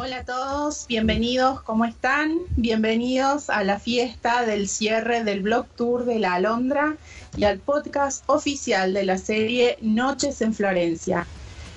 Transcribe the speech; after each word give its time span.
Hola 0.00 0.18
a 0.18 0.24
todos, 0.24 0.86
bienvenidos, 0.86 1.60
¿cómo 1.62 1.84
están? 1.84 2.38
Bienvenidos 2.50 3.50
a 3.50 3.64
la 3.64 3.80
fiesta 3.80 4.46
del 4.46 4.68
cierre 4.68 5.24
del 5.24 5.42
blog 5.42 5.66
tour 5.74 6.04
de 6.04 6.20
la 6.20 6.34
Alondra 6.34 6.96
y 7.36 7.42
al 7.42 7.58
podcast 7.58 8.22
oficial 8.28 8.94
de 8.94 9.04
la 9.04 9.18
serie 9.18 9.76
Noches 9.80 10.40
en 10.40 10.54
Florencia. 10.54 11.26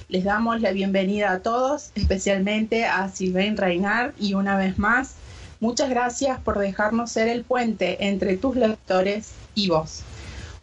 Les 0.07 0.23
damos 0.23 0.61
la 0.61 0.71
bienvenida 0.71 1.31
a 1.31 1.39
todos, 1.39 1.89
especialmente 1.95 2.85
a 2.85 3.09
Sylvain 3.09 3.57
Reinhardt 3.57 4.13
y 4.21 4.35
una 4.35 4.55
vez 4.55 4.77
más, 4.77 5.15
muchas 5.59 5.89
gracias 5.89 6.39
por 6.39 6.59
dejarnos 6.59 7.11
ser 7.11 7.27
el 7.27 7.43
puente 7.43 8.05
entre 8.05 8.37
tus 8.37 8.55
lectores 8.55 9.31
y 9.55 9.69
vos. 9.69 10.03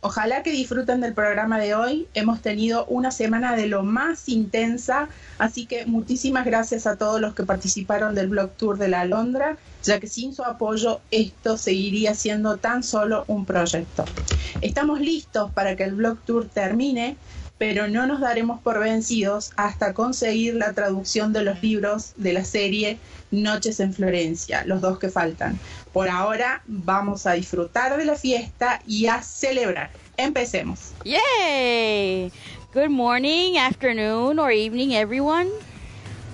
Ojalá 0.00 0.44
que 0.44 0.52
disfruten 0.52 1.00
del 1.00 1.12
programa 1.14 1.58
de 1.58 1.74
hoy. 1.74 2.08
Hemos 2.14 2.40
tenido 2.40 2.86
una 2.86 3.10
semana 3.10 3.56
de 3.56 3.66
lo 3.66 3.82
más 3.82 4.28
intensa, 4.28 5.08
así 5.38 5.66
que 5.66 5.86
muchísimas 5.86 6.44
gracias 6.46 6.86
a 6.86 6.96
todos 6.96 7.20
los 7.20 7.34
que 7.34 7.44
participaron 7.44 8.14
del 8.14 8.28
Blog 8.28 8.56
Tour 8.56 8.78
de 8.78 8.86
la 8.88 9.00
Alondra, 9.00 9.58
ya 9.82 9.98
que 9.98 10.06
sin 10.06 10.32
su 10.34 10.44
apoyo 10.44 11.04
esto 11.10 11.56
seguiría 11.58 12.14
siendo 12.14 12.58
tan 12.60 12.84
solo 12.84 13.24
un 13.26 13.44
proyecto. 13.44 14.12
Estamos 14.60 15.00
listos 15.00 15.52
para 15.52 15.74
que 15.74 15.82
el 15.82 15.96
Blog 15.96 16.22
Tour 16.24 16.48
termine, 16.48 17.20
pero 17.58 17.88
no 17.88 18.06
nos 18.06 18.20
daremos 18.20 18.60
por 18.60 18.78
vencidos 18.78 19.50
hasta 19.56 19.92
conseguir 19.92 20.54
la 20.54 20.72
traducción 20.72 21.32
de 21.32 21.42
los 21.42 21.60
libros 21.62 22.12
de 22.16 22.32
la 22.32 22.44
serie 22.44 22.98
Noches 23.32 23.80
en 23.80 23.92
Florencia, 23.92 24.64
los 24.64 24.80
dos 24.80 24.98
que 24.98 25.08
faltan. 25.08 25.58
Por 25.92 26.08
ahora 26.08 26.62
vamos 26.66 27.26
a 27.26 27.32
disfrutar 27.32 27.98
de 27.98 28.04
la 28.04 28.14
fiesta 28.14 28.80
y 28.86 29.06
a 29.06 29.20
celebrar. 29.22 29.90
Empecemos. 30.16 30.92
Yay! 31.04 32.32
Good 32.72 32.90
morning, 32.90 33.58
afternoon, 33.58 34.38
or 34.38 34.52
evening, 34.52 34.94
everyone. 34.94 35.50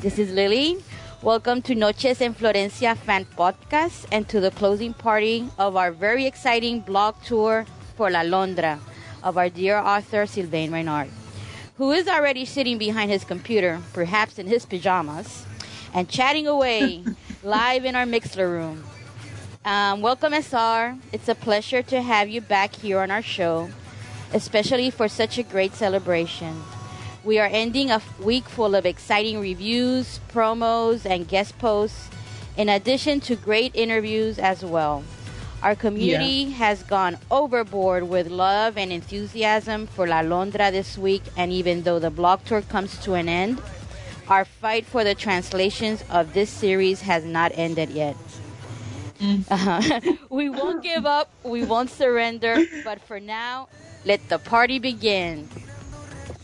This 0.03 0.19
is 0.19 0.31
Lily. 0.31 0.77
Welcome 1.23 1.63
to 1.63 1.75
Noches 1.75 2.21
en 2.21 2.35
Florencia 2.35 2.97
fan 2.97 3.25
podcast 3.35 4.05
and 4.13 4.29
to 4.29 4.41
the 4.41 4.51
closing 4.51 4.93
party 4.93 5.49
of 5.59 5.75
our 5.75 5.91
very 5.91 6.27
exciting 6.27 6.81
blog 6.81 7.15
tour 7.25 7.65
for 7.97 8.11
La 8.11 8.21
Londra 8.21 8.79
of 9.25 9.39
our 9.39 9.49
dear 9.49 9.79
author 9.79 10.27
Sylvain 10.27 10.71
Reynard, 10.71 11.09
who 11.79 11.91
is 11.91 12.07
already 12.07 12.45
sitting 12.45 12.77
behind 12.77 13.11
his 13.11 13.25
computer, 13.25 13.81
perhaps 13.95 14.39
in 14.39 14.47
his 14.47 14.67
pajamas, 14.67 15.47
and 15.95 16.09
chatting 16.09 16.47
away 16.47 17.03
live 17.43 17.87
in 17.87 17.97
our 17.97 18.05
Mixler 18.05 18.49
room. 18.49 18.85
Um, 19.65 20.03
welcome, 20.03 20.35
SR. 20.35 20.99
It's 21.11 21.29
a 21.29 21.35
pleasure 21.35 21.83
to 21.83 22.03
have 22.03 22.29
you 22.29 22.43
back 22.43 22.77
here 22.77 23.01
on 23.01 23.11
our 23.11 23.23
show, 23.23 23.71
especially 24.35 24.91
for 24.91 25.09
such 25.09 25.39
a 25.39 25.43
great 25.43 25.73
celebration. 25.73 26.63
We 27.25 27.39
are 27.39 27.49
ending 27.51 27.91
a 27.91 28.03
week 28.23 28.45
full 28.45 28.75
of 28.75 28.85
exciting 28.85 29.41
reviews, 29.41 30.21
promos, 30.31 31.07
and 31.07 31.27
guest 31.27 31.59
posts, 31.59 32.11
in 32.59 32.69
addition 32.69 33.21
to 33.21 33.37
great 33.37 33.75
interviews 33.75 34.39
as 34.39 34.63
well. 34.63 35.03
Our 35.65 35.75
community 35.75 36.45
yeah. 36.45 36.57
has 36.57 36.83
gone 36.83 37.17
overboard 37.31 38.05
with 38.05 38.29
love 38.29 38.77
and 38.77 38.93
enthusiasm 38.93 39.87
for 39.87 40.07
La 40.07 40.21
Londra 40.21 40.71
this 40.71 40.99
week, 40.99 41.23
and 41.39 41.51
even 41.51 41.85
though 41.85 41.99
the 41.99 42.11
blog 42.11 42.45
tour 42.45 42.61
comes 42.61 42.99
to 42.99 43.15
an 43.15 43.31
end, 43.31 43.63
our 44.29 44.45
fight 44.45 44.85
for 44.85 45.05
the 45.05 45.15
translations 45.15 46.05
of 46.11 46.35
this 46.35 46.51
series 46.51 47.01
has 47.01 47.25
not 47.25 47.51
ended 47.55 47.89
yet. 47.89 48.15
Mm. 49.21 49.45
Uh-huh. 49.49 50.01
we 50.29 50.51
won't 50.51 50.83
give 50.83 51.07
up, 51.07 51.31
we 51.43 51.65
won't 51.65 51.89
surrender, 51.89 52.61
but 52.85 53.01
for 53.01 53.19
now, 53.19 53.69
let 54.05 54.21
the 54.29 54.39
party 54.39 54.79
begin. 54.79 55.49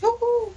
Woohoo! 0.01 0.49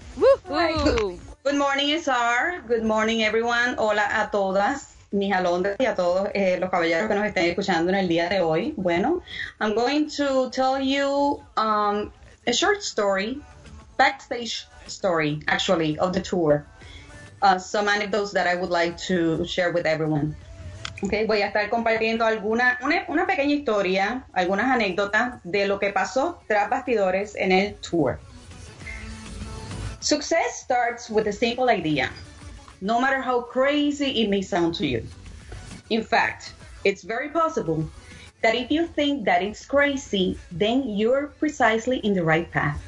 Woohoo! 0.48 1.20
Good 1.44 1.56
morning, 1.56 1.90
SR. 2.00 2.64
Good 2.66 2.84
morning, 2.84 3.24
everyone. 3.24 3.74
Hola 3.76 4.08
a 4.08 4.30
todas. 4.32 4.93
Mis 5.14 5.32
alondras 5.32 5.76
y 5.78 5.86
a 5.86 5.94
todos 5.94 6.28
eh, 6.34 6.58
los 6.58 6.70
caballeros 6.70 7.08
que 7.08 7.14
nos 7.14 7.24
estén 7.24 7.46
escuchando 7.46 7.90
en 7.90 7.96
el 7.96 8.08
día 8.08 8.28
de 8.28 8.40
hoy. 8.40 8.74
Bueno, 8.76 9.22
I'm 9.60 9.74
going 9.74 10.08
to 10.16 10.50
tell 10.50 10.80
you 10.80 11.40
um, 11.56 12.11
a 12.46 12.52
short 12.52 12.83
story, 12.83 13.40
backstage 13.96 14.66
story, 14.86 15.40
actually, 15.46 15.96
of 15.98 16.12
the 16.12 16.20
tour. 16.20 16.66
Uh, 17.40 17.58
some 17.58 17.89
anecdotes 17.89 18.33
that 18.33 18.46
I 18.46 18.56
would 18.56 18.70
like 18.70 18.96
to 19.06 19.44
share 19.44 19.70
with 19.72 19.86
everyone. 19.86 20.34
Okay, 21.02 21.27
voy 21.27 21.42
a 21.42 21.48
estar 21.48 21.68
compartiendo 21.68 22.24
alguna, 22.24 22.78
una, 22.83 23.05
una 23.08 23.27
pequeña 23.27 23.55
historia, 23.55 24.24
algunas 24.33 24.66
anécdotas 24.66 25.40
de 25.44 25.66
lo 25.66 25.78
que 25.78 25.92
pasó 25.92 26.40
tras 26.48 26.68
bastidores 26.70 27.36
en 27.36 27.52
el 27.52 27.74
tour. 27.77 28.18
Success 30.00 30.60
starts 30.62 31.08
with 31.08 31.27
a 31.28 31.33
simple 31.33 31.70
idea. 31.70 32.10
No 32.84 33.00
matter 33.00 33.22
how 33.22 33.40
crazy 33.40 34.20
it 34.20 34.28
may 34.28 34.42
sound 34.42 34.74
to 34.74 34.86
you. 34.86 35.02
In 35.89 36.05
fact, 36.05 36.52
it's 36.84 37.02
very 37.02 37.30
possible 37.30 37.89
that 38.42 38.55
if 38.55 38.70
you 38.70 38.86
think 38.86 39.24
that 39.24 39.42
it's 39.42 39.64
crazy, 39.64 40.39
then 40.52 40.90
you're 40.90 41.28
precisely 41.40 41.96
in 42.00 42.12
the 42.12 42.22
right 42.22 42.50
path. 42.50 42.78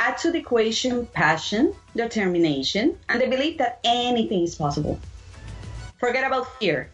Add 0.00 0.18
to 0.18 0.32
the 0.32 0.38
equation 0.38 1.06
passion, 1.06 1.76
determination, 1.94 2.98
and 3.08 3.20
the 3.20 3.28
belief 3.28 3.56
that 3.58 3.78
anything 3.84 4.42
is 4.42 4.56
possible. 4.56 4.98
Forget 6.00 6.26
about 6.26 6.58
fear. 6.58 6.90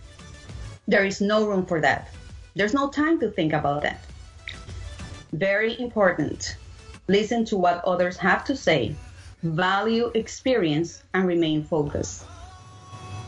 There 0.87 1.07
is 1.07 1.23
no 1.23 1.47
room 1.47 1.65
for 1.65 1.81
that. 1.81 2.13
There's 2.55 2.75
no 2.75 2.91
time 2.91 3.19
to 3.21 3.31
think 3.31 3.55
about 3.55 3.81
that. 3.81 4.05
Very 5.33 5.81
important. 5.81 6.55
Listen 7.09 7.47
to 7.47 7.57
what 7.57 7.83
others 7.87 8.19
have 8.19 8.45
to 8.45 8.55
say 8.55 8.95
value 9.43 10.11
experience, 10.15 11.03
and 11.13 11.27
remain 11.27 11.65
focused. 11.65 12.25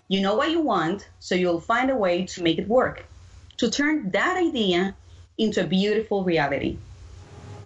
You 0.08 0.20
know 0.20 0.36
what 0.36 0.50
you 0.50 0.60
want, 0.60 1.08
so 1.18 1.34
you'll 1.34 1.60
find 1.60 1.90
a 1.90 1.96
way 1.96 2.26
to 2.26 2.42
make 2.42 2.58
it 2.58 2.68
work, 2.68 3.04
to 3.56 3.70
turn 3.70 4.10
that 4.10 4.36
idea 4.36 4.94
into 5.38 5.62
a 5.62 5.66
beautiful 5.66 6.22
reality. 6.22 6.78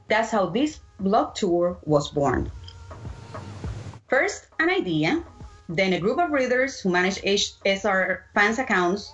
That's 0.09 0.31
how 0.31 0.47
this 0.47 0.81
blog 0.99 1.35
tour 1.35 1.77
was 1.85 2.09
born. 2.09 2.51
First, 4.09 4.47
an 4.59 4.71
idea, 4.71 5.23
then 5.69 5.93
a 5.93 6.01
group 6.01 6.19
of 6.19 6.31
readers 6.31 6.81
who 6.81 6.91
manage 6.91 7.21
SR 7.65 8.25
fans 8.33 8.59
accounts 8.59 9.13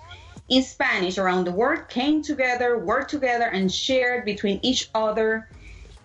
in 0.48 0.62
Spanish 0.62 1.18
around 1.18 1.44
the 1.44 1.52
world 1.52 1.88
came 1.88 2.22
together, 2.22 2.78
worked 2.78 3.10
together, 3.10 3.46
and 3.46 3.72
shared 3.72 4.24
between 4.24 4.60
each 4.62 4.90
other 4.94 5.48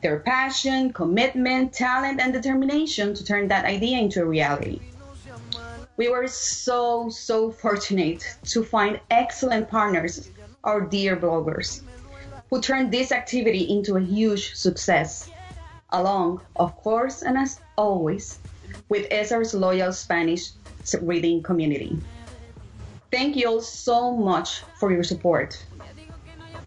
their 0.02 0.20
passion, 0.20 0.94
commitment, 0.94 1.74
talent, 1.74 2.20
and 2.22 2.32
determination 2.32 3.14
to 3.14 3.24
turn 3.24 3.48
that 3.50 3.66
idea 3.66 3.98
into 3.98 4.22
a 4.22 4.26
reality. 4.26 4.80
We 5.98 6.08
were 6.08 6.28
so, 6.28 7.10
so 7.10 7.52
fortunate 7.52 8.24
to 8.46 8.64
find 8.64 9.02
excellent 9.12 9.70
partners, 9.70 10.30
our 10.64 10.82
dear 10.82 11.18
bloggers, 11.18 11.82
who 12.50 12.62
turned 12.62 12.92
this 12.92 13.12
activity 13.12 13.70
into 13.70 13.98
a 13.98 14.02
huge 14.02 14.56
success, 14.56 15.30
along, 15.90 16.42
of 16.56 16.76
course, 16.78 17.22
and 17.22 17.38
as 17.38 17.60
always, 17.78 18.40
with 18.88 19.10
SR's 19.12 19.54
loyal 19.54 19.92
Spanish 19.92 20.52
reading 21.02 21.44
community. 21.44 22.00
Thank 23.12 23.36
you 23.36 23.48
all 23.50 23.62
so 23.62 24.16
much 24.16 24.62
for 24.80 24.92
your 24.92 25.04
support. 25.04 25.62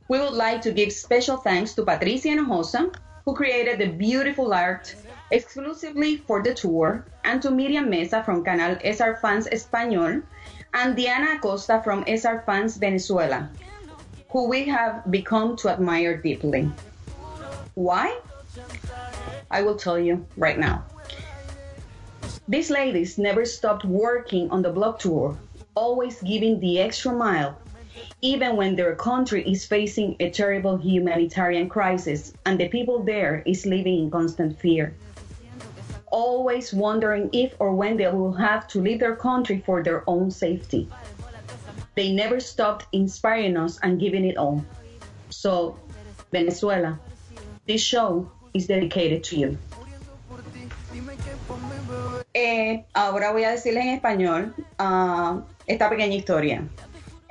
We 0.08 0.18
would 0.20 0.34
like 0.34 0.60
to 0.62 0.72
give 0.72 0.92
special 0.92 1.38
thanks 1.38 1.72
to 1.74 1.84
Patricia 1.84 2.28
Hinojosa, 2.28 2.92
who 3.24 3.34
created 3.34 3.78
the 3.78 3.86
beautiful 3.86 4.52
art 4.52 4.94
exclusively 5.30 6.16
for 6.16 6.42
the 6.42 6.54
tour, 6.54 7.04
and 7.24 7.40
to 7.40 7.50
Miriam 7.50 7.88
Mesa 7.88 8.22
from 8.22 8.44
Canal 8.44 8.76
SR 8.84 9.16
Fans 9.16 9.46
Español, 9.48 10.22
and 10.74 10.96
Diana 10.96 11.36
Acosta 11.36 11.80
from 11.84 12.04
SR 12.06 12.42
Fans 12.44 12.76
Venezuela, 12.76 13.48
who 14.30 14.48
we 14.48 14.64
have 14.64 15.10
become 15.10 15.56
to 15.56 15.68
admire 15.68 16.16
deeply. 16.16 16.70
Why? 17.74 18.18
I 19.50 19.62
will 19.62 19.76
tell 19.76 19.98
you 19.98 20.26
right 20.36 20.58
now. 20.58 20.84
These 22.48 22.70
ladies 22.70 23.18
never 23.18 23.44
stopped 23.44 23.84
working 23.84 24.50
on 24.50 24.62
the 24.62 24.70
blog 24.70 24.98
tour, 24.98 25.36
always 25.74 26.20
giving 26.22 26.60
the 26.60 26.80
extra 26.80 27.12
mile 27.12 27.56
even 28.20 28.56
when 28.56 28.76
their 28.76 28.94
country 28.94 29.42
is 29.50 29.64
facing 29.64 30.16
a 30.20 30.30
terrible 30.30 30.76
humanitarian 30.76 31.68
crisis 31.68 32.32
and 32.46 32.58
the 32.58 32.68
people 32.68 33.02
there 33.02 33.42
is 33.46 33.66
living 33.66 34.02
in 34.04 34.10
constant 34.10 34.58
fear. 34.60 34.94
Always 36.10 36.72
wondering 36.72 37.30
if 37.32 37.54
or 37.58 37.72
when 37.74 37.96
they 37.96 38.08
will 38.08 38.32
have 38.34 38.68
to 38.68 38.80
leave 38.80 39.00
their 39.00 39.16
country 39.16 39.62
for 39.64 39.82
their 39.82 40.04
own 40.06 40.30
safety. 40.30 40.88
They 41.94 42.12
never 42.12 42.40
stopped 42.40 42.86
inspiring 42.92 43.56
us 43.56 43.78
and 43.82 44.00
giving 44.00 44.24
it 44.24 44.36
all. 44.36 44.64
So, 45.30 45.78
Venezuela, 46.30 46.98
this 47.66 47.82
show 47.82 48.30
is 48.54 48.66
dedicated 48.66 49.24
to 49.24 49.36
you. 49.36 49.58
Eh, 52.34 52.84
ahora 52.94 53.32
voy 53.32 53.44
a 53.44 53.50
decirles 53.50 53.84
en 53.84 53.90
español 53.90 54.54
uh, 54.78 55.42
esta 55.66 55.90
pequeña 55.90 56.14
historia. 56.14 56.66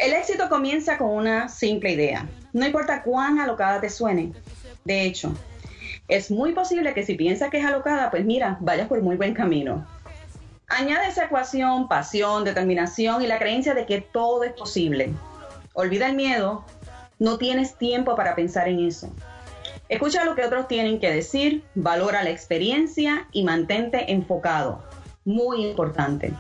El 0.01 0.13
éxito 0.13 0.49
comienza 0.49 0.97
con 0.97 1.11
una 1.11 1.47
simple 1.47 1.91
idea. 1.91 2.27
No 2.53 2.65
importa 2.65 3.03
cuán 3.03 3.39
alocada 3.39 3.79
te 3.79 3.87
suene. 3.91 4.33
De 4.83 5.03
hecho, 5.03 5.31
es 6.07 6.31
muy 6.31 6.53
posible 6.53 6.95
que 6.95 7.05
si 7.05 7.13
piensas 7.13 7.51
que 7.51 7.59
es 7.59 7.65
alocada, 7.67 8.09
pues 8.09 8.25
mira, 8.25 8.57
vayas 8.61 8.87
por 8.87 8.99
muy 9.03 9.15
buen 9.15 9.35
camino. 9.35 9.85
Añade 10.67 11.07
esa 11.07 11.25
ecuación 11.25 11.87
pasión, 11.87 12.43
determinación 12.43 13.21
y 13.21 13.27
la 13.27 13.37
creencia 13.37 13.75
de 13.75 13.85
que 13.85 14.01
todo 14.01 14.43
es 14.43 14.53
posible. 14.53 15.13
Olvida 15.73 16.07
el 16.07 16.15
miedo, 16.15 16.65
no 17.19 17.37
tienes 17.37 17.75
tiempo 17.75 18.15
para 18.15 18.33
pensar 18.33 18.67
en 18.69 18.79
eso. 18.79 19.13
Escucha 19.87 20.25
lo 20.25 20.33
que 20.33 20.45
otros 20.45 20.67
tienen 20.67 20.99
que 20.99 21.13
decir, 21.13 21.63
valora 21.75 22.23
la 22.23 22.31
experiencia 22.31 23.27
y 23.31 23.43
mantente 23.43 24.11
enfocado. 24.11 24.81
Muy 25.25 25.63
importante. 25.63 26.33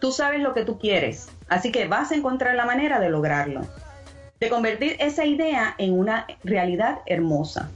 Tú 0.00 0.12
sabes 0.12 0.42
lo 0.42 0.52
que 0.52 0.66
tú 0.66 0.78
quieres, 0.78 1.28
así 1.54 1.70
que 1.70 1.86
vas 1.86 2.10
a 2.10 2.16
encontrar 2.16 2.56
la 2.56 2.66
manera 2.66 2.98
de 2.98 3.08
lograrlo. 3.08 3.60
De 4.40 4.48
convertir 4.48 4.96
esa 4.98 5.24
idea 5.24 5.76
en 5.78 5.96
una 5.96 6.26
realidad 6.42 6.98
hermosa. 7.06 7.70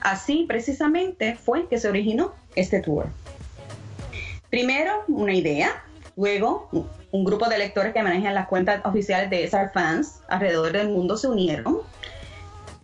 Así 0.00 0.44
precisamente 0.46 1.34
fue 1.34 1.66
que 1.66 1.78
se 1.78 1.88
originó 1.88 2.34
este 2.54 2.78
tour. 2.80 3.06
Primero, 4.48 4.92
una 5.08 5.34
idea, 5.34 5.82
luego 6.16 6.68
un 7.10 7.24
grupo 7.24 7.48
de 7.48 7.58
lectores 7.58 7.92
que 7.92 8.02
manejan 8.02 8.32
las 8.32 8.46
cuentas 8.46 8.80
oficiales 8.84 9.28
de 9.28 9.42
SR 9.42 9.70
Fans 9.70 10.20
alrededor 10.28 10.70
del 10.70 10.88
mundo 10.88 11.16
se 11.16 11.26
unieron, 11.26 11.78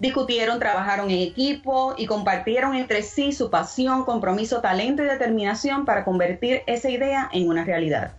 discutieron, 0.01 0.59
trabajaron 0.59 1.09
en 1.09 1.21
equipo 1.21 1.95
y 1.97 2.07
compartieron 2.07 2.75
entre 2.75 3.03
sí 3.03 3.31
su 3.31 3.49
pasión, 3.49 4.05
compromiso, 4.05 4.61
talento 4.61 5.05
y 5.05 5.07
determinación 5.07 5.85
para 5.85 6.05
convertir 6.05 6.62
esa 6.67 6.91
idea 6.91 7.31
en 7.33 7.49
una 7.49 7.65
realidad. 7.65 8.12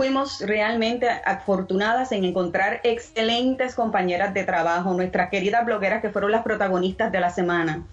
Fuimos 0.00 0.40
realmente 0.40 1.10
afortunadas 1.10 2.10
en 2.12 2.24
encontrar 2.24 2.80
excelentes 2.84 3.74
compañeras 3.74 4.32
de 4.32 4.44
trabajo, 4.44 4.94
nuestras 4.94 5.28
queridas 5.28 5.66
blogueras 5.66 6.00
que 6.00 6.08
fueron 6.08 6.30
las 6.32 6.42
protagonistas 6.42 7.12
de 7.12 7.20
la 7.20 7.28
semana 7.28 7.84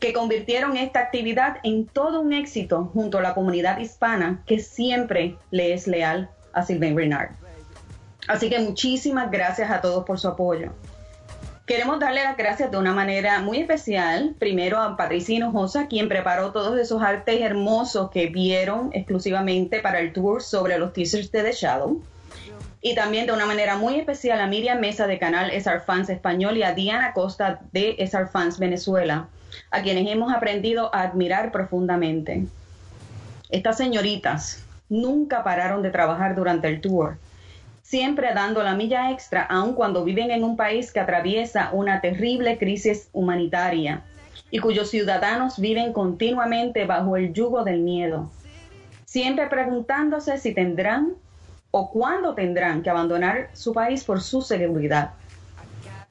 que 0.00 0.14
convirtieron 0.14 0.78
esta 0.78 1.00
actividad 1.00 1.58
en 1.62 1.84
todo 1.84 2.22
un 2.22 2.32
éxito 2.32 2.90
junto 2.94 3.18
a 3.18 3.20
la 3.20 3.34
comunidad 3.34 3.76
hispana 3.76 4.42
que 4.46 4.58
siempre 4.58 5.36
le 5.50 5.74
es 5.74 5.86
leal 5.86 6.30
a 6.54 6.62
Sylvain 6.62 6.96
Renard. 6.96 7.32
Así 8.26 8.48
que 8.48 8.60
muchísimas 8.60 9.30
gracias 9.30 9.70
a 9.70 9.82
todos 9.82 10.06
por 10.06 10.18
su 10.18 10.28
apoyo. 10.28 10.72
Queremos 11.66 11.98
darle 11.98 12.22
las 12.22 12.36
gracias 12.36 12.70
de 12.70 12.76
una 12.76 12.92
manera 12.92 13.40
muy 13.40 13.56
especial, 13.56 14.34
primero 14.38 14.82
a 14.82 14.98
Patricia 14.98 15.36
Hinojosa, 15.36 15.88
quien 15.88 16.10
preparó 16.10 16.52
todos 16.52 16.78
esos 16.78 17.02
artes 17.02 17.40
hermosos 17.40 18.10
que 18.10 18.26
vieron 18.26 18.90
exclusivamente 18.92 19.80
para 19.80 20.00
el 20.00 20.12
tour 20.12 20.42
sobre 20.42 20.76
los 20.76 20.92
teasers 20.92 21.32
de 21.32 21.42
The 21.42 21.52
Shadow. 21.52 22.02
Y 22.82 22.94
también 22.94 23.24
de 23.24 23.32
una 23.32 23.46
manera 23.46 23.76
muy 23.76 23.98
especial 23.98 24.42
a 24.42 24.46
Miriam 24.46 24.78
Mesa 24.78 25.06
de 25.06 25.18
canal 25.18 25.50
SR 25.50 25.80
Fans 25.80 26.10
Español 26.10 26.58
y 26.58 26.64
a 26.64 26.74
Diana 26.74 27.14
Costa 27.14 27.60
de 27.72 27.96
SR 27.98 28.28
Fans 28.28 28.58
Venezuela, 28.58 29.28
a 29.70 29.80
quienes 29.80 30.06
hemos 30.12 30.34
aprendido 30.34 30.94
a 30.94 31.00
admirar 31.00 31.50
profundamente. 31.50 32.44
Estas 33.48 33.78
señoritas 33.78 34.62
nunca 34.90 35.42
pararon 35.42 35.80
de 35.80 35.90
trabajar 35.90 36.34
durante 36.34 36.68
el 36.68 36.82
tour, 36.82 37.16
siempre 37.84 38.32
dando 38.32 38.62
la 38.62 38.74
milla 38.74 39.10
extra 39.10 39.42
aun 39.42 39.74
cuando 39.74 40.04
viven 40.04 40.30
en 40.30 40.42
un 40.42 40.56
país 40.56 40.90
que 40.90 41.00
atraviesa 41.00 41.68
una 41.72 42.00
terrible 42.00 42.56
crisis 42.56 43.10
humanitaria 43.12 44.02
y 44.50 44.58
cuyos 44.58 44.88
ciudadanos 44.88 45.58
viven 45.60 45.92
continuamente 45.92 46.86
bajo 46.86 47.16
el 47.18 47.34
yugo 47.34 47.62
del 47.62 47.82
miedo, 47.82 48.30
siempre 49.04 49.48
preguntándose 49.48 50.38
si 50.38 50.54
tendrán 50.54 51.12
o 51.72 51.90
cuándo 51.90 52.34
tendrán 52.34 52.82
que 52.82 52.88
abandonar 52.88 53.50
su 53.52 53.74
país 53.74 54.02
por 54.02 54.22
su 54.22 54.40
seguridad. 54.40 55.10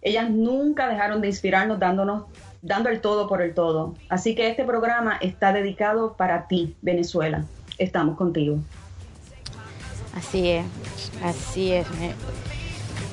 Ellas 0.04 0.30
nunca 0.30 0.88
dejaron 0.88 1.22
de 1.22 1.28
inspirarnos 1.28 1.80
dándonos 1.80 2.26
dando 2.62 2.90
el 2.90 3.02
todo 3.02 3.28
por 3.28 3.42
el 3.42 3.56
todo. 3.56 3.96
Así 4.10 4.36
que 4.36 4.48
este 4.48 4.64
programa 4.64 5.18
está 5.22 5.52
dedicado 5.52 6.14
para 6.14 6.48
ti, 6.48 6.76
Venezuela. 6.82 7.46
Estamos 7.80 8.16
contigo. 8.16 8.60
Así 10.14 10.50
es, 10.50 10.66
así 11.24 11.74
es. 11.74 11.88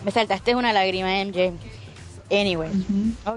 Me, 0.05 0.11
saltaste 0.11 0.55
una 0.55 0.73
lágrima, 0.73 1.25
MJ. 1.25 1.52
Anyway. 2.31 2.70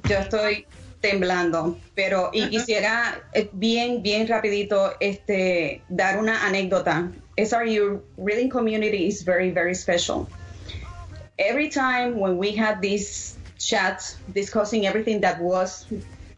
Yo 0.07 0.17
estoy 0.17 0.65
temblando, 1.01 1.77
pero 1.95 2.29
y 2.33 2.49
quisiera 2.49 3.21
eh, 3.33 3.49
bien, 3.53 4.01
bien 4.01 4.27
rapidito 4.27 4.93
este, 4.99 5.81
dar 5.89 6.19
una 6.19 6.45
anécdota. 6.45 7.11
SRU 7.37 8.03
Reading 8.17 8.49
Community 8.49 9.07
is 9.07 9.23
very, 9.23 9.51
very 9.51 9.75
special. 9.75 10.27
Every 11.37 11.69
time 11.69 12.19
when 12.19 12.37
we 12.37 12.55
had 12.55 12.81
this 12.81 13.37
chats 13.57 14.17
discussing 14.33 14.85
everything 14.85 15.21
that 15.21 15.41
was 15.41 15.85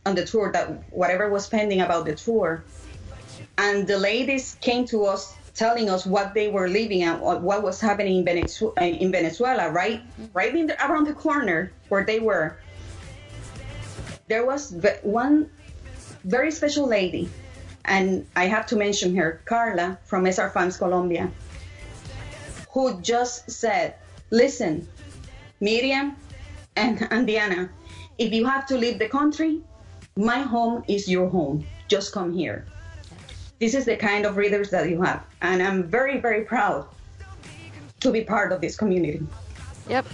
on 0.05 0.15
the 0.15 0.25
tour, 0.25 0.51
that 0.51 0.69
whatever 0.91 1.29
was 1.29 1.47
pending 1.47 1.81
about 1.81 2.05
the 2.05 2.15
tour. 2.15 2.63
And 3.57 3.87
the 3.87 3.97
ladies 3.97 4.57
came 4.61 4.85
to 4.87 5.05
us 5.05 5.34
telling 5.55 5.89
us 5.89 6.05
what 6.05 6.33
they 6.33 6.49
were 6.49 6.67
living 6.67 7.03
and 7.03 7.21
what 7.21 7.63
was 7.63 7.79
happening 7.79 8.17
in 8.17 8.25
Venezuela, 8.25 8.73
eh, 8.77 8.97
in 8.99 9.11
Venezuela 9.11 9.71
right, 9.71 10.01
mm-hmm. 10.03 10.25
right 10.33 10.53
in 10.53 10.67
the, 10.67 10.75
around 10.85 11.07
the 11.07 11.13
corner 11.13 11.71
where 11.89 12.03
they 12.03 12.19
were. 12.19 12.57
There 14.27 14.45
was 14.45 14.75
one 15.01 15.49
very 16.25 16.51
special 16.51 16.87
lady, 16.87 17.29
and 17.85 18.27
I 18.35 18.45
have 18.47 18.65
to 18.67 18.75
mention 18.75 19.15
her, 19.15 19.41
Carla 19.45 19.97
from 20.03 20.25
SR 20.27 20.49
Fans 20.49 20.77
Colombia, 20.77 21.31
who 22.71 22.99
just 23.01 23.49
said, 23.49 23.95
"Listen, 24.31 24.87
Miriam, 25.61 26.15
and, 26.75 27.07
and 27.11 27.25
Diana, 27.25 27.69
if 28.17 28.33
you 28.33 28.45
have 28.45 28.65
to 28.67 28.77
leave 28.77 28.99
the 28.99 29.07
country, 29.07 29.61
my 30.17 30.39
home 30.39 30.83
is 30.87 31.07
your 31.07 31.29
home. 31.29 31.65
Just 31.87 32.11
come 32.11 32.33
here. 32.33 32.65
This 33.59 33.73
is 33.73 33.85
the 33.85 33.95
kind 33.95 34.25
of 34.25 34.35
readers 34.35 34.69
that 34.71 34.89
you 34.89 35.01
have. 35.01 35.23
And 35.41 35.63
I'm 35.63 35.83
very, 35.83 36.19
very 36.19 36.43
proud 36.43 36.85
to 38.01 38.11
be 38.11 38.21
part 38.21 38.51
of 38.51 38.61
this 38.61 38.75
community. 38.75 39.25
Yep. 39.87 40.05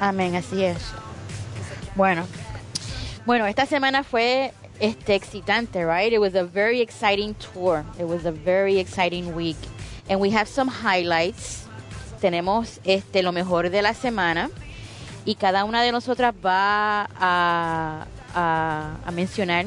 Amén, 0.00 0.34
así 0.34 0.64
es. 0.64 0.82
Bueno, 1.96 2.26
bueno, 3.26 3.46
esta 3.46 3.66
semana 3.66 4.04
fue 4.04 4.52
este 4.80 5.14
excitante, 5.14 5.84
right? 5.84 6.12
It 6.12 6.20
was 6.20 6.34
a 6.34 6.44
very 6.44 6.80
exciting 6.80 7.34
tour. 7.34 7.84
It 7.98 8.06
was 8.06 8.24
a 8.24 8.32
very 8.32 8.78
exciting 8.78 9.34
week. 9.34 9.58
And 10.08 10.20
we 10.20 10.30
have 10.30 10.48
some 10.48 10.68
highlights. 10.68 11.66
Tenemos 12.20 12.80
este 12.84 13.22
lo 13.22 13.32
mejor 13.32 13.70
de 13.70 13.82
la 13.82 13.92
semana 13.92 14.50
y 15.24 15.34
cada 15.34 15.64
una 15.64 15.82
de 15.82 15.92
nosotras 15.92 16.34
va 16.34 17.08
a, 17.20 18.06
a, 18.34 19.10
mencionar 19.12 19.66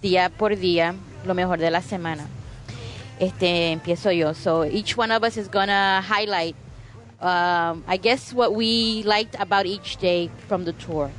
día 0.00 0.30
por 0.30 0.56
día 0.56 0.94
lo 1.26 1.34
mejor 1.34 1.58
de 1.58 1.70
la 1.70 1.80
semana. 1.80 2.26
Este 3.18 3.72
empiezo 3.72 4.10
yo. 4.10 4.32
So 4.32 4.64
each 4.64 4.96
one 4.96 5.10
of 5.10 5.22
us 5.22 5.36
is 5.36 5.48
gonna 5.48 6.02
highlight, 6.02 6.56
um, 7.20 7.84
I 7.86 7.96
guess, 7.96 8.32
what 8.32 8.54
we 8.54 9.02
liked 9.04 9.36
about 9.38 9.66
each 9.66 9.96
day 9.98 10.30
from 10.48 10.64
the 10.64 10.72
tour. 10.72 11.10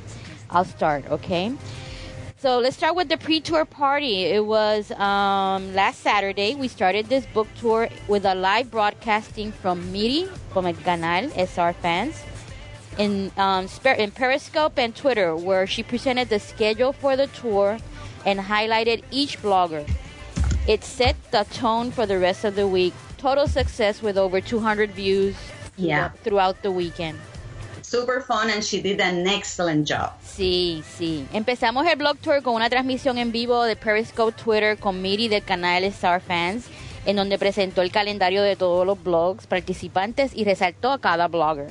I'll 0.50 0.64
start, 0.64 1.04
okay? 1.10 1.52
So 2.38 2.58
let's 2.58 2.76
start 2.76 2.94
with 2.94 3.08
the 3.08 3.16
pre-tour 3.16 3.64
party. 3.64 4.24
It 4.24 4.44
was 4.44 4.92
um, 4.92 5.74
last 5.74 6.00
Saturday. 6.00 6.54
We 6.54 6.68
started 6.68 7.08
this 7.08 7.26
book 7.26 7.48
tour 7.58 7.88
with 8.08 8.24
a 8.26 8.34
live 8.34 8.70
broadcasting 8.70 9.52
from 9.52 9.90
Miri, 9.90 10.28
from 10.52 10.66
el 10.66 10.74
canal 10.74 11.30
SR 11.34 11.72
Fans 11.72 12.22
in, 12.98 13.32
um, 13.36 13.68
in 13.98 14.10
Periscope 14.10 14.78
and 14.78 14.94
Twitter, 14.94 15.34
where 15.34 15.66
she 15.66 15.82
presented 15.82 16.28
the 16.28 16.38
schedule 16.38 16.92
for 16.92 17.16
the 17.16 17.26
tour 17.28 17.78
and 18.24 18.38
highlighted 18.40 19.02
each 19.10 19.40
blogger. 19.40 19.88
It 20.68 20.82
set 20.82 21.14
the 21.30 21.44
tone 21.54 21.92
for 21.92 22.06
the 22.06 22.18
rest 22.18 22.44
of 22.44 22.56
the 22.56 22.66
week. 22.66 22.92
Total 23.18 23.46
success 23.46 24.02
with 24.02 24.18
over 24.18 24.40
200 24.40 24.90
views 24.90 25.36
yeah. 25.76 26.10
throughout 26.24 26.60
the 26.62 26.72
weekend. 26.72 27.20
Super 27.82 28.20
fun 28.20 28.50
and 28.50 28.64
she 28.64 28.82
did 28.82 29.00
an 29.00 29.28
excellent 29.28 29.86
job. 29.86 30.14
Sí, 30.24 30.82
sí. 30.98 31.24
Empezamos 31.32 31.86
el 31.86 31.94
blog 31.94 32.18
tour 32.18 32.42
con 32.42 32.54
una 32.54 32.68
transmisión 32.68 33.16
en 33.16 33.30
vivo 33.30 33.62
de 33.62 33.76
Periscope 33.76 34.32
Twitter 34.32 34.76
con 34.76 35.00
Miri 35.00 35.28
del 35.28 35.44
canal 35.44 35.84
Star 35.84 36.20
Fans, 36.20 36.64
en 37.04 37.14
donde 37.14 37.38
presentó 37.38 37.80
el 37.82 37.92
calendario 37.92 38.42
de 38.42 38.56
todos 38.56 38.84
los 38.84 39.00
blogs 39.00 39.46
participantes 39.46 40.32
y 40.34 40.42
resaltó 40.42 40.90
a 40.90 40.98
cada 40.98 41.28
blogger. 41.28 41.70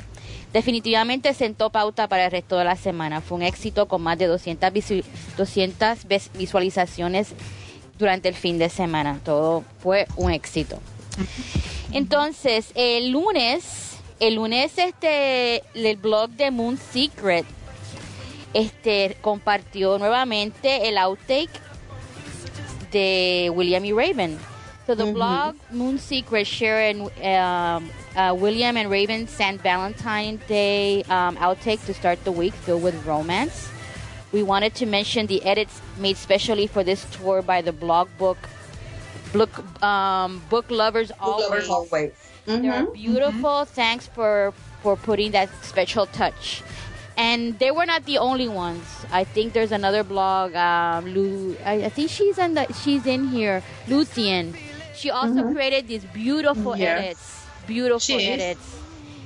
definitivamente 0.54 1.34
sentó 1.34 1.70
pauta 1.70 2.08
para 2.08 2.28
el 2.28 2.32
resto 2.32 2.58
de 2.58 2.64
la 2.64 2.78
semana. 2.78 3.20
Fue 3.20 3.36
un 3.36 3.44
éxito 3.44 3.90
con 3.90 4.02
más 4.02 4.18
de 4.18 4.28
200, 4.28 4.72
200 5.36 6.08
visualizaciones 6.38 7.34
durante 7.98 8.30
el 8.30 8.36
fin 8.36 8.58
de 8.58 8.70
semana. 8.70 9.20
Todo 9.24 9.64
fue 9.82 10.08
un 10.16 10.32
éxito. 10.32 10.80
Entonces, 11.92 12.72
el 12.76 13.12
lunes, 13.12 13.98
el 14.20 14.36
lunes 14.36 14.78
este, 14.78 15.64
el 15.74 15.96
blog 15.98 16.32
de 16.32 16.52
Moon 16.52 16.78
Secret 16.78 17.46
este, 18.54 19.18
compartió 19.22 19.98
nuevamente 19.98 20.88
el 20.88 20.98
outtake 20.98 21.52
de 22.92 23.52
William 23.54 23.84
E. 23.86 23.94
Raven. 23.94 24.40
So 24.86 24.94
the 24.94 25.12
blog 25.12 25.56
Moon 25.72 25.98
Secret 25.98 26.46
shared 26.46 26.98
um, 26.98 27.90
uh, 28.16 28.34
William 28.36 28.78
and 28.78 28.92
Raven 28.92 29.28
St. 29.28 29.60
Valentine's 29.60 30.40
Day 30.48 31.02
um, 31.10 31.38
outtake 31.38 31.84
to 31.88 31.94
start 31.94 32.24
the 32.24 32.32
week 32.32 32.54
filled 32.54 32.84
with 32.84 32.94
romance. 33.04 33.68
We 34.32 34.44
wanted 34.44 34.76
to 34.76 34.86
mention 34.86 35.28
the 35.28 35.44
edits 35.44 35.82
made 35.98 36.18
specially 36.18 36.68
for 36.68 36.84
this 36.84 37.06
tour 37.12 37.42
by 37.42 37.62
the 37.62 37.72
blog 37.72 38.10
book 38.18 38.38
book 39.34 39.52
um, 39.84 40.42
book 40.50 40.66
lovers 40.70 41.10
Book 41.10 41.18
always. 41.22 41.50
lovers 41.50 41.70
always. 41.70 42.12
They're 42.46 42.86
Mhm. 42.86 42.94
beautiful. 42.94 43.66
Thanks 43.66 44.08
for 44.08 44.54
for 44.84 44.96
putting 44.96 45.32
that 45.32 45.50
special 45.64 46.06
touch. 46.06 46.62
And 47.18 47.58
they 47.60 47.72
were 47.72 47.86
not 47.86 48.04
the 48.06 48.18
only 48.20 48.48
ones. 48.50 48.84
I 49.12 49.24
think 49.24 49.54
there's 49.54 49.72
another 49.72 50.04
blog. 50.04 50.54
Um, 50.54 51.06
Lu, 51.16 51.56
I, 51.66 51.86
I 51.88 51.90
think 51.90 52.12
she's 52.12 52.38
in 52.38 52.54
the 52.56 52.68
she's 52.84 53.06
in 53.06 53.28
here. 53.30 53.64
Lucian. 53.88 54.54
She 54.96 55.10
also 55.10 55.44
created 55.52 55.88
these 55.88 56.04
beautiful 56.14 56.76
Yes. 56.76 57.00
edits. 57.00 57.26
Beautiful 57.68 58.00
She 58.20 58.28
is. 58.28 58.58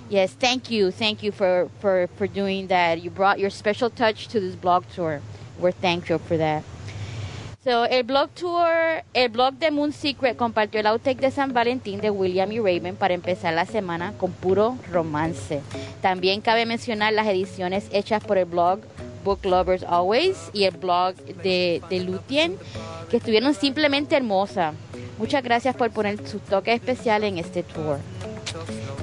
Yes, 0.10 0.34
thank 0.34 0.72
you, 0.72 0.90
thank 0.90 1.22
you 1.22 1.32
for, 1.32 1.70
for, 1.80 2.10
for 2.18 2.26
doing 2.26 2.68
that. 2.68 3.02
You 3.04 3.12
brought 3.12 3.38
your 3.38 3.52
special 3.52 3.92
touch 3.92 4.28
to 4.30 4.40
this 4.40 4.56
blog 4.56 4.84
tour. 4.96 5.22
We're 5.60 5.72
thankful 5.72 6.18
for 6.18 6.36
that. 6.38 6.64
So, 7.64 7.84
el 7.84 8.04
blog 8.04 8.30
tour, 8.34 9.04
el 9.14 9.30
blog 9.30 9.60
de 9.60 9.70
Moon 9.70 9.92
Secret 9.92 10.36
compartió 10.36 10.80
el 10.80 10.88
outtake 10.88 11.20
de 11.20 11.30
San 11.30 11.54
Valentín 11.54 12.02
de 12.02 12.10
William 12.10 12.52
y 12.52 12.58
Raven 12.58 12.96
para 12.96 13.14
empezar 13.14 13.54
la 13.54 13.66
semana 13.66 14.14
con 14.18 14.32
puro 14.32 14.80
romance. 14.92 15.62
También 16.02 16.42
cabe 16.42 16.66
mencionar 16.66 17.14
las 17.14 17.28
ediciones 17.28 17.86
hechas 17.92 18.24
por 18.24 18.40
el 18.40 18.46
blog 18.46 18.80
Book 19.24 19.46
Lovers 19.46 19.84
Always 19.84 20.50
y 20.54 20.64
el 20.64 20.78
blog 20.78 21.16
de, 21.44 21.84
de 21.90 22.00
Lutien, 22.00 22.58
que 23.12 23.18
estuvieron 23.18 23.54
simplemente 23.54 24.16
hermosas. 24.16 24.74
Muchas 25.20 25.44
gracias 25.44 25.76
por 25.76 25.92
poner 25.92 26.26
su 26.28 26.40
toque 26.40 26.74
especial 26.74 27.24
en 27.26 27.38
este 27.38 27.62
tour. 27.62 28.00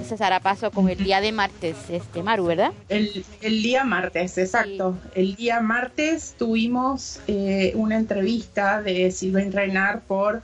Entonces 0.06 0.24
ahora 0.24 0.38
paso 0.38 0.70
con 0.70 0.88
el 0.88 0.98
día 0.98 1.20
de 1.20 1.32
martes, 1.32 1.76
este 1.88 2.22
Maru, 2.22 2.44
¿verdad? 2.46 2.72
El, 2.88 3.24
el 3.40 3.60
día 3.60 3.82
martes, 3.82 4.38
exacto. 4.38 4.96
El 5.16 5.34
día 5.34 5.60
martes 5.60 6.36
tuvimos 6.38 7.18
eh, 7.26 7.72
una 7.74 7.96
entrevista 7.96 8.82
de 8.82 9.10
Sylvain 9.10 9.50
Reynard 9.50 10.02
por 10.02 10.42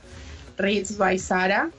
Reads 0.57 0.97
by 0.97 1.17
Sara, 1.17 1.69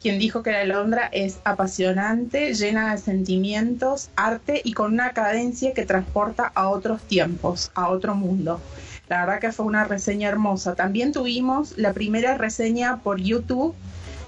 quien 0.00 0.20
dijo 0.20 0.44
que 0.44 0.52
la 0.52 0.62
Londra 0.62 1.08
es 1.10 1.40
apasionante, 1.42 2.54
llena 2.54 2.92
de 2.92 2.98
sentimientos, 2.98 4.10
arte 4.14 4.60
y 4.62 4.72
con 4.72 4.92
una 4.92 5.10
cadencia 5.10 5.74
que 5.74 5.84
transporta 5.84 6.46
a 6.54 6.68
otros 6.68 7.02
tiempos, 7.02 7.72
a 7.74 7.88
otro 7.88 8.14
mundo. 8.14 8.60
La 9.08 9.26
verdad 9.26 9.40
que 9.40 9.50
fue 9.50 9.66
una 9.66 9.82
reseña 9.82 10.28
hermosa. 10.28 10.76
También 10.76 11.10
tuvimos 11.10 11.76
la 11.76 11.92
primera 11.92 12.38
reseña 12.38 12.98
por 12.98 13.20
YouTube 13.20 13.74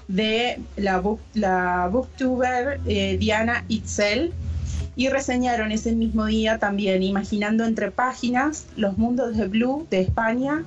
de 0.07 0.59
la, 0.77 0.99
book, 0.99 1.19
la 1.33 1.89
booktuber 1.91 2.79
eh, 2.85 3.17
Diana 3.17 3.65
Itzel 3.67 4.33
y 4.95 5.09
reseñaron 5.09 5.71
ese 5.71 5.93
mismo 5.93 6.25
día 6.25 6.57
también 6.57 7.03
Imaginando 7.03 7.65
entre 7.65 7.91
páginas, 7.91 8.65
Los 8.77 8.97
mundos 8.97 9.35
de 9.35 9.47
Blue 9.47 9.87
de 9.89 10.01
España, 10.01 10.63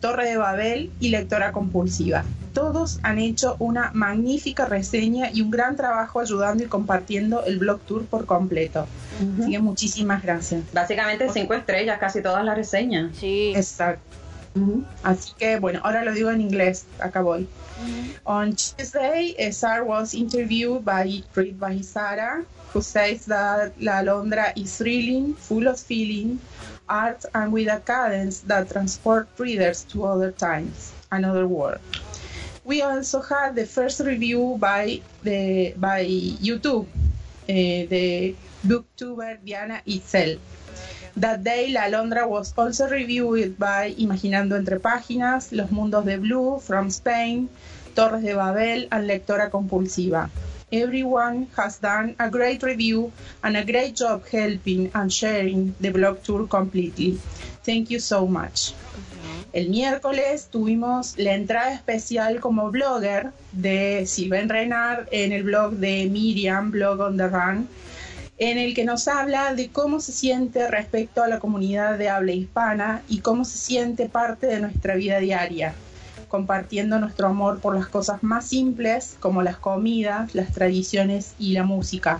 Torre 0.00 0.28
de 0.30 0.36
Babel 0.36 0.90
y 1.00 1.08
Lectora 1.08 1.52
compulsiva. 1.52 2.24
Todos 2.52 3.00
han 3.02 3.18
hecho 3.18 3.56
una 3.58 3.90
magnífica 3.94 4.66
reseña 4.66 5.30
y 5.32 5.40
un 5.40 5.50
gran 5.50 5.74
trabajo 5.74 6.20
ayudando 6.20 6.62
y 6.62 6.66
compartiendo 6.66 7.44
el 7.44 7.58
blog 7.58 7.80
tour 7.80 8.04
por 8.04 8.26
completo. 8.26 8.86
Así 9.40 9.52
que 9.52 9.58
muchísimas 9.58 10.22
gracias. 10.22 10.62
Básicamente 10.72 11.28
cinco 11.32 11.54
estrellas, 11.54 11.98
casi 11.98 12.20
todas 12.20 12.44
las 12.44 12.56
reseñas. 12.56 13.16
Sí. 13.16 13.52
Exacto. 13.56 14.11
Así 15.02 15.32
que 15.38 15.58
bueno, 15.58 15.80
ahora 15.82 16.04
lo 16.04 16.12
digo 16.12 16.30
en 16.30 16.40
inglés, 16.40 16.86
acá 16.98 17.22
voy. 17.22 17.48
On 18.24 18.54
Tuesday, 18.54 19.34
uh, 19.38 19.50
Sarah 19.50 19.84
was 19.84 20.14
interviewed 20.14 20.84
by 20.84 21.22
read 21.34 21.58
by 21.58 21.80
Sarah, 21.80 22.44
who 22.72 22.80
says 22.80 23.26
that 23.26 23.72
La 23.80 24.00
Londra 24.00 24.52
is 24.54 24.76
thrilling, 24.76 25.34
full 25.34 25.66
of 25.66 25.80
feeling, 25.80 26.38
art, 26.88 27.24
and 27.34 27.52
with 27.52 27.68
a 27.68 27.80
cadence 27.80 28.40
that 28.40 28.70
transports 28.70 29.28
readers 29.40 29.84
to 29.84 30.04
other 30.04 30.30
times, 30.30 30.92
another 31.10 31.46
world. 31.46 31.80
We 32.64 32.82
also 32.82 33.20
had 33.20 33.56
the 33.56 33.66
first 33.66 34.00
review 34.00 34.56
by 34.60 35.00
the 35.24 35.74
by 35.76 36.06
YouTube, 36.06 36.86
uh, 36.86 37.82
the 37.90 38.36
booktuber 38.64 39.38
Diana 39.44 39.82
Itzel. 39.86 40.38
That 41.16 41.44
day, 41.44 41.68
La 41.68 41.88
Londra 41.88 42.26
was 42.26 42.54
also 42.56 42.88
reviewed 42.88 43.58
by 43.58 43.94
Imaginando 43.98 44.56
Entre 44.56 44.80
Páginas, 44.80 45.52
Los 45.52 45.70
Mundos 45.70 46.04
de 46.06 46.16
Blue, 46.16 46.58
From 46.58 46.88
Spain, 46.88 47.50
Torres 47.94 48.22
de 48.22 48.34
Babel, 48.34 48.88
and 48.90 49.06
Lectora 49.06 49.50
Compulsiva. 49.50 50.30
Everyone 50.72 51.48
has 51.54 51.78
done 51.78 52.16
a 52.18 52.30
great 52.30 52.62
review 52.62 53.12
and 53.44 53.58
a 53.58 53.64
great 53.64 53.94
job 53.94 54.24
helping 54.32 54.90
and 54.94 55.12
sharing 55.12 55.74
the 55.80 55.90
blog 55.90 56.22
tour 56.22 56.48
completely. 56.48 57.20
Thank 57.62 57.90
you 57.90 58.00
so 58.00 58.26
much. 58.26 58.72
El 59.52 59.68
miércoles 59.68 60.48
tuvimos 60.50 61.18
la 61.18 61.34
entrada 61.34 61.74
especial 61.74 62.40
como 62.40 62.70
blogger 62.70 63.32
de 63.52 64.06
Sylvain 64.06 64.48
Renard 64.48 65.08
en 65.12 65.32
el 65.32 65.42
blog 65.42 65.72
de 65.72 66.08
Miriam, 66.08 66.70
Blog 66.70 67.00
on 67.00 67.18
the 67.18 67.28
Run, 67.28 67.68
en 68.50 68.58
el 68.58 68.74
que 68.74 68.84
nos 68.84 69.06
habla 69.06 69.54
de 69.54 69.68
cómo 69.68 70.00
se 70.00 70.10
siente 70.10 70.66
respecto 70.66 71.22
a 71.22 71.28
la 71.28 71.38
comunidad 71.38 71.96
de 71.96 72.08
habla 72.08 72.32
hispana 72.32 73.02
y 73.08 73.20
cómo 73.20 73.44
se 73.44 73.56
siente 73.56 74.08
parte 74.08 74.48
de 74.48 74.58
nuestra 74.58 74.96
vida 74.96 75.20
diaria, 75.20 75.74
compartiendo 76.26 76.98
nuestro 76.98 77.28
amor 77.28 77.60
por 77.60 77.76
las 77.76 77.86
cosas 77.86 78.24
más 78.24 78.48
simples 78.48 79.16
como 79.20 79.42
las 79.42 79.58
comidas, 79.58 80.34
las 80.34 80.50
tradiciones 80.50 81.34
y 81.38 81.52
la 81.52 81.62
música. 81.62 82.18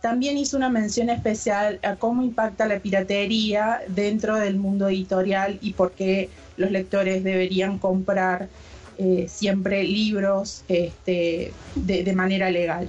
También 0.00 0.38
hizo 0.38 0.56
una 0.56 0.70
mención 0.70 1.10
especial 1.10 1.80
a 1.82 1.96
cómo 1.96 2.22
impacta 2.22 2.64
la 2.66 2.78
piratería 2.78 3.82
dentro 3.88 4.36
del 4.36 4.56
mundo 4.56 4.88
editorial 4.88 5.58
y 5.60 5.74
por 5.74 5.92
qué 5.92 6.30
los 6.56 6.70
lectores 6.70 7.22
deberían 7.22 7.78
comprar 7.78 8.48
eh, 8.96 9.26
siempre 9.28 9.84
libros 9.84 10.64
este, 10.68 11.52
de, 11.74 12.04
de 12.04 12.12
manera 12.14 12.50
legal. 12.50 12.88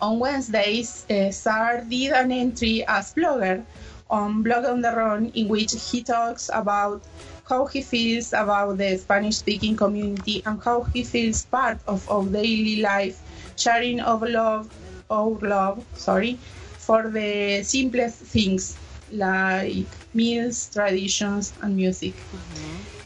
On 0.00 0.18
Wednesdays, 0.18 1.04
uh, 1.10 1.30
Sar 1.30 1.82
did 1.84 2.12
an 2.12 2.32
entry 2.32 2.84
as 2.88 3.12
blogger 3.12 3.64
on 4.08 4.42
Blog 4.42 4.64
on 4.64 4.80
the 4.80 4.90
Run 4.92 5.26
in 5.34 5.48
which 5.48 5.72
he 5.90 6.02
talks 6.02 6.48
about 6.52 7.02
how 7.48 7.66
he 7.66 7.82
feels 7.82 8.32
about 8.32 8.78
the 8.78 8.96
Spanish 8.96 9.36
speaking 9.36 9.76
community 9.76 10.42
and 10.46 10.62
how 10.62 10.84
he 10.84 11.04
feels 11.04 11.44
part 11.44 11.78
of 11.86 12.08
our 12.08 12.24
daily 12.26 12.76
life, 12.76 13.20
sharing 13.56 14.00
of 14.00 14.22
love, 14.22 14.70
our 15.10 15.38
love, 15.42 15.84
sorry, 15.94 16.38
for 16.78 17.10
the 17.10 17.62
simplest 17.62 18.20
things 18.22 18.78
like 19.12 19.86
meals, 20.14 20.70
traditions, 20.72 21.52
and 21.60 21.76
music. 21.76 22.14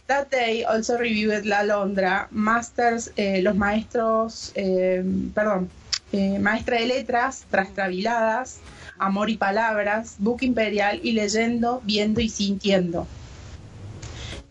That 0.06 0.30
day 0.30 0.64
also 0.64 0.98
reviewed 0.98 1.44
La 1.46 1.62
Londra, 1.62 2.28
Masters, 2.30 3.10
eh, 3.16 3.40
los 3.42 3.56
maestros, 3.56 4.52
eh, 4.54 5.02
perdón, 5.34 5.70
eh, 6.14 6.38
Maestra 6.38 6.78
de 6.78 6.86
Letras, 6.86 7.44
Trastrabiladas, 7.50 8.60
Amor 8.98 9.30
y 9.30 9.36
Palabras, 9.36 10.14
Book 10.18 10.42
Imperial 10.42 11.00
y 11.02 11.12
Leyendo, 11.12 11.82
Viendo 11.84 12.20
y 12.20 12.28
Sintiendo. 12.28 13.06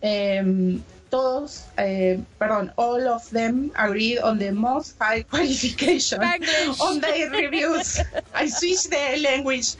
Em, 0.02 0.82
todos, 1.08 1.64
eh, 1.78 2.20
perdón, 2.38 2.72
all 2.76 3.06
of 3.08 3.30
them 3.30 3.70
agreed 3.76 4.18
on 4.18 4.38
the 4.38 4.52
most 4.52 4.98
high 5.00 5.22
qualification 5.30 6.20
on 6.80 7.00
their 7.00 7.30
reviews. 7.30 8.00
I 8.34 8.48
switched 8.48 8.90
the 8.90 9.22
language 9.22 9.76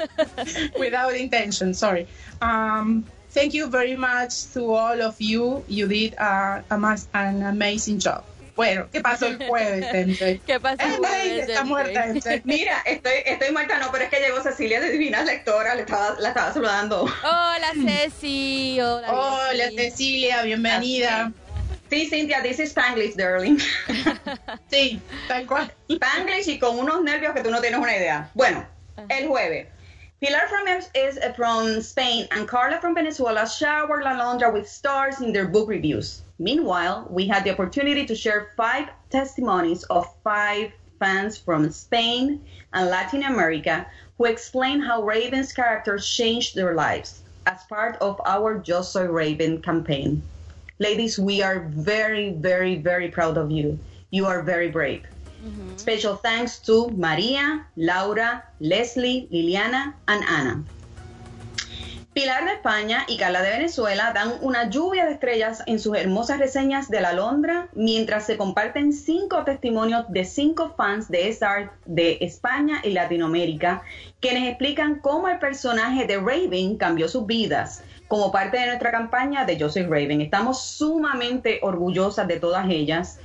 without 0.78 1.14
intention, 1.14 1.74
sorry. 1.74 2.08
Um, 2.42 3.04
thank 3.30 3.54
you 3.54 3.68
very 3.68 3.94
much 3.94 4.52
to 4.54 4.72
all 4.72 5.00
of 5.00 5.20
you. 5.20 5.62
You 5.68 5.86
did 5.86 6.16
uh, 6.18 6.62
a 6.70 6.98
an 7.14 7.42
amazing 7.42 8.00
job. 8.00 8.24
Bueno, 8.56 8.88
¿qué 8.92 9.00
pasó 9.00 9.26
el 9.26 9.44
jueves, 9.46 9.90
gente? 9.90 10.40
¿Qué 10.46 10.60
pasó 10.60 10.82
el 10.84 10.96
jueves, 10.96 11.48
está 11.48 11.64
muerta. 11.64 12.06
Mira, 12.44 12.82
estoy, 12.84 13.12
estoy 13.24 13.50
muerta, 13.52 13.78
no, 13.78 13.90
pero 13.90 14.04
es 14.04 14.10
que 14.10 14.20
llegó 14.20 14.40
Cecilia 14.42 14.80
de 14.80 14.90
Divinas 14.90 15.24
Lectora, 15.24 15.74
le 15.74 15.82
estaba, 15.82 16.16
la 16.20 16.28
estaba 16.28 16.52
saludando. 16.52 17.02
Hola 17.02 17.72
Ceci, 17.74 18.80
hola. 18.80 19.12
Hola, 19.12 19.64
Ceci. 19.70 19.76
Cecilia, 19.76 20.42
bienvenida. 20.42 21.32
Sí, 21.90 22.08
Cintia, 22.08 22.42
this 22.42 22.58
is 22.58 22.70
Spanglish, 22.70 23.14
darling. 23.16 23.58
Sí, 24.70 25.00
tal 25.28 25.46
cual. 25.46 25.72
Spanglish 25.88 26.48
y 26.48 26.58
con 26.58 26.78
unos 26.78 27.02
nervios 27.02 27.34
que 27.34 27.42
tú 27.42 27.50
no 27.50 27.60
tienes 27.60 27.78
una 27.78 27.94
idea. 27.96 28.30
Bueno, 28.34 28.66
el 29.08 29.28
jueves. 29.28 29.68
Pilar 30.20 30.48
from, 30.48 30.66
is 30.94 31.18
from 31.36 31.80
Spain 31.80 32.26
and 32.30 32.48
Carla 32.48 32.80
from 32.80 32.94
Venezuela 32.94 33.46
showered 33.46 34.02
La 34.02 34.12
Londra 34.12 34.50
with 34.50 34.66
stars 34.66 35.20
in 35.20 35.32
their 35.32 35.46
book 35.46 35.68
reviews. 35.68 36.23
Meanwhile, 36.38 37.06
we 37.10 37.28
had 37.28 37.44
the 37.44 37.52
opportunity 37.52 38.04
to 38.06 38.14
share 38.14 38.50
five 38.56 38.88
testimonies 39.10 39.84
of 39.84 40.06
five 40.22 40.72
fans 40.98 41.38
from 41.38 41.70
Spain 41.70 42.40
and 42.72 42.90
Latin 42.90 43.22
America 43.22 43.86
who 44.18 44.24
explain 44.24 44.80
how 44.80 45.02
Raven's 45.02 45.52
characters 45.52 46.08
changed 46.08 46.54
their 46.54 46.74
lives 46.74 47.22
as 47.46 47.62
part 47.68 47.96
of 48.00 48.20
our 48.24 48.58
Just 48.58 48.92
Soy 48.92 49.06
Raven 49.06 49.60
campaign. 49.60 50.22
Ladies, 50.78 51.18
we 51.18 51.42
are 51.42 51.60
very, 51.70 52.30
very, 52.30 52.76
very 52.76 53.08
proud 53.08 53.36
of 53.36 53.50
you. 53.50 53.78
You 54.10 54.26
are 54.26 54.42
very 54.42 54.70
brave. 54.70 55.04
Mm-hmm. 55.44 55.76
Special 55.76 56.16
thanks 56.16 56.58
to 56.60 56.88
Maria, 56.90 57.66
Laura, 57.76 58.42
Leslie, 58.60 59.28
Liliana, 59.30 59.92
and 60.08 60.24
Anna. 60.24 60.64
Pilar 62.14 62.44
de 62.44 62.52
España 62.52 63.04
y 63.08 63.16
Carla 63.16 63.42
de 63.42 63.50
Venezuela 63.50 64.12
dan 64.14 64.34
una 64.40 64.70
lluvia 64.70 65.04
de 65.04 65.14
estrellas 65.14 65.64
en 65.66 65.80
sus 65.80 65.96
hermosas 65.96 66.38
reseñas 66.38 66.88
de 66.88 67.00
La 67.00 67.12
Londra, 67.12 67.66
mientras 67.72 68.24
se 68.24 68.36
comparten 68.36 68.92
cinco 68.92 69.42
testimonios 69.42 70.04
de 70.08 70.24
cinco 70.24 70.72
fans 70.76 71.10
de 71.10 71.26
SR 71.26 71.70
de 71.86 72.18
España 72.20 72.80
y 72.84 72.90
Latinoamérica, 72.90 73.82
quienes 74.20 74.48
explican 74.48 75.00
cómo 75.00 75.26
el 75.26 75.40
personaje 75.40 76.06
de 76.06 76.18
Raven 76.18 76.76
cambió 76.76 77.08
sus 77.08 77.26
vidas 77.26 77.82
como 78.06 78.30
parte 78.30 78.58
de 78.58 78.66
nuestra 78.66 78.92
campaña 78.92 79.44
de 79.44 79.56
Yo 79.56 79.68
Soy 79.68 79.82
Raven. 79.82 80.20
Estamos 80.20 80.62
sumamente 80.62 81.58
orgullosas 81.62 82.28
de 82.28 82.38
todas 82.38 82.70
ellas 82.70 83.18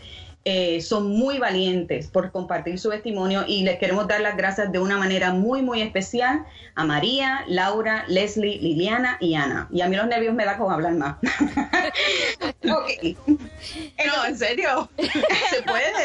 eh, 0.51 0.81
son 0.81 1.11
muy 1.11 1.37
valientes 1.37 2.07
por 2.07 2.31
compartir 2.31 2.79
su 2.79 2.89
testimonio 2.89 3.43
y 3.47 3.61
les 3.61 3.77
queremos 3.77 4.07
dar 4.07 4.19
las 4.19 4.35
gracias 4.35 4.71
de 4.71 4.79
una 4.79 4.97
manera 4.97 5.31
muy, 5.31 5.61
muy 5.61 5.79
especial 5.79 6.43
a 6.73 6.83
María, 6.85 7.43
Laura, 7.47 8.03
Leslie, 8.07 8.57
Liliana 8.57 9.17
y 9.19 9.35
Ana. 9.35 9.67
Y 9.71 9.81
a 9.81 9.87
mí 9.87 9.95
los 9.95 10.07
nervios 10.07 10.33
me 10.33 10.45
da 10.45 10.57
con 10.57 10.73
hablar 10.73 10.93
más. 10.93 11.17
okay. 12.63 13.15
No, 13.27 14.25
en 14.25 14.35
serio, 14.35 14.89
se 14.97 15.61
puede. 15.61 16.03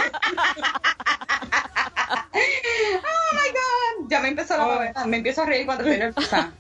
oh 2.34 3.30
my 3.32 3.48
god, 3.50 4.10
ya 4.10 4.20
me 4.20 4.28
empezó 4.28 4.58
la 4.58 4.92
oh. 4.94 5.06
me 5.06 5.16
empiezo 5.16 5.40
a 5.40 5.46
reír 5.46 5.64
cuando 5.64 5.84
estoy 5.84 6.00
nerviosa. 6.00 6.52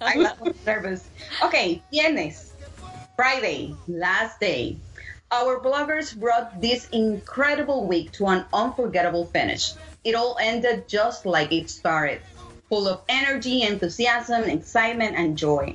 nervous. 0.64 1.02
Ok, 1.42 1.82
viernes, 1.90 2.52
Friday, 3.16 3.76
last 3.88 4.40
day. 4.40 4.78
Our 5.32 5.58
bloggers 5.58 6.14
brought 6.14 6.60
this 6.60 6.88
incredible 6.90 7.86
week 7.86 8.12
to 8.12 8.26
an 8.26 8.44
unforgettable 8.52 9.26
finish. 9.26 9.72
It 10.04 10.14
all 10.14 10.36
ended 10.40 10.86
just 10.86 11.24
like 11.24 11.50
it 11.50 11.70
started, 11.70 12.20
full 12.68 12.86
of 12.86 13.00
energy, 13.08 13.62
enthusiasm, 13.62 14.44
excitement, 14.44 15.16
and 15.16 15.36
joy. 15.36 15.74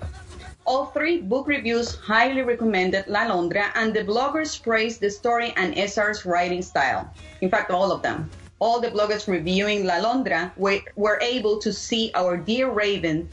All 0.66 0.86
three 0.88 1.20
book 1.20 1.48
reviews 1.48 1.96
highly 1.96 2.44
recommended 2.44 3.08
La 3.08 3.24
Londra, 3.24 3.72
and 3.74 3.94
the 3.94 4.04
bloggers 4.04 4.62
praised 4.62 5.02
the 5.02 5.10
story 5.10 5.52
and 5.58 5.76
SR's 5.76 6.26
writing 6.26 6.62
style. 6.62 7.10
In 7.42 7.50
fact, 7.50 7.72
all 7.72 7.92
of 7.92 8.04
them. 8.04 8.30
All 8.60 8.80
the 8.80 8.92
bloggers 8.92 9.28
reviewing 9.28 9.86
La 9.86 9.98
Londra 9.98 10.54
were, 10.58 10.80
were 10.96 11.20
able 11.22 11.58
to 11.60 11.74
see 11.74 12.12
our 12.14 12.38
dear 12.38 12.70
Raven 12.70 13.28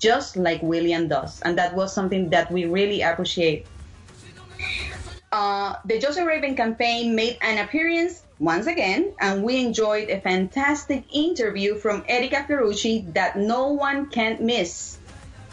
just 0.00 0.36
like 0.36 0.62
William 0.62 1.08
does, 1.08 1.42
and 1.42 1.58
that 1.58 1.74
was 1.74 1.92
something 1.92 2.30
that 2.30 2.50
we 2.50 2.64
really 2.64 3.02
appreciate. 3.02 3.66
Uh, 5.30 5.74
the 5.84 5.98
Joseph 5.98 6.26
Raven 6.26 6.56
campaign 6.56 7.14
made 7.14 7.36
an 7.42 7.58
appearance 7.58 8.22
once 8.38 8.66
again, 8.66 9.12
and 9.20 9.42
we 9.42 9.62
enjoyed 9.64 10.08
a 10.08 10.20
fantastic 10.20 11.04
interview 11.12 11.74
from 11.74 12.04
Erika 12.08 12.46
Ferrucci 12.48 13.12
that 13.12 13.36
no 13.36 13.68
one 13.68 14.06
can 14.06 14.38
miss. 14.44 14.98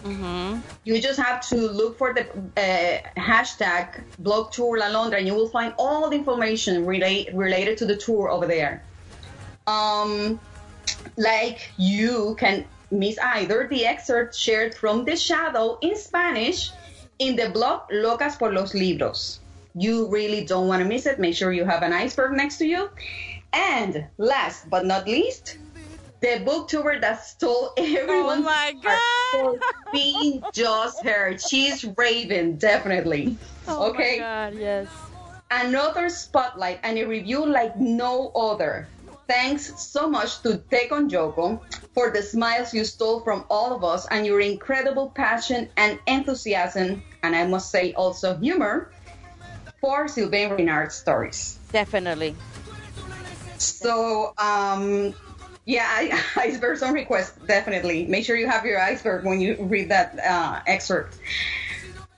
Mm-hmm. 0.03 0.59
You 0.83 1.01
just 1.01 1.19
have 1.19 1.41
to 1.49 1.55
look 1.55 1.97
for 1.97 2.13
the 2.13 2.27
uh, 2.55 3.19
hashtag 3.19 4.03
blog 4.19 4.51
tour 4.51 4.77
La 4.77 4.87
Londra 4.87 5.17
and 5.17 5.25
you 5.27 5.33
will 5.33 5.49
find 5.49 5.73
all 5.79 6.09
the 6.11 6.15
information 6.15 6.85
relate, 6.85 7.33
related 7.33 7.79
to 7.79 7.85
the 7.87 7.95
tour 7.95 8.29
over 8.29 8.45
there. 8.45 8.83
Um, 9.65 10.39
like 11.17 11.71
you 11.77 12.35
can 12.37 12.65
miss 12.91 13.17
either 13.17 13.67
the 13.67 13.87
excerpt 13.87 14.35
shared 14.35 14.75
from 14.75 15.05
The 15.05 15.15
Shadow 15.15 15.79
in 15.81 15.95
Spanish 15.95 16.69
in 17.17 17.35
the 17.35 17.49
blog 17.49 17.89
Locas 17.89 18.37
por 18.37 18.53
los 18.53 18.75
Libros. 18.75 19.39
You 19.77 20.07
really 20.07 20.45
don't 20.45 20.69
want 20.69 20.81
to 20.81 20.87
miss 20.87 21.05
it. 21.05 21.19
Make 21.19 21.35
sure 21.35 21.51
you 21.51 21.65
have 21.65 21.83
an 21.83 21.91
iceberg 21.91 22.31
next 22.31 22.57
to 22.59 22.65
you. 22.65 22.89
And 23.51 24.07
last 24.17 24.69
but 24.69 24.85
not 24.85 25.05
least, 25.05 25.57
the 26.21 26.39
booktuber 26.47 27.01
that 27.01 27.25
stole 27.25 27.73
everyone's 27.77 28.47
oh 28.47 28.71
for 29.31 29.59
being 29.91 30.41
just 30.53 31.03
her. 31.03 31.37
She's 31.37 31.85
Raven, 31.97 32.55
definitely. 32.57 33.37
Oh 33.67 33.91
okay. 33.91 34.19
God, 34.19 34.55
yes. 34.57 34.87
Another 35.51 36.09
spotlight 36.09 36.79
and 36.83 36.97
a 36.97 37.05
review 37.05 37.45
like 37.45 37.77
no 37.77 38.29
other. 38.29 38.87
Thanks 39.27 39.81
so 39.81 40.09
much 40.09 40.41
to 40.43 40.57
Take 40.69 40.91
on 40.91 41.09
Joko 41.09 41.61
for 41.93 42.11
the 42.11 42.21
smiles 42.21 42.73
you 42.73 42.85
stole 42.85 43.21
from 43.21 43.43
all 43.49 43.75
of 43.75 43.83
us 43.83 44.07
and 44.09 44.25
your 44.25 44.39
incredible 44.39 45.09
passion 45.09 45.69
and 45.77 45.99
enthusiasm, 46.07 47.03
and 47.23 47.35
I 47.35 47.45
must 47.45 47.71
say 47.71 47.93
also 47.93 48.37
humor 48.37 48.91
for 49.85 50.07
Sylvain 50.07 50.49
Reynard 50.49 50.91
stories. 50.91 51.59
Definitely. 51.71 52.33
So, 53.59 54.33
um, 54.39 55.13
yeah, 55.65 55.85
I, 55.85 56.19
icebergs 56.41 56.81
on 56.81 56.95
request, 56.95 57.45
definitely. 57.45 58.07
Make 58.07 58.25
sure 58.25 58.35
you 58.35 58.49
have 58.49 58.65
your 58.65 58.81
iceberg 58.81 59.25
when 59.25 59.39
you 59.39 59.55
read 59.59 59.89
that 59.89 60.17
uh, 60.17 60.61
excerpt. 60.65 61.19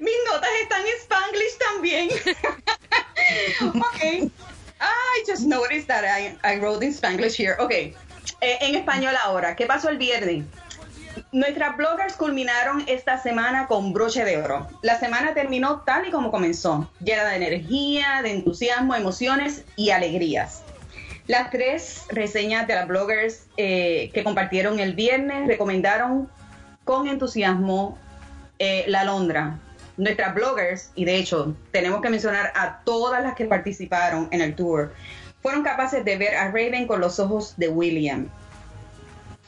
Mis 0.00 0.16
notas 0.32 0.48
están 0.64 0.80
en 0.80 0.96
Spanglish 1.04 1.56
también. 1.60 2.08
okay. 3.92 4.30
I 4.80 5.24
just 5.26 5.44
noticed 5.44 5.88
that 5.88 6.04
I, 6.08 6.38
I 6.42 6.56
wrote 6.58 6.82
in 6.82 6.94
Spanglish 6.94 7.34
here. 7.34 7.58
Okay. 7.60 7.94
Eh, 8.40 8.56
en 8.62 8.76
español 8.76 9.14
ahora. 9.22 9.56
¿Qué 9.56 9.66
pasó 9.66 9.90
el 9.90 9.98
viernes? 9.98 10.46
Nuestras 11.32 11.76
bloggers 11.76 12.16
culminaron 12.16 12.82
esta 12.88 13.22
semana 13.22 13.68
con 13.68 13.92
broche 13.92 14.24
de 14.24 14.38
oro. 14.38 14.66
La 14.82 14.98
semana 14.98 15.32
terminó 15.32 15.82
tal 15.82 16.08
y 16.08 16.10
como 16.10 16.32
comenzó, 16.32 16.90
llena 16.98 17.24
de 17.26 17.36
energía, 17.36 18.20
de 18.24 18.32
entusiasmo, 18.32 18.96
emociones 18.96 19.64
y 19.76 19.90
alegrías. 19.90 20.64
Las 21.28 21.50
tres 21.50 22.06
reseñas 22.08 22.66
de 22.66 22.74
las 22.74 22.88
bloggers 22.88 23.46
eh, 23.56 24.10
que 24.12 24.24
compartieron 24.24 24.80
el 24.80 24.94
viernes 24.94 25.46
recomendaron 25.46 26.28
con 26.82 27.06
entusiasmo 27.06 27.96
eh, 28.58 28.82
La 28.88 29.04
Londra. 29.04 29.60
Nuestras 29.96 30.34
bloggers, 30.34 30.90
y 30.96 31.04
de 31.04 31.14
hecho 31.14 31.54
tenemos 31.70 32.02
que 32.02 32.10
mencionar 32.10 32.52
a 32.56 32.80
todas 32.82 33.22
las 33.22 33.36
que 33.36 33.44
participaron 33.44 34.26
en 34.32 34.40
el 34.40 34.56
tour, 34.56 34.92
fueron 35.42 35.62
capaces 35.62 36.04
de 36.04 36.18
ver 36.18 36.34
a 36.34 36.46
Raven 36.46 36.88
con 36.88 37.00
los 37.00 37.20
ojos 37.20 37.54
de 37.56 37.68
William 37.68 38.28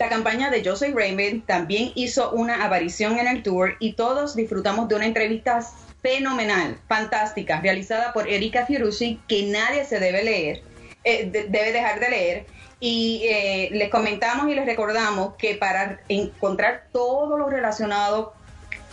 la 0.02 0.08
campaña 0.08 0.50
de 0.50 0.64
Soy 0.74 0.92
Raymond 0.92 1.46
también 1.46 1.92
hizo 1.94 2.32
una 2.32 2.64
aparición 2.64 3.20
en 3.20 3.28
el 3.28 3.44
tour 3.44 3.76
y 3.78 3.92
todos 3.92 4.34
disfrutamos 4.34 4.88
de 4.88 4.96
una 4.96 5.06
entrevista 5.06 5.60
fenomenal, 6.02 6.76
fantástica, 6.88 7.60
realizada 7.60 8.12
por 8.12 8.28
Erika 8.28 8.66
Fiorucci, 8.66 9.20
que 9.28 9.44
nadie 9.44 9.84
se 9.84 10.00
debe 10.00 10.24
leer, 10.24 10.64
eh, 11.04 11.30
debe 11.30 11.70
dejar 11.70 12.00
de 12.00 12.10
leer. 12.10 12.46
Y 12.80 13.22
eh, 13.26 13.68
les 13.70 13.90
comentamos 13.90 14.50
y 14.50 14.56
les 14.56 14.66
recordamos 14.66 15.34
que 15.36 15.54
para 15.54 16.00
encontrar 16.08 16.88
todo 16.92 17.38
lo 17.38 17.48
relacionado, 17.48 18.34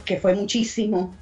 que 0.06 0.18
fue 0.18 0.36
muchísimo, 0.36 1.16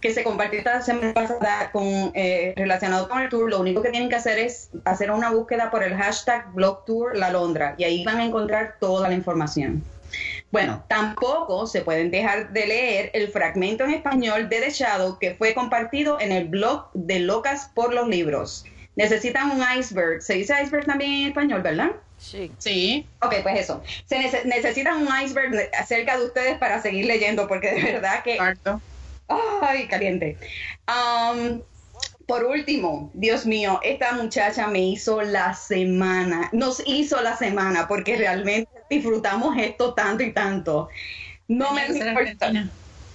que 0.00 0.14
se 0.14 0.24
compartió 0.24 0.58
esta 0.58 0.80
semana 0.82 1.12
pasada 1.12 1.70
con, 1.72 1.84
eh, 2.14 2.54
relacionado 2.56 3.08
con 3.08 3.20
el 3.20 3.28
tour, 3.28 3.50
lo 3.50 3.60
único 3.60 3.82
que 3.82 3.90
tienen 3.90 4.08
que 4.08 4.16
hacer 4.16 4.38
es 4.38 4.70
hacer 4.84 5.10
una 5.10 5.30
búsqueda 5.30 5.70
por 5.70 5.82
el 5.82 5.94
hashtag 5.96 6.52
Blog 6.52 6.84
Tour 6.84 7.16
La 7.16 7.30
Londra 7.30 7.74
y 7.76 7.84
ahí 7.84 8.04
van 8.04 8.18
a 8.18 8.24
encontrar 8.24 8.76
toda 8.80 9.08
la 9.08 9.14
información. 9.14 9.84
Bueno, 10.50 10.82
tampoco 10.88 11.66
se 11.66 11.82
pueden 11.82 12.10
dejar 12.10 12.50
de 12.50 12.66
leer 12.66 13.10
el 13.14 13.28
fragmento 13.28 13.84
en 13.84 13.90
español 13.90 14.48
de 14.48 14.60
The 14.60 14.70
Shadow 14.70 15.18
que 15.18 15.34
fue 15.34 15.54
compartido 15.54 16.18
en 16.20 16.32
el 16.32 16.48
blog 16.48 16.90
de 16.94 17.20
Locas 17.20 17.70
por 17.74 17.94
los 17.94 18.08
Libros. 18.08 18.64
Necesitan 18.96 19.52
un 19.52 19.64
iceberg. 19.78 20.20
Se 20.20 20.34
dice 20.34 20.54
iceberg 20.60 20.86
también 20.86 21.12
en 21.12 21.28
español, 21.28 21.62
¿verdad? 21.62 21.92
Sí. 22.18 22.50
Sí. 22.58 23.06
Ok, 23.22 23.36
pues 23.42 23.60
eso. 23.60 23.82
Se 24.06 24.18
necesitan 24.44 25.06
un 25.06 25.08
iceberg 25.24 25.70
acerca 25.78 26.18
de 26.18 26.24
ustedes 26.24 26.58
para 26.58 26.82
seguir 26.82 27.06
leyendo, 27.06 27.46
porque 27.46 27.72
de 27.72 27.92
verdad 27.92 28.22
que 28.24 28.38
Ay, 29.62 29.86
caliente. 29.86 30.36
por 32.26 32.44
último, 32.44 33.10
Dios 33.14 33.46
mío, 33.46 33.80
esta 33.82 34.12
muchacha 34.12 34.68
me 34.68 34.80
hizo 34.80 35.22
la 35.22 35.54
semana, 35.54 36.48
nos 36.52 36.82
hizo 36.86 37.20
la 37.20 37.36
semana 37.36 37.88
porque 37.88 38.16
realmente 38.16 38.70
disfrutamos 38.88 39.56
esto 39.58 39.94
tanto 39.94 40.22
y 40.22 40.32
tanto. 40.32 40.88
No 41.48 41.72
me 41.72 41.86
importa. 41.86 42.52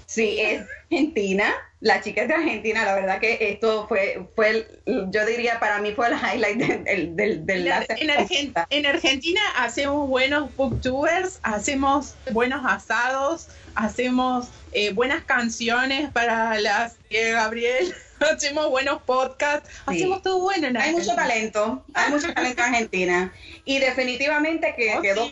Sí, 0.06 0.40
es 0.40 0.62
Argentina. 0.92 1.54
La 1.82 2.02
chica 2.02 2.24
es 2.24 2.28
de 2.28 2.36
Argentina. 2.36 2.86
La 2.86 2.96
verdad 2.96 3.20
que 3.20 3.38
esto 3.40 3.88
fue, 3.88 4.28
fue 4.36 4.68
yo 4.86 5.26
diría, 5.26 5.60
para 5.60 5.80
mí 5.80 5.94
fue 5.94 6.08
el 6.08 6.14
highlight 6.14 6.58
del, 6.58 7.16
del, 7.16 7.46
del, 7.46 7.68
en, 7.68 8.54
en, 8.70 8.86
Argentina 8.86 9.42
hacemos 9.58 10.08
buenos 10.08 10.56
booktubers, 10.56 11.40
hacemos 11.44 12.16
buenos 12.32 12.62
asados, 12.66 13.50
hacemos 13.76 14.48
eh, 14.72 14.94
buenas 14.94 15.24
canciones 15.24 16.10
para 16.12 16.60
las 16.60 16.98
que 17.10 17.32
Gabriel, 17.32 17.94
hacemos 18.20 18.70
buenos 18.70 19.02
podcasts, 19.04 19.70
hacemos 19.86 20.22
todo 20.22 20.40
bueno. 20.40 20.68
En 20.68 20.78
hay 20.78 20.92
mucho 20.92 21.16
talento, 21.16 21.84
hay 21.94 22.12
mucho 22.12 22.34
talento 22.34 22.62
en 22.62 22.74
Argentina. 22.74 23.34
Y 23.66 23.80
definitivamente 23.80 24.74
que 24.76 24.96
oh, 24.98 25.02
quedó 25.02 25.30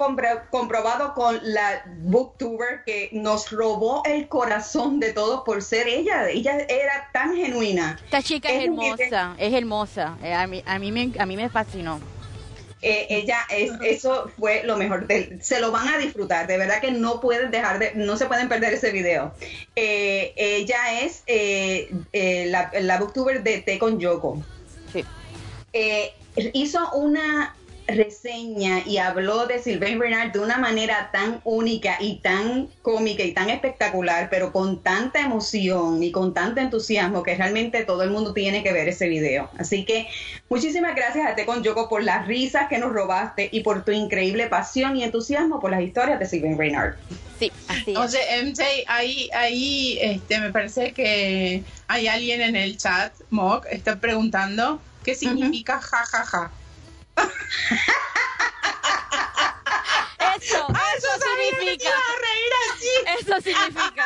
comprobado 0.50 1.14
con 1.14 1.40
la 1.44 1.84
booktuber 2.02 2.84
que 2.86 3.10
nos 3.12 3.52
robó 3.52 4.04
el 4.06 4.28
corazón 4.28 5.00
de 5.00 5.14
todos 5.14 5.42
por 5.44 5.62
ser 5.62 5.88
ella. 5.88 6.30
Ella 6.30 6.58
era 6.70 7.10
tan 7.12 7.36
genuina. 7.36 8.00
Esta 8.04 8.22
chica 8.22 8.50
es, 8.50 8.64
hermosa, 8.66 9.36
es 9.38 9.54
hermosa. 9.54 10.18
Eh, 10.24 10.34
a, 10.34 10.48
mí, 10.48 10.64
a, 10.66 10.80
mí 10.80 10.92
me, 10.92 11.12
a 11.20 11.26
mí 11.26 11.36
me 11.36 11.50
fascinó. 11.50 12.00
Eh, 12.84 13.08
ella 13.10 13.40
es, 13.50 13.72
eso 13.84 14.30
fue 14.38 14.64
lo 14.64 14.78
mejor. 14.78 15.08
de- 15.08 15.38
se 15.42 15.60
lo 15.60 15.72
van 15.72 15.88
a 15.88 15.98
disfrutar. 15.98 16.46
De 16.48 16.58
verdad 16.58 16.82
que 16.82 16.92
no 16.92 17.20
pueden 17.22 17.50
dejar 17.52 17.80
de, 17.80 17.94
no 17.96 18.18
se 18.18 18.26
pueden 18.26 18.50
perder 18.50 18.74
ese 18.74 18.92
video. 18.92 19.34
Eh, 19.76 20.34
ella 20.36 21.02
es 21.02 21.24
eh, 21.28 21.90
eh, 22.12 22.46
la, 22.48 22.72
la 22.80 22.98
booktuber 23.00 23.42
de 23.44 23.62
Té 23.62 23.80
con 23.80 24.00
Yoko. 24.00 24.44
Sí. 24.92 25.04
Eh, 25.74 26.14
hizo 26.54 26.92
una 26.94 27.56
reseña 27.88 28.84
y 28.86 28.98
habló 28.98 29.46
de 29.46 29.60
Sylvain 29.60 30.00
Renard 30.00 30.32
de 30.32 30.40
una 30.40 30.58
manera 30.58 31.10
tan 31.12 31.42
única 31.44 31.98
y 32.00 32.18
tan 32.18 32.68
cómica 32.82 33.24
y 33.24 33.34
tan 33.34 33.50
espectacular, 33.50 34.30
pero 34.30 34.52
con 34.52 34.82
tanta 34.82 35.22
emoción 35.22 36.02
y 36.02 36.12
con 36.12 36.34
tanto 36.34 36.62
entusiasmo 36.62 37.24
que 37.24 37.36
realmente 37.36 37.84
todo 37.84 38.04
el 38.04 38.10
mundo 38.10 38.34
tiene 38.34 38.64
que 38.64 38.74
ver 38.74 38.88
ese 38.88 39.08
video. 39.08 39.50
Así 39.58 39.86
que 39.86 40.08
muchísimas 40.50 40.96
gracias 40.96 41.30
a 41.30 41.36
Te 41.36 41.46
con 41.46 41.64
Yoko 41.64 41.90
por 41.90 42.04
las 42.04 42.28
risas 42.28 42.68
que 42.70 42.78
nos 42.78 42.94
robaste 42.94 43.50
y 43.52 43.62
por 43.62 43.84
tu 43.84 43.92
increíble 43.92 44.48
pasión 44.48 44.96
y 44.96 45.04
entusiasmo 45.04 45.60
por 45.60 45.72
las 45.72 45.82
historias 45.82 46.20
de 46.20 46.26
Sylvain 46.26 46.58
Renard. 46.58 46.96
Sí, 47.40 47.52
así 47.68 47.92
es. 47.92 47.98
Oye, 47.98 48.20
MJ, 48.44 48.64
ahí, 48.88 49.30
ahí 49.34 49.98
este, 50.02 50.40
me 50.40 50.52
parece 50.52 50.94
que 50.94 51.64
hay 51.88 52.08
alguien 52.08 52.42
en 52.42 52.56
el 52.56 52.78
chat, 52.78 53.14
Mock, 53.30 53.66
está 53.70 53.98
preguntando 53.98 54.80
qué 55.04 55.16
significa 55.16 55.80
jajaja. 55.82 56.52
Eso, 60.36 60.68
eso 60.96 61.12
significa. 61.20 61.92
reír 62.22 62.54
así. 62.72 62.94
Eso 63.20 63.36
significa. 63.42 64.06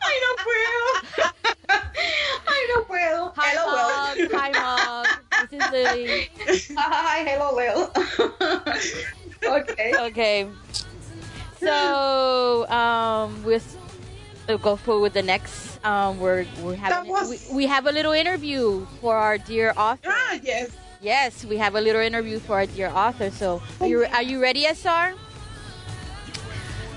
¡Ay, 0.00 0.16
no 0.22 0.30
puedo! 0.44 0.84
¡Ay, 2.46 2.62
no 2.74 2.84
puedo! 2.86 3.32
Hi, 3.36 3.50
Hello, 3.52 3.64
Mog. 3.66 4.16
Will. 4.16 4.28
Hi, 4.38 4.50
Mog. 4.52 5.06
This 5.50 5.60
is 5.60 5.70
Lily. 5.72 6.30
Hi, 6.76 7.18
hello, 7.24 7.48
Will. 7.54 7.90
okay. 9.60 9.92
Okay. 9.98 10.48
So, 11.60 12.66
um, 12.68 13.42
we'll 13.44 13.60
go 14.46 14.76
forward 14.76 15.00
with 15.02 15.12
the 15.14 15.22
next. 15.22 15.78
Um, 15.84 16.18
we're 16.20 16.46
we're 16.62 16.76
having 16.76 17.10
was- 17.10 17.48
we, 17.50 17.56
we 17.56 17.66
have 17.66 17.86
a 17.86 17.92
little 17.92 18.12
interview 18.12 18.86
for 19.00 19.16
our 19.16 19.38
dear 19.38 19.72
author. 19.76 20.08
Ah, 20.10 20.38
yes. 20.42 20.70
Yes, 21.00 21.44
we 21.44 21.58
have 21.58 21.74
a 21.74 21.80
little 21.80 22.00
interview 22.00 22.38
for 22.38 22.54
our 22.56 22.66
dear 22.66 22.88
author. 22.88 23.30
So, 23.30 23.60
are 23.80 23.86
you, 23.86 24.06
are 24.06 24.22
you 24.22 24.40
ready, 24.40 24.64
SR? 24.64 25.12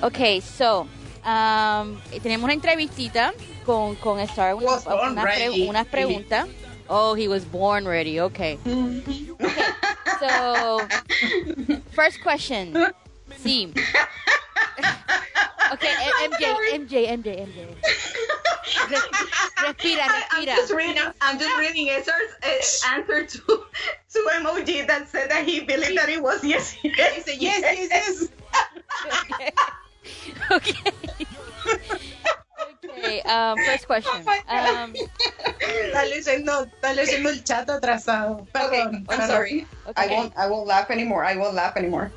Okay, 0.03 0.39
so, 0.39 0.87
um, 1.25 1.99
tenemos 2.23 2.43
una 2.45 2.53
entrevistita 2.53 3.33
con, 3.65 3.95
con 3.97 4.19
SR. 4.19 4.55
Was 4.55 4.85
unas, 4.85 5.23
pre- 5.25 5.67
unas 5.67 5.87
preguntas. 5.87 6.47
Oh, 6.89 7.15
he 7.15 7.27
was 7.27 7.43
born 7.43 7.85
ready. 7.85 8.21
Okay. 8.21 8.57
okay. 8.65 9.65
So, 10.21 10.79
first 11.91 12.21
question. 12.21 12.73
Sí. 13.43 13.73
Okay, 15.73 15.91
M- 15.91 16.31
MJ, 16.31 16.43
MJ, 16.79 16.93
MJ, 17.11 17.27
MJ. 17.43 17.59
Res- 18.89 19.03
Respira, 19.59 19.99
I, 20.07 20.23
I'm 20.31 20.45
just 20.45 20.73
reading. 20.73 21.03
I'm 21.21 21.37
just 21.37 21.57
reading 21.57 21.89
Esther's 21.89 22.31
uh, 22.41 22.87
answer 22.95 23.25
to 23.25 23.39
to 24.13 24.29
emoji 24.39 24.87
that 24.87 25.09
said 25.09 25.29
that 25.29 25.45
he 25.45 25.59
believed 25.61 25.97
that 25.97 26.07
it 26.07 26.23
was 26.23 26.41
yes. 26.43 26.77
yes 26.83 27.25
Dice, 27.25 27.37
yes, 27.37 27.89
yes, 27.89 27.89
yes. 27.91 29.51
Okay. 30.51 31.27
Okay, 32.89 33.21
um, 33.23 33.57
first 33.59 33.85
question. 33.87 34.25
Um, 34.47 34.93
Está 35.59 36.05
leyendo, 36.05 36.65
está 36.65 36.93
leyendo 36.93 37.29
el 37.29 37.43
chat 37.43 37.69
atrasado. 37.69 38.47
Okay, 38.55 38.81
I'm 38.81 39.03
perdón. 39.05 39.27
sorry. 39.27 39.67
I 39.95 40.07
won't. 40.07 40.33
I 40.37 40.47
won't 40.47 40.67
laugh 40.67 40.89
anymore. 40.91 41.25
I 41.25 41.35
won't 41.35 41.55
laugh 41.55 41.75
anymore. 41.77 42.11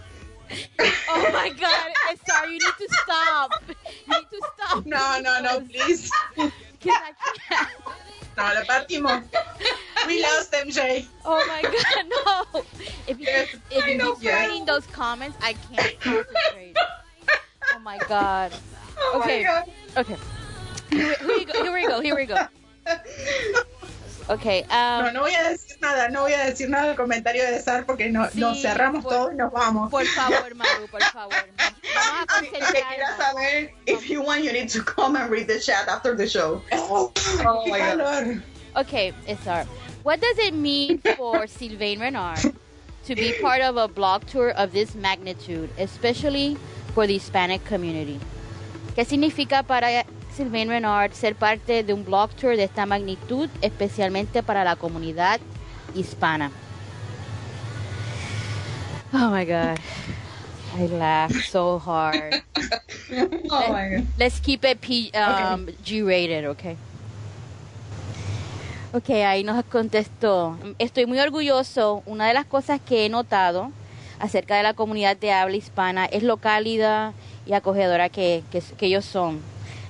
Oh 1.08 1.30
my 1.32 1.50
god, 1.50 1.90
I 2.08 2.16
sorry, 2.28 2.54
you 2.54 2.58
need 2.58 2.88
to 2.88 2.88
stop. 3.02 3.52
You 3.68 3.74
need 4.06 4.26
to 4.30 4.42
stop. 4.54 4.86
No, 4.86 5.20
no, 5.20 5.40
no, 5.40 5.60
please. 5.60 6.10
'Cause 6.36 6.52
I. 6.86 7.66
No, 8.36 8.44
lo 8.54 8.62
partimos. 8.64 9.22
We 10.06 10.22
lost 10.22 10.52
MJ. 10.52 11.06
Oh 11.24 11.44
my 11.46 11.62
god, 11.62 12.04
no. 12.54 12.64
If 13.06 13.18
you 13.20 13.26
Yes, 13.26 13.48
if 13.70 13.84
I 13.84 13.88
you 13.90 14.16
keep 14.16 14.32
reading 14.32 14.64
those 14.64 14.86
comments, 14.86 15.36
I 15.42 15.52
can't 15.54 16.00
concentrate. 16.00 16.76
Oh 17.74 17.78
my 17.80 17.98
god. 18.08 18.52
Oh 18.98 19.20
Okay. 19.20 19.44
my 19.44 19.50
god. 19.50 19.64
Okay. 19.98 20.16
Here 20.90 21.16
we, 21.20 21.44
here 21.44 21.44
we 21.44 21.44
go. 21.44 21.62
Here 21.62 21.72
we 21.72 21.86
go. 21.86 22.00
Here 22.00 22.16
we 22.16 22.26
go. 22.26 22.36
Okay. 24.30 24.62
Um, 24.70 25.06
No, 25.06 25.10
no 25.10 25.24
decir 25.26 25.69
nada, 25.80 26.08
no 26.08 26.22
voy 26.22 26.32
a 26.34 26.44
decir 26.44 26.68
nada 26.68 26.88
del 26.88 26.96
comentario 26.96 27.42
de 27.44 27.60
Sar 27.60 27.84
porque 27.86 28.08
no, 28.10 28.28
Sí, 28.30 28.40
nos 28.40 28.60
cerramos 28.60 29.02
por- 29.04 29.12
todo 29.12 29.32
y 29.32 29.36
nos 29.36 29.52
vamos. 29.52 29.90
Por 29.90 30.04
favor, 30.06 30.54
Maru, 30.54 30.86
por 30.90 31.02
favor. 31.12 31.34
Vamos 31.94 32.26
a 32.28 32.40
concentrarnos. 32.40 33.16
saber, 33.18 33.72
if 33.86 34.08
you 34.08 34.22
want, 34.22 34.42
you 34.42 34.52
need 34.52 34.68
to 34.68 34.82
come 34.82 35.16
and 35.16 35.30
read 35.30 35.46
the 35.46 35.58
chat 35.60 35.88
after 35.88 36.14
the 36.16 36.26
show. 36.26 36.62
Oh, 36.72 37.12
Oh 37.46 37.66
my 37.68 37.78
God. 37.78 38.42
Okay, 38.76 39.12
SR. 39.26 39.66
What 40.02 40.20
does 40.20 40.38
it 40.38 40.54
mean 40.54 41.00
for 41.16 41.46
Sylvain 41.46 42.00
Renard 42.00 42.38
to 43.06 43.14
be 43.14 43.32
part 43.40 43.60
of 43.62 43.76
a 43.76 43.88
blog 43.88 44.24
tour 44.26 44.50
of 44.52 44.72
this 44.72 44.94
magnitude, 44.94 45.68
especially 45.78 46.56
for 46.94 47.06
the 47.06 47.14
Hispanic 47.14 47.64
community? 47.66 48.18
¿Qué 48.96 49.04
significa 49.04 49.62
para 49.62 50.04
Sylvain 50.34 50.68
Renard 50.68 51.12
ser 51.12 51.34
parte 51.34 51.82
de 51.82 51.92
un 51.92 52.04
blog 52.04 52.30
tour 52.36 52.56
de 52.56 52.64
esta 52.64 52.86
magnitud, 52.86 53.48
especialmente 53.62 54.42
para 54.42 54.64
la 54.64 54.76
comunidad 54.76 55.40
hispana? 55.94 56.50
Oh 59.12 59.30
my 59.30 59.44
god. 59.44 59.78
I 60.76 60.86
laughed 60.86 61.50
so 61.50 61.78
hard. 61.78 62.42
Oh 63.50 63.72
my 63.72 63.88
god. 63.90 64.06
Let's 64.18 64.38
keep 64.38 64.64
it 64.64 64.80
P, 64.80 65.10
um, 65.10 65.66
G-rated, 65.82 66.44
okay? 66.44 66.76
Ok, 68.92 69.10
ahí 69.24 69.42
nos 69.42 69.64
contestó. 69.64 70.56
Estoy 70.78 71.06
muy 71.06 71.18
orgulloso. 71.18 72.02
Una 72.06 72.28
de 72.28 72.34
las 72.34 72.44
cosas 72.44 72.80
que 72.80 73.04
he 73.04 73.08
notado 73.08 73.72
acerca 74.20 74.56
de 74.56 74.62
la 74.62 74.74
comunidad 74.74 75.16
de 75.16 75.32
habla 75.32 75.56
hispana 75.56 76.06
es 76.06 76.22
lo 76.22 76.36
cálida 76.36 77.12
y 77.46 77.52
acogedora 77.54 78.08
que, 78.08 78.44
que, 78.52 78.60
que 78.60 78.86
ellos 78.86 79.04
son. 79.04 79.40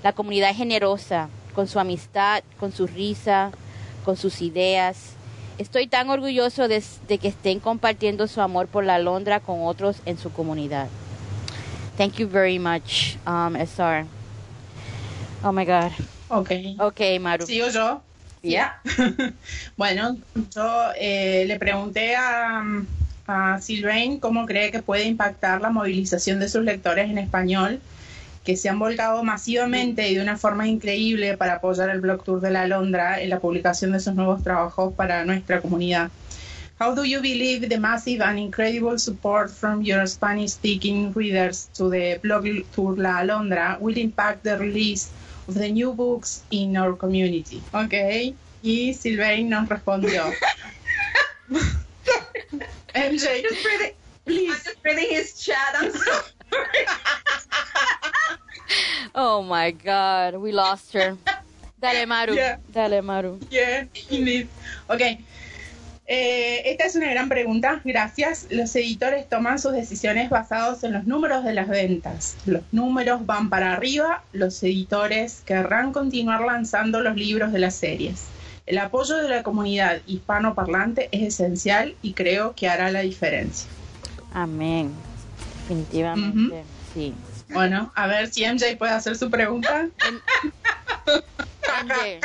La 0.03 0.13
comunidad 0.13 0.51
es 0.51 0.57
generosa, 0.57 1.29
con 1.55 1.67
su 1.67 1.79
amistad, 1.79 2.43
con 2.59 2.73
su 2.73 2.87
risa, 2.87 3.51
con 4.05 4.17
sus 4.17 4.41
ideas. 4.41 5.15
Estoy 5.61 5.89
tan 5.89 6.09
orgulloso 6.09 6.69
de, 6.69 6.83
de 7.07 7.19
que 7.19 7.29
estén 7.29 7.61
compartiendo 7.61 8.27
su 8.29 8.41
amor 8.41 8.67
por 8.67 8.83
la 8.83 8.99
Londra 8.99 9.41
con 9.41 9.59
otros 9.67 9.99
en 10.07 10.17
su 10.17 10.33
comunidad. 10.33 10.89
Thank 11.99 12.15
you 12.15 12.27
very 12.27 12.59
much, 12.59 13.17
um, 13.27 13.55
SR. 13.57 14.07
Oh 15.45 15.53
my 15.53 15.67
God. 15.67 15.93
Ok. 16.31 16.51
Okay, 16.79 17.19
Maru. 17.19 17.45
¿Sigo 17.45 17.69
yo? 17.69 18.01
Yeah. 18.41 18.81
Bueno, 19.77 20.17
yo 20.57 20.93
eh, 20.99 21.45
le 21.47 21.59
pregunté 21.59 22.17
a, 22.17 22.65
a 23.27 23.61
Sylvain 23.61 24.19
cómo 24.19 24.47
cree 24.47 24.71
que 24.71 24.81
puede 24.81 25.05
impactar 25.05 25.61
la 25.61 25.69
movilización 25.69 26.41
de 26.41 26.49
sus 26.49 26.65
lectores 26.65 27.11
en 27.11 27.19
español, 27.19 27.81
que 28.45 28.57
se 28.57 28.69
han 28.69 28.79
volcado 28.79 29.23
masivamente 29.23 30.09
y 30.09 30.15
de 30.15 30.23
una 30.23 30.37
forma 30.39 30.67
increíble 30.67 31.37
para 31.37 31.55
apoyar 31.55 31.91
el 31.91 32.01
Blog 32.01 32.25
Tour 32.25 32.41
de 32.41 32.51
la 32.51 32.67
Londra 32.67 33.21
en 33.21 33.29
la 33.31 33.39
publicación 33.39 33.93
de 33.93 34.01
sus 34.01 34.15
nuevos 34.15 34.43
trabajos 34.43 34.95
para 34.95 35.25
nuestra 35.25 35.61
comunidad. 35.61 36.11
How 36.81 36.95
do 36.95 37.05
you 37.05 37.21
believe 37.21 37.69
the 37.69 37.79
massive 37.79 38.23
and 38.23 38.39
incredible 38.39 38.99
support 38.99 39.51
from 39.51 39.83
your 39.83 40.07
Spanish-speaking 40.07 41.13
readers 41.15 41.69
to 41.75 41.91
the 41.91 42.19
Blog 42.23 42.47
Tour 42.75 42.97
La 42.97 43.19
Alondra 43.21 43.77
will 43.81 43.99
impact 43.99 44.45
the 44.45 44.57
release 44.57 45.11
of 45.47 45.55
the 45.57 45.71
new 45.71 45.93
books 45.93 46.43
in 46.51 46.79
our 46.79 46.97
community? 46.97 47.61
Ok, 47.75 48.35
y 48.63 48.95
Sylvain 48.95 49.51
nos 49.51 49.69
respondió. 49.69 50.25
MJ, 52.95 53.43
Just 53.43 53.65
reading. 53.65 53.95
I'm 54.27 54.35
please. 54.35 54.65
just 54.65 54.77
reading 54.83 55.11
his 55.11 55.35
chat. 55.39 55.75
I'm 55.77 55.93
sorry. 55.93 56.23
Oh 59.15 59.43
my 59.43 59.73
God, 59.73 60.37
we 60.41 60.53
lost 60.53 60.93
her. 60.95 61.17
Dale, 61.81 62.07
Maru. 62.07 62.35
Yeah. 62.35 62.59
Dale, 62.73 63.03
Maru. 63.03 63.39
Yeah, 63.51 63.87
indeed. 64.11 64.49
Ok. 64.89 65.01
Eh, 66.13 66.63
esta 66.73 66.87
es 66.87 66.97
una 66.97 67.09
gran 67.09 67.29
pregunta. 67.29 67.81
Gracias. 67.85 68.49
Los 68.51 68.75
editores 68.75 69.29
toman 69.29 69.59
sus 69.59 69.73
decisiones 69.73 70.29
basados 70.29 70.83
en 70.83 70.93
los 70.93 71.07
números 71.07 71.45
de 71.45 71.55
las 71.55 71.69
ventas. 71.69 72.37
Los 72.47 72.63
números 72.73 73.25
van 73.27 73.49
para 73.49 73.73
arriba. 73.73 74.25
Los 74.33 74.63
editores 74.63 75.43
querrán 75.47 75.93
continuar 75.93 76.41
lanzando 76.41 77.01
los 77.01 77.17
libros 77.17 77.53
de 77.53 77.61
las 77.61 77.77
series. 77.77 78.25
El 78.67 78.79
apoyo 78.79 79.17
de 79.17 79.29
la 79.29 79.43
comunidad 79.43 80.01
hispanoparlante 80.07 81.09
es 81.13 81.41
esencial 81.41 81.95
y 82.03 82.13
creo 82.13 82.55
que 82.55 82.69
hará 82.69 82.91
la 82.91 83.01
diferencia. 83.01 83.71
Amén. 84.33 84.93
Definitivamente. 85.63 86.65
Sí. 86.93 87.15
Bueno, 87.53 87.93
a 87.95 88.07
ver 88.07 88.29
si 88.33 88.45
MJ 88.45 88.77
puede 88.79 88.93
hacer 88.93 89.17
su 89.17 89.31
pregunta. 89.31 89.89
MJ. 91.85 92.21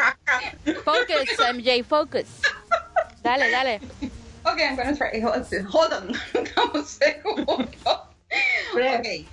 Focus, 0.83 1.53
MJ, 1.53 1.83
focus. 1.83 2.25
Dale, 3.23 3.49
dale. 3.49 3.79
Okay, 4.43 4.65
I'm 4.65 4.75
gonna 4.75 4.95
try. 4.95 5.19
Hold 5.21 5.93
on. 5.93 6.15
Un 6.73 6.85
segundo. 6.85 7.65
Okay. 8.73 9.27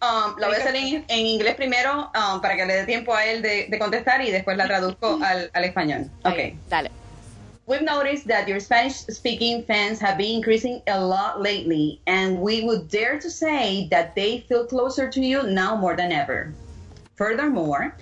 Um, 0.00 0.38
la 0.38 0.46
voy 0.46 0.56
a 0.56 0.58
hacer 0.60 0.76
en, 0.76 1.04
en 1.08 1.26
inglés 1.26 1.54
primero 1.56 2.10
um, 2.14 2.40
para 2.40 2.56
que 2.56 2.66
le 2.66 2.74
dé 2.74 2.84
tiempo 2.84 3.14
a 3.14 3.24
él 3.24 3.42
de, 3.42 3.66
de 3.68 3.78
contestar 3.78 4.22
y 4.22 4.30
después 4.30 4.56
la 4.56 4.66
traduzco 4.66 5.18
al, 5.22 5.50
al 5.52 5.64
español. 5.64 6.10
Okay. 6.24 6.58
Dale. 6.68 6.90
We've 7.68 7.82
noticed 7.82 8.26
that 8.28 8.48
your 8.48 8.60
Spanish 8.60 8.94
speaking 8.94 9.62
fans 9.62 10.00
have 10.00 10.16
been 10.16 10.36
increasing 10.36 10.80
a 10.86 11.04
lot 11.04 11.42
lately, 11.42 12.00
and 12.06 12.40
we 12.40 12.64
would 12.64 12.88
dare 12.88 13.18
to 13.18 13.30
say 13.30 13.88
that 13.90 14.14
they 14.14 14.40
feel 14.48 14.64
closer 14.64 15.10
to 15.10 15.20
you 15.20 15.42
now 15.42 15.76
more 15.76 15.94
than 15.94 16.10
ever. 16.10 16.54
Furthermore, 17.16 17.94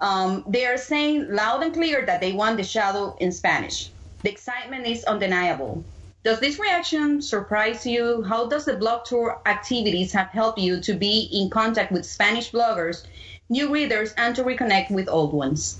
um, 0.00 0.42
they 0.48 0.66
are 0.66 0.76
saying 0.76 1.32
loud 1.32 1.62
and 1.62 1.72
clear 1.72 2.04
that 2.06 2.20
they 2.20 2.32
want 2.32 2.56
the 2.56 2.64
shadow 2.64 3.16
in 3.20 3.30
Spanish. 3.30 3.92
The 4.24 4.32
excitement 4.32 4.84
is 4.84 5.04
undeniable. 5.04 5.84
Does 6.24 6.40
this 6.40 6.58
reaction 6.58 7.22
surprise 7.22 7.86
you? 7.86 8.24
How 8.24 8.48
does 8.48 8.64
the 8.64 8.76
blog 8.76 9.04
tour 9.04 9.40
activities 9.46 10.10
have 10.10 10.30
helped 10.30 10.58
you 10.58 10.80
to 10.80 10.94
be 10.94 11.28
in 11.32 11.50
contact 11.50 11.92
with 11.92 12.04
Spanish 12.04 12.50
bloggers, 12.50 13.06
new 13.48 13.72
readers, 13.72 14.12
and 14.16 14.34
to 14.34 14.42
reconnect 14.42 14.90
with 14.90 15.08
old 15.08 15.32
ones? 15.32 15.78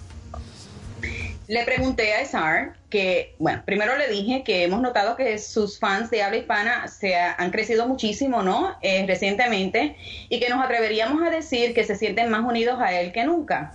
Le 1.48 1.64
pregunté 1.64 2.14
a 2.14 2.22
Esar 2.22 2.77
que, 2.90 3.34
bueno, 3.38 3.62
primero 3.66 3.96
le 3.98 4.08
dije 4.08 4.42
que 4.44 4.64
hemos 4.64 4.80
notado 4.80 5.14
que 5.14 5.38
sus 5.38 5.78
fans 5.78 6.10
de 6.10 6.22
habla 6.22 6.38
hispana 6.38 6.88
se 6.88 7.16
ha- 7.16 7.34
han 7.34 7.50
crecido 7.50 7.86
muchísimo, 7.86 8.42
¿no? 8.42 8.76
Eh, 8.80 9.04
recientemente, 9.06 9.96
y 10.30 10.40
que 10.40 10.48
nos 10.48 10.64
atreveríamos 10.64 11.22
a 11.22 11.30
decir 11.30 11.74
que 11.74 11.84
se 11.84 11.96
sienten 11.96 12.30
más 12.30 12.44
unidos 12.44 12.78
a 12.80 12.98
él 12.98 13.12
que 13.12 13.24
nunca. 13.24 13.72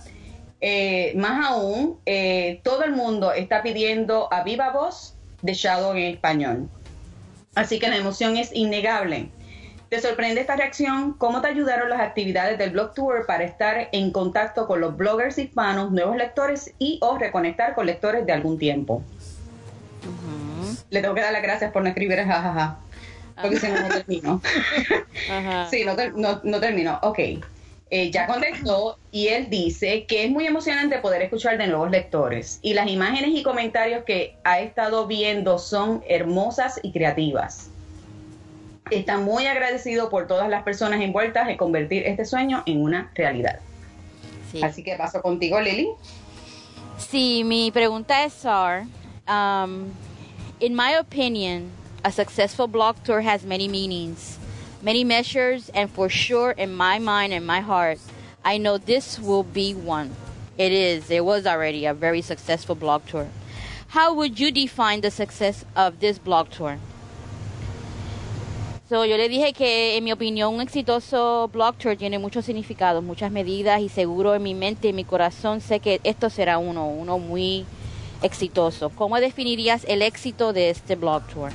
Eh, 0.60 1.12
más 1.16 1.46
aún, 1.46 2.00
eh, 2.06 2.60
todo 2.64 2.82
el 2.84 2.92
mundo 2.92 3.32
está 3.32 3.62
pidiendo 3.62 4.32
a 4.32 4.42
viva 4.42 4.70
voz 4.70 5.14
de 5.42 5.54
Shadow 5.54 5.92
en 5.92 6.04
español. 6.14 6.68
Así 7.54 7.78
que 7.78 7.88
la 7.88 7.96
emoción 7.96 8.36
es 8.36 8.50
innegable. 8.52 9.28
¿Te 9.94 10.00
sorprende 10.00 10.40
esta 10.40 10.56
reacción? 10.56 11.12
¿Cómo 11.18 11.40
te 11.40 11.46
ayudaron 11.46 11.88
las 11.88 12.00
actividades 12.00 12.58
del 12.58 12.70
Blog 12.70 12.94
Tour 12.94 13.26
para 13.26 13.44
estar 13.44 13.90
en 13.92 14.10
contacto 14.10 14.66
con 14.66 14.80
los 14.80 14.96
bloggers 14.96 15.38
hispanos, 15.38 15.92
nuevos 15.92 16.16
lectores 16.16 16.74
y 16.80 16.98
o 17.00 17.16
reconectar 17.16 17.76
con 17.76 17.86
lectores 17.86 18.26
de 18.26 18.32
algún 18.32 18.58
tiempo? 18.58 19.04
Le 20.90 21.00
tengo 21.00 21.14
que 21.14 21.20
dar 21.20 21.32
las 21.32 21.42
gracias 21.42 21.70
por 21.70 21.82
no 21.82 21.90
escribir 21.90 22.18
jajaja, 22.18 22.76
porque 23.40 23.60
si 23.60 23.68
no, 23.68 23.82
no 23.82 23.88
termino. 23.88 24.42
Ajá. 25.30 25.68
Sí, 25.70 25.84
no, 25.84 25.94
no, 26.16 26.40
no 26.42 26.58
terminó. 26.58 26.98
Ok. 27.02 27.20
Eh, 27.90 28.10
ya 28.10 28.26
contestó 28.26 28.98
y 29.12 29.28
él 29.28 29.48
dice 29.48 30.06
que 30.06 30.24
es 30.24 30.30
muy 30.32 30.44
emocionante 30.48 30.98
poder 30.98 31.22
escuchar 31.22 31.56
de 31.56 31.68
nuevos 31.68 31.92
lectores 31.92 32.58
y 32.62 32.74
las 32.74 32.88
imágenes 32.88 33.30
y 33.32 33.44
comentarios 33.44 34.02
que 34.02 34.38
ha 34.42 34.58
estado 34.58 35.06
viendo 35.06 35.60
son 35.60 36.02
hermosas 36.08 36.80
y 36.82 36.90
creativas. 36.90 37.70
Está 38.90 39.16
muy 39.16 39.46
agradecido 39.46 40.10
por 40.10 40.26
todas 40.26 40.48
las 40.48 40.62
personas 40.62 41.00
envueltas 41.00 41.48
en 41.48 41.56
convertir 41.56 42.06
este 42.06 42.24
sueño 42.24 42.62
en 42.66 42.82
una 42.82 43.10
realidad. 43.14 43.60
Sí. 44.52 44.62
Así 44.62 44.82
que 44.82 44.96
paso 44.96 45.22
contigo, 45.22 45.60
Lili. 45.60 45.88
Sí, 46.98 47.42
mi 47.44 47.70
pregunta 47.70 48.24
es, 48.24 48.32
Sar, 48.34 48.86
um, 49.26 49.90
in 50.60 50.76
my 50.76 50.96
opinion, 50.98 51.70
a 52.04 52.12
successful 52.12 52.66
blog 52.66 52.96
tour 53.04 53.22
has 53.22 53.44
many 53.44 53.68
meanings, 53.68 54.38
many 54.82 55.02
measures, 55.02 55.70
and 55.74 55.90
for 55.90 56.08
sure, 56.08 56.52
in 56.52 56.74
my 56.74 56.98
mind 56.98 57.32
and 57.32 57.46
my 57.46 57.60
heart, 57.60 57.98
I 58.44 58.58
know 58.58 58.78
this 58.78 59.18
will 59.18 59.42
be 59.42 59.74
one. 59.74 60.10
It 60.56 60.70
is. 60.70 61.10
It 61.10 61.24
was 61.24 61.46
already 61.46 61.86
a 61.86 61.94
very 61.94 62.20
successful 62.20 62.74
blog 62.74 63.06
tour. 63.06 63.28
How 63.88 64.12
would 64.14 64.38
you 64.38 64.50
define 64.50 65.00
the 65.00 65.10
success 65.10 65.64
of 65.74 66.00
this 66.00 66.18
blog 66.18 66.50
tour? 66.50 66.78
So, 68.94 69.04
yo 69.04 69.16
le 69.16 69.28
dije 69.28 69.52
que, 69.52 69.96
en 69.96 70.04
mi 70.04 70.12
opinión, 70.12 70.54
un 70.54 70.60
exitoso 70.60 71.50
blog 71.52 71.76
tour 71.78 71.96
tiene 71.96 72.20
muchos 72.20 72.44
significados, 72.44 73.02
muchas 73.02 73.32
medidas 73.32 73.80
y 73.80 73.88
seguro 73.88 74.36
en 74.36 74.42
mi 74.44 74.54
mente 74.54 74.86
y 74.86 74.92
mi 74.92 75.02
corazón 75.02 75.60
sé 75.60 75.80
que 75.80 76.00
esto 76.04 76.30
será 76.30 76.58
uno, 76.58 76.86
uno 76.86 77.18
muy 77.18 77.66
exitoso. 78.22 78.90
¿Cómo 78.90 79.18
definirías 79.18 79.82
el 79.88 80.00
éxito 80.00 80.52
de 80.52 80.70
este 80.70 80.94
blog 80.94 81.26
tour? 81.26 81.50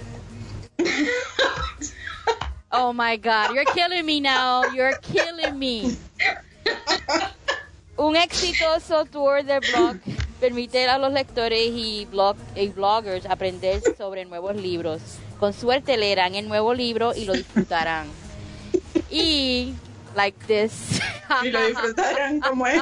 oh 2.74 2.92
my 2.92 3.16
God, 3.16 3.56
you're 3.56 3.64
killing 3.74 4.06
me 4.06 4.20
now, 4.20 4.64
you're 4.76 5.00
killing 5.00 5.58
me. 5.58 5.96
Un 7.96 8.18
exitoso 8.18 9.06
tour 9.06 9.46
de 9.46 9.62
blog 9.62 9.96
permite 10.40 10.88
a 10.88 10.98
los 10.98 11.12
lectores 11.14 11.70
y, 11.74 12.08
blog, 12.10 12.36
y 12.56 12.68
bloggers 12.70 13.26
aprender 13.26 13.82
sobre 13.98 14.26
nuevos 14.26 14.56
libros. 14.56 15.02
Con 15.40 15.54
suerte 15.54 15.98
leerán 15.98 16.36
el 16.36 16.48
nuevo 16.48 16.74
libro 16.74 17.14
y 17.16 17.26
lo 17.26 17.34
disfrutarán. 17.34 18.08
Y, 19.10 19.74
like 20.16 20.38
this. 20.48 21.02
Y 21.44 21.50
lo 21.50 21.66
disfrutaron 21.66 22.40
como 22.40 22.68
es. 22.68 22.82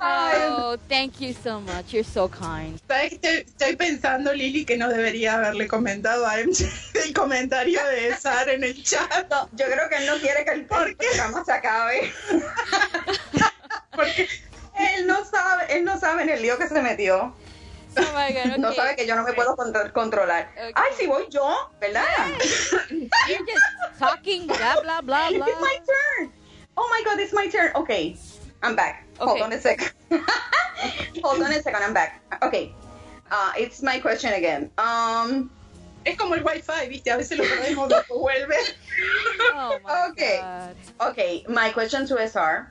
oh, 0.00 0.76
thank 0.88 1.20
you 1.20 1.32
so 1.32 1.60
much. 1.60 1.92
You're 1.92 2.04
so 2.04 2.28
kind. 2.28 2.80
¿Sabes 2.86 3.10
qué 3.10 3.14
estoy, 3.16 3.36
estoy 3.46 3.76
pensando, 3.76 4.32
Lili, 4.32 4.64
que 4.64 4.76
no 4.76 4.88
debería 4.88 5.34
haberle 5.34 5.66
comentado 5.68 6.26
a 6.26 6.36
MJ 6.38 6.68
el 7.04 7.12
comentario 7.12 7.80
de 7.86 8.16
Sar 8.16 8.48
en 8.48 8.64
el 8.64 8.82
chat? 8.82 9.28
No, 9.30 9.48
yo 9.52 9.66
creo 9.66 9.88
que 9.88 9.96
él 9.96 10.06
no 10.06 10.16
quiere 10.18 10.44
que 10.44 10.52
el 10.52 10.64
programa 10.64 11.44
se 11.44 11.52
acabe. 11.52 12.12
Porque 13.94 14.28
Él 14.78 15.06
no 15.06 15.24
sabe, 15.24 15.76
él 15.76 15.84
no 15.84 15.98
sabe 15.98 16.22
en 16.22 16.30
el 16.30 16.42
lío 16.42 16.56
que 16.58 16.68
se 16.68 16.80
metió. 16.80 17.34
Oh 17.96 18.02
my 18.14 18.32
God, 18.32 18.56
No 18.58 18.68
okay. 18.68 18.76
sabe 18.76 18.96
que 18.96 19.06
yo 19.06 19.16
no 19.16 19.24
me 19.24 19.32
puedo 19.32 19.56
contro- 19.56 19.92
controlar. 19.92 20.48
Ok. 20.56 20.72
Ay, 20.76 20.92
si 20.96 21.06
voy 21.08 21.26
yo, 21.28 21.42
¿verdad? 21.80 22.04
You're 23.28 23.44
just 23.44 23.98
talking, 23.98 24.46
blah, 24.46 24.80
blah, 24.80 25.00
blah, 25.00 25.30
blah. 25.30 25.46
It's 25.48 25.60
my 25.60 25.76
turn. 25.84 26.32
Oh 26.76 26.88
my 26.88 27.02
god, 27.04 27.18
it's 27.18 27.32
my 27.32 27.48
turn. 27.48 27.72
Okay, 27.74 28.16
I'm 28.62 28.76
back. 28.76 29.04
Hold 29.18 29.32
Okay. 29.32 29.42
on 29.42 29.52
a 29.52 29.60
second. 29.60 29.90
Hold 31.24 31.42
on 31.42 31.50
a 31.52 31.60
second, 31.62 31.82
I'm 31.82 31.92
back. 31.92 32.22
Okay, 32.42 32.72
uh, 33.32 33.52
it's 33.58 33.82
my 33.82 33.98
question 33.98 34.32
again. 34.34 34.70
Um, 34.78 35.50
es 36.06 36.16
como 36.16 36.34
el 36.36 36.44
wifi, 36.44 36.88
¿viste? 36.88 37.10
A 37.10 37.16
veces 37.18 37.36
lo 37.38 37.44
perdemos 37.44 37.88
vuelve. 38.08 38.56
Oh 39.52 39.78
my 39.84 40.10
Okay. 40.12 40.38
God. 40.38 40.76
okay, 41.10 41.44
my 41.48 41.70
question 41.72 42.06
to 42.06 42.16
SR. 42.18 42.70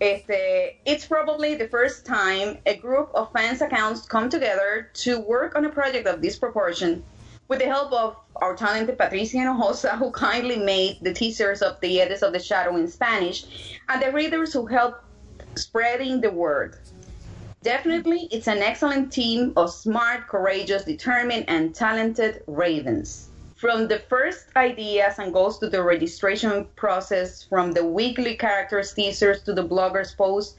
Este, 0.00 0.76
it's 0.84 1.06
probably 1.06 1.54
the 1.54 1.68
first 1.68 2.04
time 2.04 2.58
a 2.66 2.76
group 2.76 3.10
of 3.14 3.32
fans 3.32 3.62
accounts 3.62 4.06
come 4.06 4.28
together 4.28 4.90
to 4.94 5.20
work 5.20 5.54
on 5.54 5.64
a 5.64 5.68
project 5.68 6.06
of 6.08 6.20
this 6.20 6.36
proportion 6.36 7.04
with 7.46 7.60
the 7.60 7.66
help 7.66 7.92
of 7.92 8.16
our 8.36 8.56
talented 8.56 8.98
Patricia 8.98 9.36
Hinojosa, 9.36 9.96
who 9.96 10.10
kindly 10.10 10.56
made 10.56 10.98
the 11.02 11.12
teasers 11.12 11.62
of 11.62 11.78
the 11.80 12.00
Edits 12.00 12.22
of 12.22 12.32
the 12.32 12.40
Shadow 12.40 12.76
in 12.76 12.88
Spanish, 12.88 13.78
and 13.88 14.02
the 14.02 14.10
readers 14.10 14.52
who 14.52 14.66
helped 14.66 15.04
spreading 15.54 16.20
the 16.20 16.30
word. 16.30 16.76
Definitely, 17.62 18.28
it's 18.32 18.48
an 18.48 18.58
excellent 18.58 19.12
team 19.12 19.52
of 19.56 19.72
smart, 19.72 20.26
courageous, 20.26 20.84
determined, 20.84 21.44
and 21.48 21.74
talented 21.74 22.42
ravens. 22.46 23.28
From 23.64 23.88
the 23.88 23.98
first 23.98 24.48
ideas 24.56 25.18
and 25.18 25.32
goals 25.32 25.58
to 25.60 25.70
the 25.70 25.82
registration 25.82 26.66
process, 26.76 27.44
from 27.44 27.72
the 27.72 27.82
weekly 27.82 28.36
characters 28.36 28.92
teasers 28.92 29.42
to 29.44 29.54
the 29.54 29.66
bloggers 29.66 30.14
posts, 30.14 30.54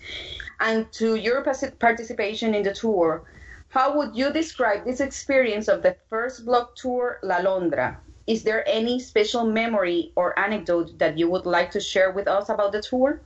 and 0.59 0.91
to 0.93 1.13
your 1.13 1.43
participation 1.43 2.55
in 2.55 2.63
the 2.63 2.73
tour, 2.73 3.21
how 3.69 3.95
would 3.95 4.15
you 4.15 4.33
describe 4.33 4.85
this 4.85 5.01
experience 5.01 5.67
of 5.67 5.83
the 5.83 5.95
first 6.09 6.47
blog 6.47 6.69
tour, 6.75 7.19
La 7.21 7.37
Londra? 7.37 7.99
Is 8.25 8.41
there 8.41 8.67
any 8.67 8.99
special 8.99 9.45
memory 9.45 10.11
or 10.15 10.33
anecdote 10.39 10.97
that 10.97 11.15
you 11.15 11.29
would 11.29 11.45
like 11.45 11.69
to 11.77 11.79
share 11.79 12.09
with 12.09 12.27
us 12.27 12.49
about 12.49 12.71
the 12.71 12.81
tour? 12.81 13.21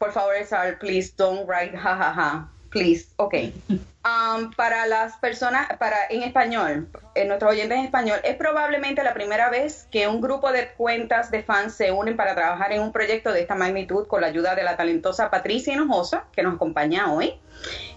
Por 0.00 0.10
favor, 0.10 0.44
Sal, 0.44 0.74
please 0.74 1.12
don't 1.12 1.46
write 1.46 1.72
ha 1.72 1.94
ha 1.94 2.10
ha. 2.10 2.48
Please, 2.74 3.06
okay. 3.16 3.54
Um, 4.04 4.50
para 4.50 4.86
las 4.86 5.16
personas, 5.16 5.66
para 5.78 5.96
en 6.10 6.24
español, 6.24 6.88
en 7.14 7.28
nuestros 7.28 7.52
oyentes 7.52 7.78
en 7.78 7.84
español, 7.86 8.20
es 8.22 8.36
probablemente 8.36 9.02
la 9.02 9.14
primera 9.14 9.48
vez 9.48 9.88
que 9.90 10.06
un 10.06 10.20
grupo 10.20 10.52
de 10.52 10.68
cuentas 10.76 11.30
de 11.30 11.42
fans 11.42 11.74
se 11.74 11.90
unen 11.90 12.14
para 12.14 12.34
trabajar 12.34 12.72
en 12.72 12.82
un 12.82 12.92
proyecto 12.92 13.32
de 13.32 13.40
esta 13.40 13.54
magnitud 13.54 14.06
con 14.06 14.20
la 14.20 14.26
ayuda 14.26 14.54
de 14.54 14.62
la 14.62 14.76
talentosa 14.76 15.30
Patricia 15.30 15.72
Hinojosa, 15.72 16.26
que 16.36 16.42
nos 16.42 16.56
acompaña 16.56 17.14
hoy, 17.14 17.40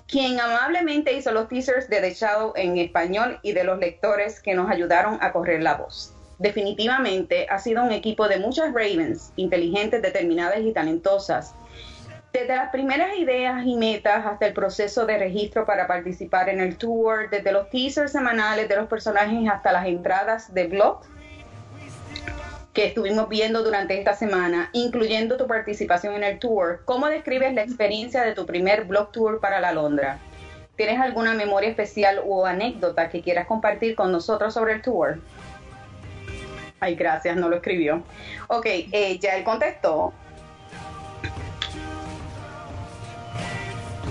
quien 0.08 0.40
amablemente 0.40 1.12
hizo 1.12 1.34
los 1.34 1.50
teasers 1.50 1.90
de 1.90 2.00
The 2.00 2.14
Shadow 2.14 2.54
en 2.56 2.78
español 2.78 3.40
y 3.44 3.52
de 3.52 3.66
los 3.66 3.78
lectores 3.78 4.40
que 4.40 4.54
nos 4.54 4.72
ayudaron 4.72 5.18
a 5.20 5.34
correr 5.34 5.62
la 5.62 5.76
voz. 5.76 6.14
Definitivamente 6.40 7.48
ha 7.50 7.60
sido 7.60 7.84
un 7.84 7.92
equipo 7.92 8.30
de 8.30 8.40
muchas 8.40 8.68
Ravens, 8.68 9.34
inteligentes, 9.36 10.02
determinadas 10.02 10.62
y 10.62 10.72
talentosas, 10.72 11.54
desde 12.40 12.56
las 12.56 12.70
primeras 12.70 13.18
ideas 13.18 13.66
y 13.66 13.76
metas 13.76 14.26
hasta 14.26 14.46
el 14.46 14.54
proceso 14.54 15.06
de 15.06 15.18
registro 15.18 15.66
para 15.66 15.88
participar 15.88 16.50
en 16.50 16.60
el 16.60 16.78
tour, 16.78 17.30
desde 17.30 17.52
los 17.52 17.70
teasers 17.70 18.12
semanales 18.12 18.70
de 18.70 18.76
los 18.76 18.88
personajes 18.88 19.50
hasta 19.50 19.72
las 19.72 19.88
entradas 19.88 20.54
de 20.54 20.68
blog 20.68 21.02
que 22.74 22.86
estuvimos 22.86 23.28
viendo 23.28 23.64
durante 23.64 23.98
esta 23.98 24.14
semana, 24.14 24.70
incluyendo 24.74 25.36
tu 25.36 25.48
participación 25.48 26.14
en 26.16 26.24
el 26.24 26.38
tour. 26.38 26.82
¿Cómo 26.86 27.08
describes 27.08 27.54
la 27.56 27.64
experiencia 27.64 28.22
de 28.22 28.34
tu 28.34 28.46
primer 28.46 28.86
blog 28.86 29.12
tour 29.12 29.40
para 29.40 29.60
la 29.60 29.72
Londra? 29.72 30.20
¿tienes 30.78 31.00
alguna 31.00 31.34
memoria 31.34 31.70
especial 31.70 32.22
o 32.26 32.46
anécdota 32.46 33.10
que 33.10 33.22
quieras 33.22 33.48
compartir 33.48 33.96
con 33.96 34.12
nosotros 34.12 34.54
sobre 34.54 34.74
el 34.74 34.82
tour? 34.82 35.20
Ay, 36.80 36.96
gracias, 36.96 37.36
no 37.36 37.50
lo 37.50 37.56
escribió. 37.56 38.04
Ok, 38.48 38.66
eh, 38.68 39.18
ya 39.20 39.36
él 39.36 39.44
contestó. 39.44 40.14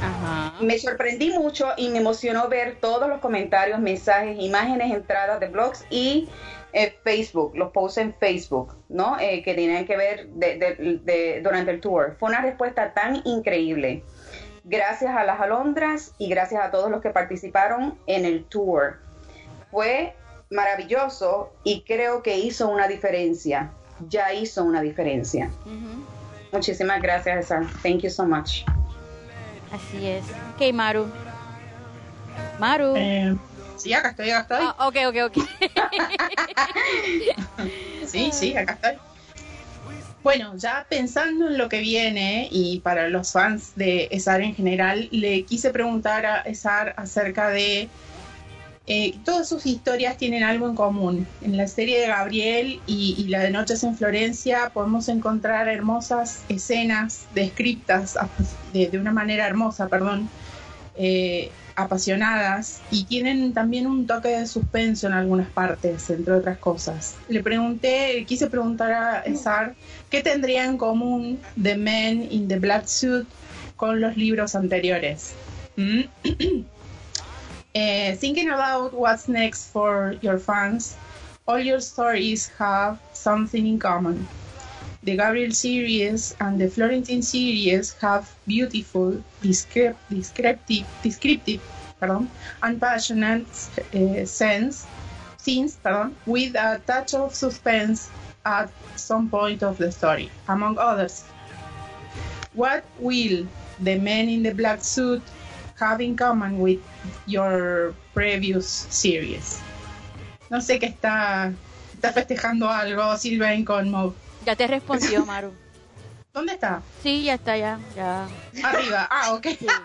Ajá. 0.03 0.55
Me 0.61 0.79
sorprendí 0.79 1.31
mucho 1.31 1.69
y 1.77 1.89
me 1.89 1.99
emocionó 1.99 2.49
ver 2.49 2.79
todos 2.81 3.09
los 3.09 3.21
comentarios, 3.21 3.79
mensajes, 3.81 4.37
imágenes, 4.41 4.93
entradas 4.93 5.41
de 5.41 5.49
blogs 5.49 5.85
y 5.91 6.29
eh, 6.73 6.99
Facebook, 7.05 7.57
los 7.57 7.73
posts 7.73 7.99
en 7.99 8.15
Facebook, 8.15 8.75
¿no? 8.89 9.17
Eh, 9.19 9.43
que 9.43 9.55
tenían 9.55 9.87
que 9.87 9.97
ver 9.97 10.27
de- 10.29 10.59
de- 10.59 11.01
de- 11.03 11.41
durante 11.43 11.71
el 11.71 11.81
tour. 11.81 12.17
Fue 12.21 12.29
una 12.29 12.43
respuesta 12.43 12.93
tan 12.93 13.23
increíble. 13.25 14.03
Gracias 14.65 15.17
a 15.17 15.25
las 15.25 15.41
alondras 15.41 16.13
y 16.19 16.29
gracias 16.29 16.63
a 16.63 16.71
todos 16.71 16.91
los 16.91 17.01
que 17.01 17.11
participaron 17.11 17.97
en 18.07 18.25
el 18.25 18.45
tour. 18.45 18.99
Fue 19.71 20.15
maravilloso 20.51 21.53
y 21.65 21.83
creo 21.83 22.23
que 22.23 22.37
hizo 22.39 22.69
una 22.69 22.89
diferencia. 22.89 23.71
Ya 24.09 24.33
hizo 24.35 24.63
una 24.65 24.83
diferencia. 24.83 25.51
Muchísimas 26.53 27.01
gracias, 27.01 27.47
César. 27.47 27.65
Thank 27.83 28.01
you 28.03 28.11
so 28.11 28.25
much. 28.27 28.63
Así 29.73 30.07
es. 30.07 30.25
Ok, 30.55 30.73
Maru. 30.73 31.07
Maru. 32.59 32.95
Eh, 32.97 33.35
sí, 33.77 33.93
acá 33.93 34.11
estoy, 34.11 34.31
acá 34.31 34.43
estoy. 34.43 34.59
Ah, 34.79 34.89
ok, 34.89 34.97
ok, 35.09 35.17
ok. 35.27 35.37
Sí, 38.07 38.31
sí, 38.33 38.57
acá 38.57 38.75
estoy. 38.75 39.01
Bueno, 40.23 40.57
ya 40.57 40.87
pensando 40.89 41.49
en 41.49 41.57
lo 41.59 41.69
que 41.69 41.81
viene 41.81 42.49
y 42.51 42.81
para 42.81 43.09
los 43.09 43.31
fans 43.33 43.75
de 43.77 44.09
Esar 44.11 44.41
en 44.41 44.55
general, 44.55 45.09
le 45.13 45.45
quise 45.45 45.71
preguntar 45.71 46.27
a 46.27 46.41
Esar 46.41 46.95
acerca 46.97 47.51
de 47.51 47.89
eh, 48.89 49.15
todas 49.25 49.49
sus 49.49 49.67
historias 49.67 50.17
tienen 50.17 50.45
algo 50.45 50.69
en 50.69 50.75
común. 50.77 51.27
En 51.43 51.57
la 51.57 51.67
serie 51.67 52.01
de 52.01 52.07
Gabriel 52.07 52.81
y, 52.87 53.17
y 53.19 53.29
la 53.29 53.41
de 53.41 53.51
Noches 53.51 53.83
en 53.83 53.97
Florencia 53.97 54.71
podemos 54.73 55.09
encontrar 55.09 55.69
hermosas 55.69 56.43
escenas 56.49 57.27
descritas 57.35 58.17
ap- 58.17 58.31
de, 58.73 58.97
una 58.99 59.13
manera 59.13 59.47
hermosa, 59.47 59.89
perdón, 59.89 60.29
eh, 60.97 61.51
apasionadas 61.75 62.81
y 62.91 63.05
tienen 63.05 63.53
también 63.53 63.87
un 63.87 64.07
toque 64.07 64.29
de 64.29 64.47
suspenso 64.47 65.07
en 65.09 65.13
algunas 65.15 65.49
partes, 65.51 66.09
entre 66.11 66.35
otras 66.35 66.59
cosas. 66.59 67.17
Le 67.29 67.43
pregunté, 67.43 68.25
quise 68.27 68.47
preguntar 68.49 68.93
a 68.93 69.21
Esar 69.21 69.75
qué 70.11 70.23
tendría 70.23 70.65
en 70.65 70.79
común 70.79 71.39
The 71.61 71.77
Man 71.77 72.27
in 72.31 72.49
the 72.49 72.59
Black 72.59 72.87
Suit 72.87 73.27
con 73.77 74.01
los 74.01 74.17
libros 74.17 74.55
anteriores. 74.55 75.33
¿Mm? 75.77 76.03
Eh, 77.77 78.15
thinking 78.15 78.49
about 78.49 78.95
what's 78.95 79.29
next 79.29 79.69
for 79.69 80.17
your 80.23 80.39
fans, 80.39 80.97
all 81.47 81.61
your 81.61 81.79
stories 81.81 82.49
have 82.57 82.99
something 83.13 83.67
in 83.67 83.79
common. 83.79 84.27
The 85.03 85.15
Gabriel 85.15 85.53
series 85.53 86.35
and 86.41 86.59
the 86.59 86.71
Florentine 86.71 87.21
series 87.21 87.93
have 88.01 88.33
beautiful, 88.47 89.23
descrip- 89.43 90.01
descriptive, 90.09 90.87
descriptive 91.03 91.61
pardon, 92.01 92.31
and 92.63 92.81
passionate 92.81 93.45
uh, 93.93 94.25
sense, 94.25 94.87
scenes 95.37 95.77
pardon, 95.77 96.17
with 96.25 96.57
a 96.57 96.81
touch 96.87 97.13
of 97.13 97.35
suspense 97.35 98.09
at 98.47 98.73
some 98.95 99.29
point 99.29 99.63
of 99.63 99.77
the 99.77 99.93
story, 99.93 100.31
among 100.49 100.79
others. 100.79 101.25
What 102.55 102.85
will 102.99 103.47
the 103.79 103.99
man 103.99 104.31
in 104.31 104.45
the 104.45 104.55
black 104.55 104.83
suit 104.83 105.21
have 105.79 106.01
in 106.01 106.17
common 106.17 106.59
with 106.59 106.81
your 107.27 107.95
previous 108.15 108.67
series? 108.91 109.59
No 110.51 110.61
sé 110.61 110.79
qué 110.79 110.87
está, 110.87 111.53
está 111.95 112.13
festejando 112.13 112.69
algo 112.71 113.17
Sylvain 113.17 113.65
con 113.65 113.91
Moe. 113.91 114.13
ya 114.45 114.55
te 114.57 114.67
respondió, 114.67 115.25
Maru. 115.27 115.53
¿Dónde 116.33 116.53
está? 116.53 116.83
Sí, 117.03 117.25
ya 117.25 117.35
está, 117.35 117.57
ya. 117.57 117.79
ya. 117.97 118.27
Arriba. 118.63 119.09
Ah, 119.11 119.33
ok. 119.35 119.47
Sí. 119.59 119.67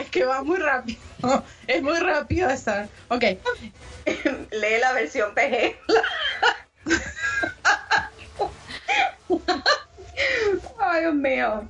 Es 0.00 0.10
que 0.10 0.24
va 0.24 0.44
muy 0.44 0.58
rápido. 0.58 1.00
Es 1.66 1.82
muy 1.82 1.98
rápido 1.98 2.48
estar. 2.48 2.88
Ok. 3.08 3.24
Lee 4.52 4.78
la 4.80 4.92
versión 4.92 5.34
PG. 5.34 5.76
Ay, 10.78 11.00
Dios 11.00 11.14
mío. 11.14 11.68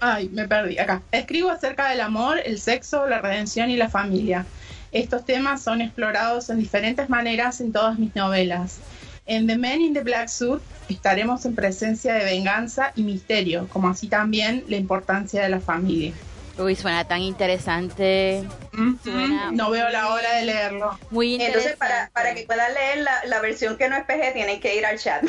Ay, 0.00 0.28
me 0.32 0.46
perdí. 0.46 0.78
Acá. 0.78 1.02
Escribo 1.12 1.50
acerca 1.50 1.88
del 1.90 2.00
amor, 2.00 2.40
el 2.44 2.60
sexo, 2.60 3.06
la 3.06 3.20
redención 3.20 3.70
y 3.70 3.76
la 3.76 3.88
familia. 3.88 4.46
Estos 4.92 5.24
temas 5.24 5.62
son 5.62 5.80
explorados 5.80 6.48
en 6.50 6.58
diferentes 6.58 7.08
maneras 7.08 7.60
en 7.60 7.72
todas 7.72 7.98
mis 7.98 8.14
novelas. 8.14 8.78
En 9.26 9.46
The 9.46 9.58
Man 9.58 9.82
in 9.82 9.92
the 9.92 10.00
Black 10.00 10.28
Suit 10.28 10.62
estaremos 10.88 11.44
en 11.44 11.54
presencia 11.54 12.14
de 12.14 12.24
venganza 12.24 12.92
y 12.96 13.02
misterio, 13.02 13.68
como 13.68 13.88
así 13.88 14.08
también 14.08 14.64
la 14.68 14.76
importancia 14.76 15.42
de 15.42 15.50
la 15.50 15.60
familia. 15.60 16.14
Uy, 16.56 16.74
suena 16.74 17.04
tan 17.04 17.20
interesante. 17.20 18.42
Ujú. 18.72 18.98
Suena 19.04 19.50
No 19.52 19.70
veo 19.70 19.88
la 19.90 20.08
hora 20.08 20.36
de 20.36 20.46
leerlo. 20.46 20.98
Muy 21.10 21.34
interesante. 21.34 21.72
Entonces, 21.72 21.78
para, 21.78 22.10
para 22.12 22.34
que 22.34 22.44
puedan 22.46 22.72
leer 22.72 22.98
la, 22.98 23.24
la 23.26 23.40
versión 23.40 23.76
que 23.76 23.88
no 23.88 23.96
es 23.96 24.04
PG, 24.04 24.32
tienen 24.32 24.60
que 24.60 24.76
ir 24.76 24.86
al 24.86 24.98
chat. 24.98 25.22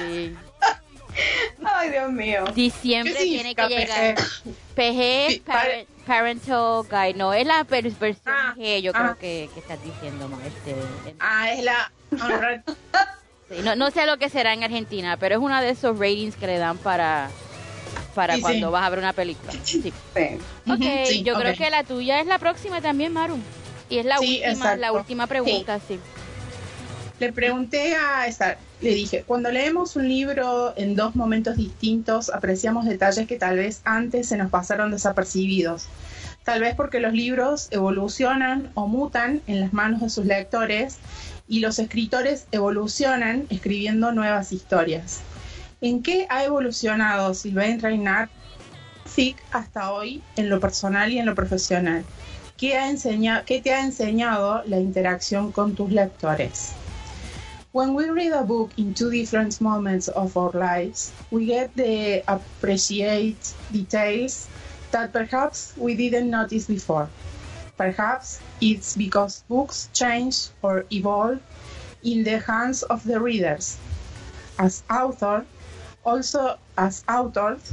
Sí. 0.00 0.36
Ay, 1.64 1.90
Dios 1.90 2.10
mío. 2.12 2.44
Diciembre 2.54 3.14
¿Qué 3.14 3.24
tiene 3.24 3.54
que 3.54 3.68
llegar. 3.68 4.14
PG 4.74 5.42
pare- 5.44 5.86
parent- 5.86 5.86
Parental 6.06 6.82
Guide. 6.90 7.14
No, 7.18 7.32
es 7.32 7.46
la 7.46 7.62
versión 7.64 8.16
Ah, 8.26 8.54
G, 8.56 8.80
yo 8.82 8.92
ah. 8.94 8.98
creo 9.00 9.18
que, 9.18 9.50
que 9.54 9.60
estás 9.60 9.82
diciendo, 9.82 10.28
ma, 10.28 10.38
este, 10.46 10.74
Ah, 11.20 11.52
es 11.52 11.64
la. 11.64 11.92
sí, 13.48 13.56
no, 13.62 13.76
no 13.76 13.90
sé 13.90 14.06
lo 14.06 14.18
que 14.18 14.28
será 14.28 14.52
en 14.52 14.64
Argentina, 14.64 15.16
pero 15.16 15.36
es 15.36 15.40
uno 15.40 15.60
de 15.60 15.70
esos 15.70 15.98
ratings 15.98 16.36
que 16.36 16.46
le 16.46 16.58
dan 16.58 16.78
para 16.78 17.30
para 18.14 18.36
Sí, 18.36 18.42
cuando 18.42 18.68
sí. 18.68 18.72
vas 18.72 18.84
a 18.84 18.90
ver 18.90 18.98
una 19.00 19.12
película. 19.12 19.52
Sí. 19.64 19.82
Sí. 19.82 19.92
Ok, 20.70 21.24
yo 21.24 21.34
ok. 21.34 21.40
creo 21.40 21.56
que 21.56 21.68
la 21.70 21.82
tuya 21.82 22.20
es 22.20 22.26
la 22.26 22.38
próxima 22.38 22.80
también, 22.80 23.12
Maru. 23.12 23.38
Y 23.88 23.98
es 23.98 24.06
la 24.06 24.18
Sí, 24.18 24.36
última, 24.36 24.52
exacto. 24.52 24.80
la 24.80 24.92
última 24.92 25.26
pregunta, 25.26 25.80
sí. 25.86 25.98
Le 27.20 27.32
pregunté 27.32 27.94
a 27.94 28.26
esta, 28.26 28.58
le 28.80 28.90
dije, 28.94 29.22
cuando 29.24 29.50
leemos 29.50 29.94
un 29.94 30.08
libro 30.08 30.74
en 30.76 30.96
dos 30.96 31.14
momentos 31.14 31.56
distintos, 31.56 32.28
apreciamos 32.28 32.86
detalles 32.86 33.28
que 33.28 33.38
tal 33.38 33.56
vez 33.56 33.80
antes 33.84 34.28
se 34.28 34.36
nos 34.36 34.50
pasaron 34.50 34.90
desapercibidos. 34.90 35.86
Tal 36.42 36.60
vez 36.60 36.74
porque 36.74 36.98
los 37.00 37.12
libros 37.12 37.68
evolucionan 37.70 38.70
o 38.74 38.88
mutan 38.88 39.40
en 39.46 39.60
las 39.60 39.72
manos 39.72 40.00
de 40.00 40.10
sus 40.10 40.26
lectores 40.26 40.96
y 41.48 41.60
los 41.60 41.78
escritores 41.78 42.46
evolucionan 42.50 43.46
escribiendo 43.48 44.10
nuevas 44.12 44.52
historias. 44.52 45.20
¿En 45.80 46.02
qué 46.02 46.26
ha 46.30 46.44
evolucionado 46.44 47.32
Sylvain 47.34 47.80
Reinhardt 47.80 48.30
FIC 49.06 49.36
hasta 49.52 49.92
hoy 49.92 50.20
en 50.36 50.50
lo 50.50 50.58
personal 50.60 51.12
y 51.12 51.18
en 51.18 51.26
lo 51.26 51.34
profesional? 51.34 52.04
¿Qué, 52.56 52.76
ha 52.76 52.90
enseña- 52.90 53.44
¿Qué 53.44 53.60
te 53.60 53.72
ha 53.72 53.80
enseñado 53.84 54.62
la 54.66 54.78
interacción 54.80 55.52
con 55.52 55.74
tus 55.74 55.90
lectores? 55.92 56.72
When 57.74 57.94
we 57.94 58.08
read 58.08 58.30
a 58.30 58.44
book 58.44 58.70
in 58.76 58.94
two 58.94 59.10
different 59.10 59.60
moments 59.60 60.06
of 60.06 60.36
our 60.36 60.52
lives, 60.52 61.10
we 61.32 61.46
get 61.46 61.74
the 61.74 62.22
appreciate 62.28 63.52
details 63.72 64.46
that 64.92 65.12
perhaps 65.12 65.74
we 65.76 65.96
didn't 65.96 66.30
notice 66.30 66.66
before. 66.68 67.08
Perhaps 67.76 68.38
it's 68.60 68.94
because 68.94 69.42
books 69.50 69.88
change 69.92 70.50
or 70.62 70.84
evolve 70.92 71.42
in 72.04 72.22
the 72.22 72.38
hands 72.38 72.84
of 72.84 73.02
the 73.02 73.18
readers. 73.18 73.76
As 74.56 74.84
author, 74.88 75.44
also 76.04 76.56
as 76.78 77.02
authors, 77.10 77.72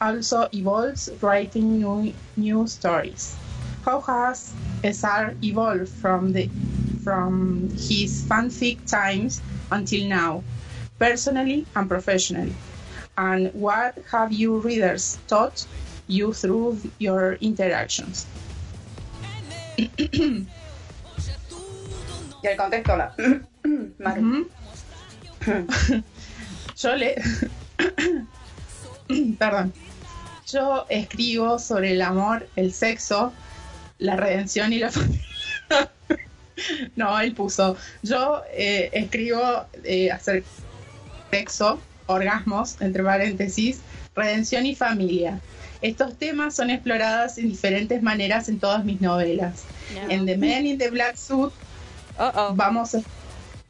also 0.00 0.48
evolves 0.54 1.10
writing 1.20 1.76
new, 1.76 2.14
new 2.38 2.66
stories. 2.66 3.36
How 3.84 4.00
has 4.00 4.54
SR 4.82 5.36
evolved 5.44 5.90
from 5.90 6.32
the 6.32 6.48
from 7.02 7.70
his 7.70 8.22
fanfic 8.24 8.78
times 8.86 9.40
until 9.70 10.08
now, 10.08 10.42
personally 10.98 11.66
and 11.74 11.88
professionally? 11.88 12.54
And 13.16 13.52
what 13.54 13.98
have 14.10 14.32
you 14.32 14.58
readers 14.58 15.18
taught 15.28 15.66
you 16.06 16.32
through 16.32 16.78
your 16.98 17.34
interactions? 17.40 18.26
Y 22.42 22.48
él 22.48 22.56
contestó 22.56 22.96
la. 22.96 23.14
Maru. 23.98 24.48
Yo 26.76 26.96
le. 26.96 27.14
Perdón. 29.38 29.72
Yo 30.46 30.86
escribo 30.88 31.58
sobre 31.58 31.92
el 31.92 32.02
amor, 32.02 32.48
el 32.56 32.72
sexo, 32.72 33.32
la 33.98 34.16
redención 34.16 34.72
y 34.72 34.80
la 34.80 34.90
familia. 34.90 35.22
no, 36.96 37.18
él 37.20 37.34
puso. 37.34 37.76
Yo 38.02 38.42
eh, 38.52 38.90
escribo 38.92 39.66
eh, 39.84 40.10
hacer 40.10 40.44
sexo, 41.30 41.80
orgasmos, 42.06 42.80
entre 42.80 43.02
paréntesis, 43.02 43.80
redención 44.14 44.66
y 44.66 44.74
familia. 44.74 45.40
Estos 45.80 46.16
temas 46.16 46.54
son 46.54 46.70
explorados 46.70 47.38
en 47.38 47.48
diferentes 47.48 48.02
maneras 48.02 48.48
en 48.48 48.60
todas 48.60 48.84
mis 48.84 49.00
novelas. 49.00 49.64
En 50.08 50.26
The 50.26 50.36
Man 50.36 50.66
in 50.66 50.78
the 50.78 50.90
Black 50.90 51.16
Suit 51.16 51.52
vamos 52.54 52.94
a... 52.94 53.00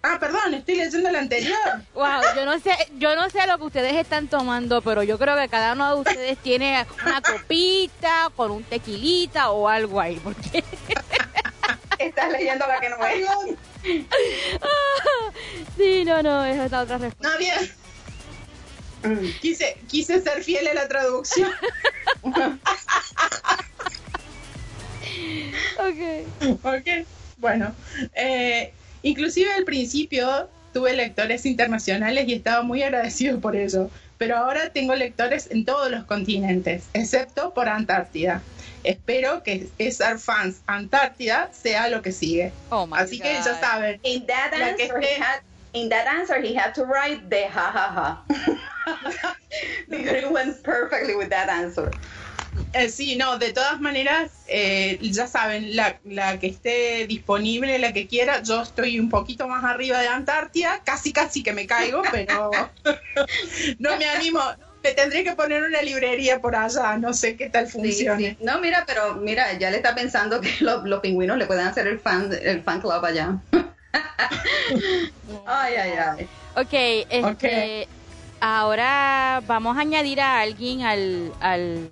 Ah, 0.05 0.17
perdón, 0.19 0.55
estoy 0.55 0.77
leyendo 0.77 1.11
la 1.11 1.21
anterior. 1.21 1.57
Wow, 1.95 2.23
yo 2.35 2.45
no 2.45 2.59
sé, 2.59 2.73
yo 2.99 3.15
no 3.15 3.31
sé 3.31 3.47
lo 3.47 3.57
que 3.59 3.65
ustedes 3.65 3.95
están 3.95 4.27
tomando, 4.27 4.83
pero 4.83 5.05
yo 5.05 5.17
creo 5.17 5.37
que 5.37 5.49
cada 5.49 5.75
uno 5.75 5.95
de 5.95 6.01
ustedes 6.01 6.39
tiene 6.39 6.85
una 7.05 7.23
copita 7.23 8.31
con 8.35 8.51
un 8.51 8.65
tequilita 8.65 9.51
o 9.51 9.69
algo 9.69 10.01
ahí, 10.01 10.21
porque 10.23 10.65
estás 12.07 12.31
leyendo 12.33 12.67
la 12.67 12.81
que 12.81 12.89
no 12.89 12.97
es. 13.07 13.29
sí, 15.77 16.05
no, 16.05 16.23
no, 16.23 16.45
es 16.45 16.73
otra 16.73 16.99
respuesta. 16.99 17.29
No, 17.29 17.39
bien. 17.39 17.55
Quise, 19.41 19.77
quise 19.89 20.21
ser 20.21 20.43
fiel 20.45 20.69
a 20.69 20.75
la 20.75 20.87
traducción. 20.89 21.51
ok. 22.23 22.39
Ok. 26.63 27.07
Bueno, 27.39 27.75
eh, 28.15 28.73
inclusive 29.03 29.53
al 29.53 29.65
principio 29.65 30.49
tuve 30.73 30.95
lectores 30.95 31.45
internacionales 31.45 32.29
y 32.29 32.35
estaba 32.35 32.63
muy 32.63 32.83
agradecido 32.83 33.41
por 33.41 33.57
ello, 33.57 33.91
pero 34.19 34.37
ahora 34.37 34.71
tengo 34.71 34.95
lectores 34.95 35.49
en 35.51 35.65
todos 35.65 35.91
los 35.91 36.05
continentes, 36.05 36.85
excepto 36.95 37.53
por 37.53 37.69
Antártida. 37.69 38.43
Espero 38.85 39.43
que 39.43 39.71
SR 39.79 40.19
Fans 40.19 40.63
Antártida 40.67 41.51
sea 41.53 41.89
lo 41.89 42.03
que 42.03 42.13
sigue. 42.13 42.53
Oh 42.71 42.87
my 42.87 42.99
Así 42.99 43.21
que 43.21 43.33
ya 43.33 43.59
saben. 43.61 44.01
In 44.03 44.27
that 44.27 44.53
la 44.53 44.75
que 44.75 44.85
answer, 44.85 45.01
he 45.01 45.07
esté- 45.07 45.23
had, 45.23 45.41
in 45.73 45.89
that 45.89 46.07
answer, 46.07 46.41
he 46.43 46.55
had 46.55 46.73
to 46.75 46.85
write 46.85 47.29
the 47.29 47.47
ha 47.47 47.71
ha 47.71 47.89
ha. 47.91 48.25
because 49.89 50.13
it 50.23 50.31
went 50.31 50.63
perfectly 50.63 51.15
with 51.15 51.31
that 51.31 51.49
answer. 51.49 51.93
Eh, 52.75 52.89
sí, 52.89 53.17
no, 53.17 53.39
de 53.39 53.53
todas 53.53 53.81
maneras, 53.81 54.31
eh, 54.47 54.99
ya 55.01 55.27
saben, 55.27 55.77
la, 55.77 56.01
la 56.05 56.39
que 56.39 56.49
esté 56.49 57.07
disponible, 57.07 57.79
la 57.79 57.93
que 57.93 58.07
quiera, 58.07 58.43
yo 58.43 58.63
estoy 58.63 58.99
un 58.99 59.11
poquito 59.11 59.47
más 59.47 59.63
arriba 59.65 60.01
de 60.01 60.09
Antártida, 60.09 60.83
casi 60.85 61.13
casi 61.13 61.43
que 61.43 61.53
me 61.53 61.67
caigo, 61.67 62.03
pero 62.11 62.51
no 63.79 63.97
me 63.99 64.07
animo, 64.07 64.41
me 64.83 64.93
tendré 64.93 65.25
que 65.25 65.33
poner 65.33 65.63
una 65.63 65.83
librería 65.83 66.41
por 66.41 66.57
allá, 66.57 66.97
no 66.97 67.13
sé 67.13 67.37
qué 67.37 67.49
tal 67.49 67.69
Sí, 67.69 67.93
sí. 67.93 68.37
No, 68.41 68.61
mira, 68.61 68.85
pero 68.87 69.15
mira, 69.15 69.53
ya 69.55 69.71
le 69.71 69.77
está 69.77 69.95
pensando 69.95 70.41
que 70.41 70.53
los, 70.61 70.85
los 70.85 71.01
pingüinos 71.01 71.37
le 71.39 71.47
pueden 71.47 71.67
hacer 71.67 71.87
el 71.87 71.99
fan, 71.99 72.31
el 72.43 72.63
fan 72.63 72.81
club 72.81 73.05
allá. 73.05 73.39
ay, 75.47 75.75
ay, 75.75 75.93
ay. 75.93 76.29
Ok, 76.57 77.07
este, 77.09 77.89
ahora 78.41 79.43
vamos 79.47 79.77
a 79.77 79.81
añadir 79.81 80.21
a 80.21 80.41
alguien 80.41 80.83
al, 80.83 81.33
al, 81.41 81.91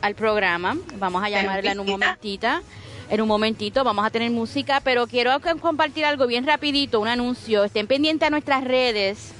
al 0.00 0.14
programa. 0.14 0.76
Vamos 0.96 1.22
a 1.22 1.28
llamarla 1.28 1.72
en 1.72 1.80
un 1.80 1.86
visita. 1.86 2.06
momentita. 2.06 2.62
En 3.10 3.20
un 3.22 3.28
momentito 3.28 3.84
vamos 3.84 4.04
a 4.04 4.10
tener 4.10 4.30
música, 4.30 4.80
pero 4.84 5.06
quiero 5.06 5.30
compartir 5.60 6.04
algo 6.04 6.26
bien 6.26 6.46
rapidito, 6.46 7.00
un 7.00 7.08
anuncio. 7.08 7.64
Estén 7.64 7.86
pendientes 7.86 8.26
a 8.26 8.30
nuestras 8.30 8.64
redes 8.64 9.32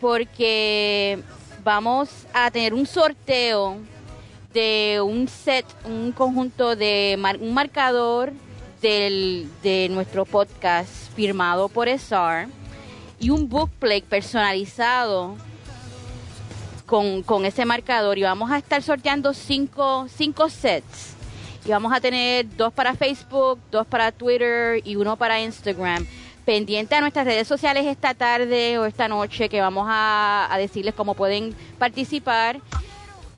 porque 0.00 1.20
vamos 1.64 2.10
a 2.34 2.50
tener 2.50 2.74
un 2.74 2.86
sorteo 2.86 3.78
de 4.52 5.00
un 5.04 5.26
set, 5.26 5.64
un 5.84 6.12
conjunto 6.12 6.76
de 6.76 7.16
mar- 7.18 7.38
un 7.40 7.52
marcador 7.54 8.32
del, 8.80 9.48
de 9.62 9.88
nuestro 9.90 10.24
podcast 10.26 10.90
firmado 11.16 11.68
por 11.68 11.88
SR 11.88 12.48
y 13.18 13.30
un 13.30 13.48
bookplate 13.48 14.02
personalizado 14.02 15.36
con, 16.86 17.22
con 17.22 17.46
ese 17.46 17.64
marcador 17.64 18.18
y 18.18 18.22
vamos 18.22 18.50
a 18.50 18.58
estar 18.58 18.82
sorteando 18.82 19.32
cinco, 19.32 20.06
cinco 20.14 20.50
sets 20.50 21.14
y 21.64 21.70
vamos 21.70 21.92
a 21.94 22.00
tener 22.00 22.46
dos 22.56 22.72
para 22.74 22.94
Facebook, 22.94 23.58
dos 23.70 23.86
para 23.86 24.12
Twitter 24.12 24.82
y 24.84 24.96
uno 24.96 25.16
para 25.16 25.40
Instagram. 25.40 26.06
Pendiente 26.44 26.94
a 26.94 27.00
nuestras 27.00 27.24
redes 27.24 27.48
sociales 27.48 27.86
esta 27.86 28.12
tarde 28.14 28.78
o 28.78 28.84
esta 28.84 29.08
noche 29.08 29.48
que 29.48 29.60
vamos 29.62 29.86
a, 29.88 30.46
a 30.50 30.58
decirles 30.58 30.94
cómo 30.94 31.14
pueden 31.14 31.54
participar. 31.78 32.60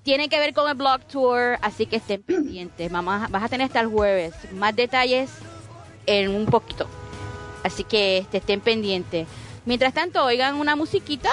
Tiene 0.03 0.29
que 0.29 0.39
ver 0.41 0.53
con 0.55 0.69
el 0.69 0.75
blog 0.75 1.03
tour, 1.07 1.57
así 1.63 1.87
que 1.87 1.97
estén 1.97 2.23
pendientes. 2.23 2.91
Vamos 2.91 3.23
a- 3.23 3.29
vas 3.29 3.45
a 3.45 3.49
tener 3.49 3.67
hasta 3.67 3.81
el 3.81 3.87
jueves 3.89 4.35
más 4.55 4.75
detalles 4.75 5.31
en 6.07 6.35
un 6.35 6.47
poquito. 6.47 6.89
Así 7.63 7.85
que 7.85 8.19
este, 8.19 8.39
estén 8.39 8.61
pendientes. 8.61 9.27
Mientras 9.65 9.93
tanto, 9.95 10.25
oigan 10.25 10.57
una 10.57 10.75
musiquita 10.77 11.31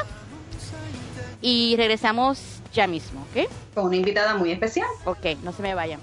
y 1.41 1.75
regresamos 1.77 2.39
ya 2.73 2.87
mismo, 2.87 3.21
¿ok? 3.31 3.47
Con 3.75 3.85
una 3.85 3.95
invitada 3.95 4.35
muy 4.35 4.51
especial. 4.51 4.87
Ok, 5.05 5.25
no 5.43 5.51
se 5.51 5.61
me 5.63 5.73
vayan. 5.75 5.99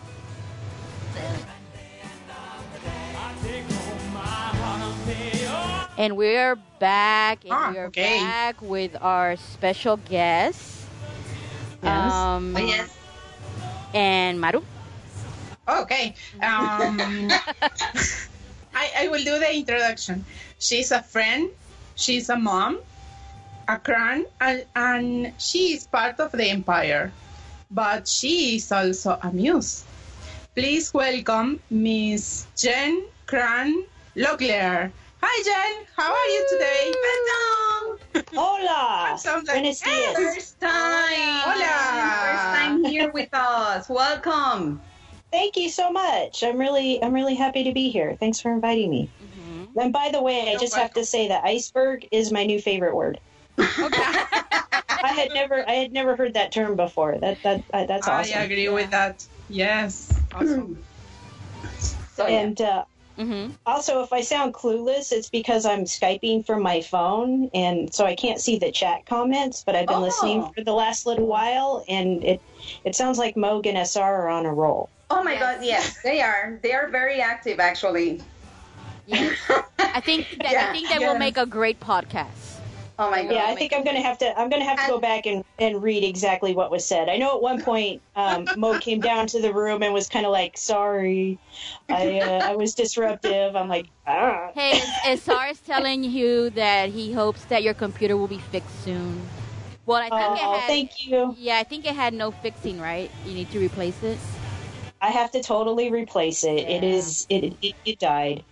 And 6.01 6.17
we're 6.17 6.57
back, 6.81 7.45
and 7.45 7.53
Ah, 7.53 7.69
we 7.69 7.77
are 7.77 7.93
okay. 7.93 8.17
back 8.25 8.63
with 8.63 8.97
our 9.03 9.37
special 9.37 9.99
guest, 9.99 10.89
Yes. 11.83 12.13
um, 12.15 12.57
Oh, 12.57 12.65
yes. 12.65 12.89
and 13.93 14.41
Maru. 14.41 14.65
Okay. 15.69 16.15
Um, 16.41 16.97
I, 18.75 19.05
I 19.05 19.09
will 19.13 19.23
do 19.23 19.39
the 19.39 19.53
introduction. 19.53 20.25
She's 20.59 20.91
a 20.91 21.03
friend, 21.03 21.51
she's 21.97 22.31
a 22.31 22.37
mom, 22.37 22.81
a 23.69 23.77
cran, 23.77 24.25
and, 24.41 24.65
and 24.75 25.35
she 25.37 25.75
is 25.77 25.87
part 25.87 26.19
of 26.19 26.33
the 26.33 26.49
empire. 26.49 27.13
But 27.71 28.09
she 28.09 28.57
is 28.57 28.73
also 28.73 29.19
a 29.21 29.31
muse. 29.31 29.85
Please 30.57 30.95
welcome 30.95 31.61
Miss 31.69 32.47
Jen 32.57 33.05
Cran 33.27 33.85
Locklear. 34.17 34.93
Hi 35.23 35.43
Jen, 35.45 35.87
how 35.97 36.11
are 36.11 36.27
you 36.29 36.47
today? 36.51 36.93
Hola. 38.35 39.19
Sounds 39.19 39.49
like- 39.49 39.57
Buenos 39.57 39.81
dias. 39.81 40.17
First 40.17 40.61
time. 40.61 40.71
Hola. 40.71 42.21
First 42.25 42.45
time 42.59 42.85
here 42.85 43.11
with 43.11 43.29
us. 43.33 43.89
Welcome. 43.89 44.81
Thank 45.31 45.57
you 45.57 45.69
so 45.69 45.91
much. 45.91 46.43
I'm 46.43 46.59
really 46.59 47.03
I'm 47.03 47.13
really 47.13 47.35
happy 47.35 47.65
to 47.65 47.73
be 47.73 47.91
here. 47.91 48.17
Thanks 48.19 48.41
for 48.41 48.53
inviting 48.53 48.91
me. 48.91 49.11
And 49.77 49.93
by 49.93 50.11
the 50.11 50.21
way, 50.21 50.49
I 50.49 50.51
You're 50.53 50.61
just 50.61 50.75
have 50.75 50.95
to 50.95 51.05
say 51.05 51.29
that 51.29 51.45
iceberg 51.45 52.09
is 52.11 52.33
my 52.33 52.45
new 52.45 52.61
favorite 52.61 52.97
word. 52.97 53.21
I 53.59 55.13
had 55.15 55.33
never 55.33 55.69
I 55.69 55.75
had 55.75 55.93
never 55.93 56.17
heard 56.17 56.35
that 56.35 56.51
term 56.51 56.77
before. 56.77 57.19
That 57.19 57.39
that 57.43 57.63
uh, 57.73 57.85
that's 57.87 58.09
awesome. 58.09 58.39
I 58.39 58.43
agree 58.43 58.69
with 58.69 58.91
that. 58.91 59.25
Yes. 59.49 60.13
Awesome. 60.35 60.83
So, 62.15 62.27
yeah. 62.27 62.41
And 62.41 62.61
uh, 62.61 62.85
Mm-hmm. 63.21 63.53
also, 63.67 64.03
if 64.03 64.13
I 64.13 64.23
sound 64.23 64.55
clueless, 64.55 65.13
it's 65.13 65.29
because 65.29 65.67
I'm 65.67 65.85
skyping 65.85 66.47
from 66.47 66.63
my 66.63 66.81
phone, 66.81 67.51
and 67.53 67.93
so 67.93 68.07
I 68.07 68.15
can't 68.17 68.41
see 68.41 68.59
the 68.59 68.73
chat 68.73 69.05
comments. 69.05 69.63
But 69.65 69.77
I've 69.77 69.87
been 69.87 69.99
Oh. 69.99 70.01
listening 70.03 70.51
for 70.55 70.65
the 70.65 70.73
last 70.73 71.05
little 71.05 71.27
while, 71.27 71.85
and 71.89 72.25
it 72.25 72.41
it 72.85 72.95
sounds 72.95 73.19
like 73.19 73.35
Moog 73.37 73.67
and 73.67 73.77
SR 73.77 74.03
are 74.03 74.29
on 74.29 74.47
a 74.47 74.53
roll. 74.55 74.89
Oh 75.11 75.23
my 75.23 75.37
God, 75.37 75.59
yes, 75.63 75.99
they 76.03 76.23
are. 76.23 76.59
They 76.63 76.73
are 76.73 76.89
very 76.89 77.21
active, 77.21 77.61
actually. 77.61 78.23
Yes. 79.07 79.37
I 79.79 80.01
think 80.01 80.27
that 80.43 80.55
I 80.69 80.73
think 80.73 80.89
that 80.89 81.01
Yeah. 81.01 81.13
will 81.13 81.19
make 81.19 81.37
a 81.37 81.47
great 81.47 81.81
podcast. 81.81 82.50
Oh 83.01 83.11
my 83.11 83.25
God. 83.25 83.33
Yeah, 83.33 83.47
I 83.47 83.55
think 83.57 83.73
I'm 83.73 83.83
gonna 83.83 84.03
have 84.03 84.19
to. 84.19 84.39
I'm 84.39 84.51
gonna 84.51 84.65
have 84.65 84.79
to 84.79 84.87
go 84.89 85.01
back 85.01 85.25
and, 85.25 85.43
and 85.59 85.83
read 85.83 86.05
exactly 86.05 86.55
what 86.55 86.71
was 86.71 86.85
said. 86.85 87.09
I 87.09 87.17
know 87.17 87.35
at 87.35 87.43
one 87.43 87.63
point 87.71 88.03
um, 88.15 88.47
Mo 88.57 88.79
came 88.79 89.01
down 89.01 89.27
to 89.29 89.41
the 89.41 89.53
room 89.55 89.83
and 89.83 89.95
was 89.95 90.09
kind 90.09 90.27
of 90.27 90.33
like, 90.33 90.59
"Sorry, 90.59 91.39
I 91.89 92.21
uh, 92.21 92.51
I 92.51 92.57
was 92.57 92.75
disruptive." 92.75 93.57
I'm 93.57 93.69
like, 93.69 93.87
ah. 94.07 94.51
Hey, 94.55 94.83
Sar 95.17 95.49
is 95.49 95.61
telling 95.61 96.05
you 96.05 96.51
that 96.51 96.91
he 96.91 97.13
hopes 97.13 97.45
that 97.47 97.63
your 97.63 97.75
computer 97.75 98.19
will 98.19 98.29
be 98.29 98.39
fixed 98.39 98.85
soon. 98.85 99.23
Well, 99.87 99.97
I 99.97 100.11
think 100.11 100.39
it 100.39 100.45
Oh, 100.45 100.53
had. 100.53 100.67
thank 100.67 100.91
you. 101.07 101.35
Yeah, 101.39 101.59
I 101.59 101.65
think 101.65 101.87
it 101.87 101.95
had 101.95 102.13
no 102.13 102.31
fixing, 102.31 102.79
right? 102.81 103.11
You 103.25 103.33
need 103.33 103.51
to 103.53 103.59
replace 103.59 104.03
it. 104.03 104.19
I 105.01 105.09
have 105.09 105.31
to 105.31 105.43
totally 105.43 105.91
replace 105.91 106.45
it. 106.45 106.69
It 106.69 106.83
Yeah. 106.83 106.91
is 106.91 107.27
it, 107.31 107.57
it 107.63 107.75
it 107.87 107.99
died, 107.99 108.45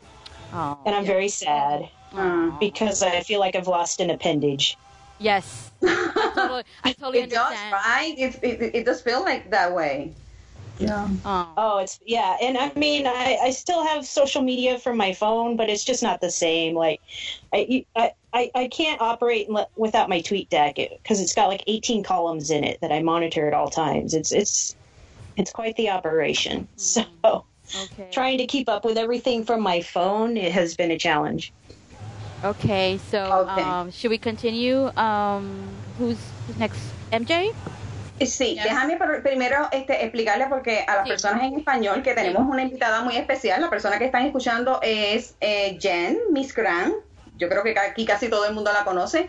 Oh, 0.54 0.78
and 0.86 0.94
I'm 0.94 1.04
very 1.04 1.28
sad 1.28 1.90
Uh, 2.14 2.50
because 2.58 3.02
I 3.02 3.20
feel 3.20 3.40
like 3.40 3.54
I've 3.54 3.68
lost 3.68 4.00
an 4.00 4.10
appendage. 4.10 4.78
yes. 5.18 5.70
I 5.82 5.86
totally, 6.34 6.64
I 6.84 6.92
totally 6.92 7.18
it 7.20 7.30
does, 7.30 7.58
right? 7.72 8.14
It, 8.18 8.38
it, 8.42 8.74
it 8.74 8.84
does 8.86 9.00
feel 9.00 9.22
like 9.22 9.50
that 9.50 9.74
way. 9.74 10.14
Yeah. 10.78 11.08
Oh. 11.24 11.48
Oh, 11.56 11.78
it's 11.78 11.98
yeah, 12.06 12.36
and 12.40 12.56
I 12.56 12.72
mean, 12.76 13.06
I, 13.06 13.38
I 13.42 13.50
still 13.50 13.84
have 13.84 14.06
social 14.06 14.42
media 14.42 14.78
from 14.78 14.96
my 14.96 15.12
phone, 15.12 15.56
but 15.56 15.68
it's 15.68 15.84
just 15.84 16.02
not 16.04 16.20
the 16.20 16.30
same. 16.30 16.74
Like, 16.74 17.00
I 17.52 17.84
I, 17.96 18.12
I, 18.32 18.50
I 18.54 18.68
can't 18.68 19.00
operate 19.00 19.48
without 19.76 20.08
my 20.08 20.20
tweet 20.20 20.48
deck 20.50 20.76
because 20.76 21.20
it's 21.20 21.34
got 21.34 21.48
like 21.48 21.64
18 21.66 22.04
columns 22.04 22.50
in 22.50 22.62
it 22.62 22.80
that 22.80 22.92
I 22.92 23.02
monitor 23.02 23.48
at 23.48 23.54
all 23.54 23.70
times. 23.70 24.14
It's 24.14 24.30
it's 24.30 24.76
it's 25.36 25.52
quite 25.52 25.76
the 25.76 25.90
operation. 25.90 26.68
So 26.78 27.44
Okay. 27.74 28.08
trying 28.10 28.38
to 28.38 28.46
keep 28.46 28.68
up 28.68 28.84
with 28.84 28.96
everything 28.96 29.44
from 29.44 29.60
my 29.60 29.82
phone 29.82 30.38
it 30.38 30.52
has 30.52 30.74
been 30.74 30.90
a 30.90 30.98
challenge. 30.98 31.52
Okay. 32.44 32.98
So, 33.10 33.18
Okay. 33.18 33.62
um, 33.62 33.90
should 33.90 34.10
we 34.10 34.18
continue? 34.18 34.86
Um, 34.96 35.68
who's 35.98 36.18
next? 36.58 36.80
MJ. 37.12 37.52
Sí, 38.20 38.54
Yes. 38.56 38.64
déjame 38.64 38.96
por- 38.96 39.22
primero 39.22 39.68
este, 39.70 40.02
explicarle 40.04 40.46
porque 40.48 40.84
a 40.88 40.96
las 40.96 41.04
Sí. 41.04 41.10
personas 41.10 41.42
en 41.44 41.58
español 41.58 42.02
que 42.02 42.14
tenemos 42.14 42.42
una 42.48 42.62
invitada 42.62 43.00
muy 43.02 43.16
especial, 43.16 43.60
la 43.60 43.70
persona 43.70 43.98
que 43.98 44.06
están 44.06 44.26
escuchando 44.26 44.80
es 44.82 45.36
eh, 45.40 45.78
Jen 45.80 46.18
Miss 46.32 46.52
Grant. 46.54 46.94
Yo 47.36 47.48
creo 47.48 47.62
que 47.62 47.78
aquí 47.78 48.04
casi 48.04 48.28
todo 48.28 48.44
el 48.46 48.54
mundo 48.54 48.72
la 48.72 48.84
conoce. 48.84 49.28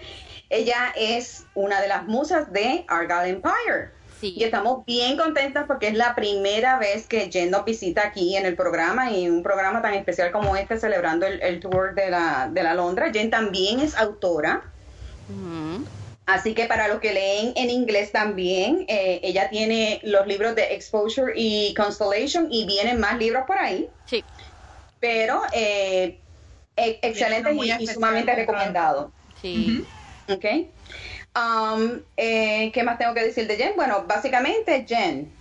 Ella 0.49 0.91
es 0.95 1.45
una 1.53 1.79
de 1.81 1.87
las 1.87 2.05
musas 2.07 2.51
de 2.51 2.83
Argyle 2.87 3.29
Empire. 3.29 3.91
Sí. 4.19 4.33
Y 4.35 4.43
estamos 4.43 4.85
bien 4.85 5.15
contentas 5.17 5.65
porque 5.65 5.87
es 5.87 5.93
la 5.93 6.13
primera 6.13 6.77
vez 6.77 7.07
que 7.07 7.29
Jen 7.31 7.51
nos 7.51 7.63
visita 7.63 8.05
aquí 8.07 8.35
en 8.35 8.45
el 8.45 8.55
programa 8.55 9.11
y 9.11 9.29
un 9.29 9.43
programa 9.43 9.81
tan 9.81 9.93
especial 9.93 10.31
como 10.31 10.57
este 10.57 10.77
celebrando 10.77 11.25
el, 11.25 11.41
el 11.41 11.59
tour 11.61 11.95
de 11.95 12.09
la, 12.09 12.49
de 12.51 12.63
la 12.63 12.73
Londra. 12.73 13.11
Jen 13.13 13.29
también 13.29 13.79
es 13.79 13.95
autora. 13.95 14.63
Así 16.25 16.53
que 16.53 16.65
para 16.65 16.87
los 16.87 16.99
que 16.99 17.13
leen 17.13 17.53
en 17.55 17.69
inglés 17.69 18.11
también, 18.11 18.85
eh, 18.87 19.19
ella 19.23 19.49
tiene 19.49 19.99
los 20.03 20.27
libros 20.27 20.53
de 20.55 20.73
Exposure 20.75 21.33
y 21.35 21.73
Constellation 21.73 22.47
y 22.51 22.65
vienen 22.67 22.99
más 22.99 23.17
libros 23.17 23.43
por 23.47 23.57
ahí, 23.57 23.89
Sí. 24.05 24.23
pero 24.99 25.41
eh, 25.53 26.19
e- 26.75 26.99
excelentes 27.01 27.55
y, 27.79 27.87
sumamente 27.87 28.35
recomendado. 28.35 29.11
Sí. 29.41 29.83
¿Ok? 30.27 30.45
Um, 31.39 32.01
eh, 32.17 32.71
¿Qué 32.73 32.83
más 32.83 32.97
tengo 32.97 33.13
que 33.13 33.23
decir 33.23 33.47
de 33.47 33.55
Jen? 33.55 33.73
Bueno, 33.75 34.03
básicamente 34.05 34.85
Jen. 34.85 35.31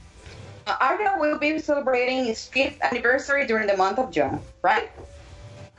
Uh, 0.67 0.77
Argyle 0.81 1.19
will 1.19 1.39
be 1.39 1.59
celebrating 1.59 2.27
its 2.27 2.47
fifth 2.47 2.81
anniversary 2.83 3.47
during 3.47 3.67
the 3.67 3.77
month 3.77 3.99
of 3.99 4.11
June, 4.13 4.39
right? 4.63 4.91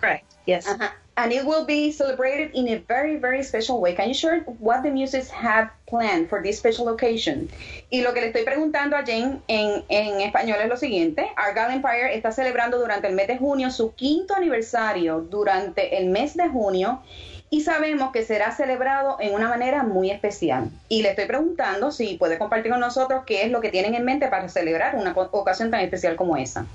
Correct. 0.01 0.25
Yes. 0.45 0.67
Uh-huh. 0.67 0.89
And 1.15 1.33
it 1.33 1.45
will 1.45 1.65
be 1.65 1.91
celebrated 1.91 2.51
in 2.53 2.69
a 2.69 2.77
very, 2.77 3.17
very 3.17 3.43
special 3.43 3.81
way. 3.81 3.93
Can 3.93 4.07
you 4.07 4.13
share 4.13 4.39
what 4.59 4.83
the 4.83 4.89
muses 4.89 5.29
have 5.29 5.69
planned 5.85 6.29
for 6.29 6.41
this 6.41 6.57
special 6.57 6.89
occasion? 6.89 7.49
Y 7.91 8.01
lo 8.01 8.13
que 8.13 8.21
le 8.21 8.31
estoy 8.31 8.45
preguntando 8.45 8.95
a 8.95 9.05
Jane 9.05 9.41
en, 9.49 9.83
en 9.89 10.21
español 10.21 10.59
es 10.61 10.69
lo 10.69 10.77
siguiente. 10.77 11.29
Argyle 11.35 11.73
Empire 11.73 12.15
está 12.15 12.31
celebrando 12.31 12.79
durante 12.79 13.07
el 13.07 13.15
mes 13.15 13.27
de 13.27 13.37
junio 13.37 13.69
su 13.69 13.93
quinto 13.95 14.33
aniversario 14.33 15.19
durante 15.19 15.97
el 15.97 16.07
mes 16.07 16.35
de 16.35 16.47
junio 16.47 17.01
y 17.49 17.61
sabemos 17.61 18.11
que 18.11 18.23
será 18.23 18.51
celebrado 18.51 19.17
en 19.19 19.33
una 19.33 19.47
manera 19.47 19.83
muy 19.83 20.11
especial. 20.11 20.69
Y 20.87 21.01
le 21.01 21.09
estoy 21.09 21.25
preguntando 21.25 21.91
si 21.91 22.15
puede 22.17 22.37
compartir 22.37 22.71
con 22.71 22.79
nosotros 22.79 23.23
qué 23.25 23.43
es 23.43 23.51
lo 23.51 23.61
que 23.61 23.69
tienen 23.69 23.95
en 23.95 24.05
mente 24.05 24.27
para 24.27 24.47
celebrar 24.49 24.95
una 24.95 25.13
ocasión 25.13 25.71
tan 25.71 25.81
especial 25.81 26.15
como 26.15 26.37
esa. 26.37 26.65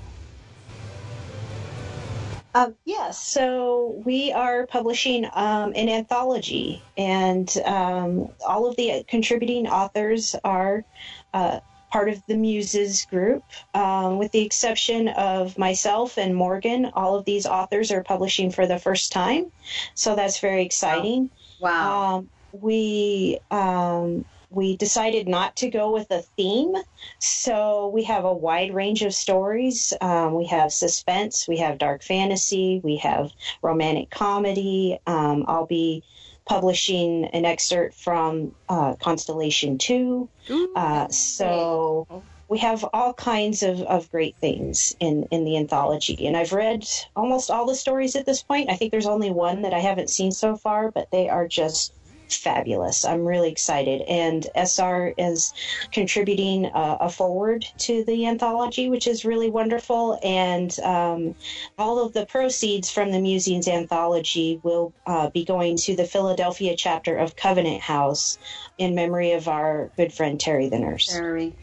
Um, 2.55 2.73
yes, 2.85 3.17
so 3.17 4.01
we 4.05 4.31
are 4.31 4.65
publishing 4.65 5.25
um, 5.25 5.73
an 5.75 5.89
anthology, 5.89 6.81
and 6.97 7.53
um, 7.65 8.29
all 8.47 8.65
of 8.65 8.77
the 8.77 9.03
contributing 9.09 9.67
authors 9.67 10.37
are 10.41 10.85
uh, 11.33 11.59
part 11.95 12.09
of 12.09 12.21
the 12.27 12.35
Muses 12.35 13.05
group, 13.05 13.41
um, 13.73 14.17
with 14.17 14.29
the 14.33 14.41
exception 14.41 15.07
of 15.07 15.57
myself 15.57 16.17
and 16.17 16.35
Morgan. 16.35 16.91
All 16.93 17.15
of 17.15 17.23
these 17.23 17.45
authors 17.45 17.89
are 17.89 18.03
publishing 18.03 18.51
for 18.51 18.67
the 18.67 18.77
first 18.77 19.13
time, 19.13 19.49
so 19.93 20.13
that's 20.13 20.41
very 20.41 20.65
exciting. 20.65 21.29
Wow. 21.61 22.17
Um, 22.17 22.29
we 22.51 23.39
um, 23.49 24.25
we 24.49 24.75
decided 24.75 25.29
not 25.29 25.55
to 25.57 25.69
go 25.69 25.93
with 25.93 26.11
a 26.11 26.21
theme, 26.35 26.75
so 27.19 27.87
we 27.93 28.03
have 28.03 28.25
a 28.25 28.33
wide 28.33 28.73
range 28.73 29.01
of 29.01 29.13
stories. 29.13 29.93
Um, 30.01 30.33
we 30.33 30.47
have 30.47 30.73
suspense, 30.73 31.47
we 31.47 31.57
have 31.59 31.77
dark 31.77 32.03
fantasy, 32.03 32.81
we 32.83 32.97
have 32.97 33.31
romantic 33.61 34.09
comedy. 34.09 34.99
Um, 35.07 35.45
I'll 35.47 35.65
be 35.65 36.03
publishing 36.45 37.25
an 37.25 37.45
excerpt 37.45 37.95
from 37.95 38.53
uh, 38.69 38.95
Constellation 38.95 39.77
Two. 39.77 40.29
Uh, 40.75 41.07
so 41.09 42.23
we 42.47 42.59
have 42.59 42.85
all 42.93 43.13
kinds 43.13 43.63
of, 43.63 43.81
of 43.81 44.09
great 44.11 44.35
things 44.37 44.95
in, 44.99 45.23
in 45.31 45.45
the 45.45 45.57
anthology. 45.57 46.27
And 46.27 46.37
I've 46.37 46.53
read 46.53 46.87
almost 47.15 47.49
all 47.49 47.65
the 47.65 47.75
stories 47.75 48.15
at 48.15 48.25
this 48.25 48.43
point. 48.43 48.69
I 48.69 48.75
think 48.75 48.91
there's 48.91 49.07
only 49.07 49.31
one 49.31 49.63
that 49.63 49.73
I 49.73 49.79
haven't 49.79 50.09
seen 50.09 50.31
so 50.31 50.55
far, 50.55 50.91
but 50.91 51.09
they 51.11 51.27
are 51.29 51.47
just 51.47 51.93
fabulous. 52.29 53.05
I'm 53.05 53.25
really 53.25 53.51
excited. 53.51 54.01
And 54.01 54.47
SR 54.55 55.13
is 55.17 55.53
contributing 55.91 56.67
uh, 56.67 56.97
a 56.99 57.09
forward 57.09 57.65
to 57.79 58.03
the 58.05 58.25
anthology, 58.25 58.89
which 58.89 59.07
is 59.07 59.25
really 59.25 59.49
wonderful. 59.49 60.19
And 60.23 60.77
um, 60.79 61.35
all 61.77 62.03
of 62.03 62.13
the 62.13 62.25
proceeds 62.25 62.89
from 62.89 63.11
the 63.11 63.19
Musings 63.19 63.67
anthology 63.67 64.59
will 64.63 64.93
uh, 65.05 65.29
be 65.29 65.45
going 65.45 65.77
to 65.77 65.95
the 65.95 66.05
Philadelphia 66.05 66.75
chapter 66.77 67.17
of 67.17 67.35
Covenant 67.35 67.81
House 67.81 68.37
in 68.77 68.95
memory 68.95 69.31
of 69.33 69.47
our 69.47 69.91
good 69.97 70.13
friend 70.13 70.39
Terry 70.39 70.69
the 70.69 70.79
nurse. 70.79 71.07
Terry. 71.07 71.53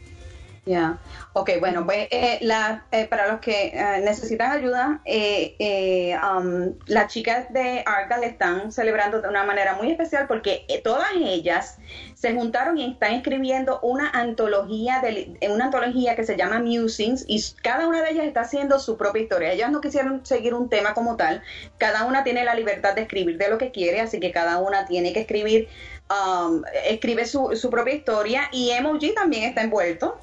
Ya. 0.65 0.97
Ok, 1.33 1.49
bueno, 1.59 1.85
pues 1.85 2.07
eh, 2.09 2.37
la, 2.39 2.85
eh, 2.93 3.05
para 3.07 3.27
los 3.27 3.41
que 3.41 3.73
eh, 3.73 3.99
necesitan 4.01 4.49
ayuda, 4.49 5.01
eh, 5.03 5.57
eh, 5.59 6.15
um, 6.17 6.75
las 6.85 7.11
chicas 7.11 7.51
de 7.51 7.83
Argyle 7.85 8.25
están 8.25 8.71
celebrando 8.71 9.21
de 9.21 9.27
una 9.27 9.43
manera 9.43 9.75
muy 9.75 9.91
especial 9.91 10.25
porque 10.25 10.65
todas 10.81 11.09
ellas 11.17 11.79
se 12.15 12.33
juntaron 12.33 12.77
y 12.77 12.89
están 12.93 13.11
escribiendo 13.15 13.81
una 13.81 14.09
antología, 14.11 15.01
de, 15.01 15.37
una 15.51 15.65
antología 15.65 16.15
que 16.15 16.23
se 16.23 16.37
llama 16.37 16.59
Musings 16.59 17.25
y 17.27 17.43
cada 17.61 17.85
una 17.85 18.01
de 18.01 18.11
ellas 18.11 18.25
está 18.25 18.41
haciendo 18.41 18.79
su 18.79 18.95
propia 18.95 19.21
historia. 19.21 19.51
Ellas 19.51 19.69
no 19.69 19.81
quisieron 19.81 20.25
seguir 20.25 20.53
un 20.53 20.69
tema 20.69 20.93
como 20.93 21.17
tal, 21.17 21.41
cada 21.77 22.05
una 22.05 22.23
tiene 22.23 22.45
la 22.45 22.55
libertad 22.55 22.95
de 22.95 23.01
escribir 23.01 23.37
de 23.37 23.49
lo 23.49 23.57
que 23.57 23.71
quiere, 23.71 23.99
así 23.99 24.21
que 24.21 24.31
cada 24.31 24.59
una 24.59 24.85
tiene 24.85 25.11
que 25.11 25.19
escribir, 25.19 25.67
um, 26.09 26.63
escribe 26.85 27.25
su, 27.25 27.53
su 27.57 27.69
propia 27.69 27.95
historia 27.95 28.43
y 28.53 28.69
Emoji 28.69 29.13
también 29.13 29.43
está 29.43 29.61
envuelto. 29.61 30.17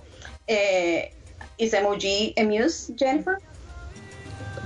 Eh, 0.50 1.12
¿Is 1.58 1.74
emoji 1.74 2.34
a 2.36 2.42
muse, 2.42 2.92
Jennifer? 2.96 3.38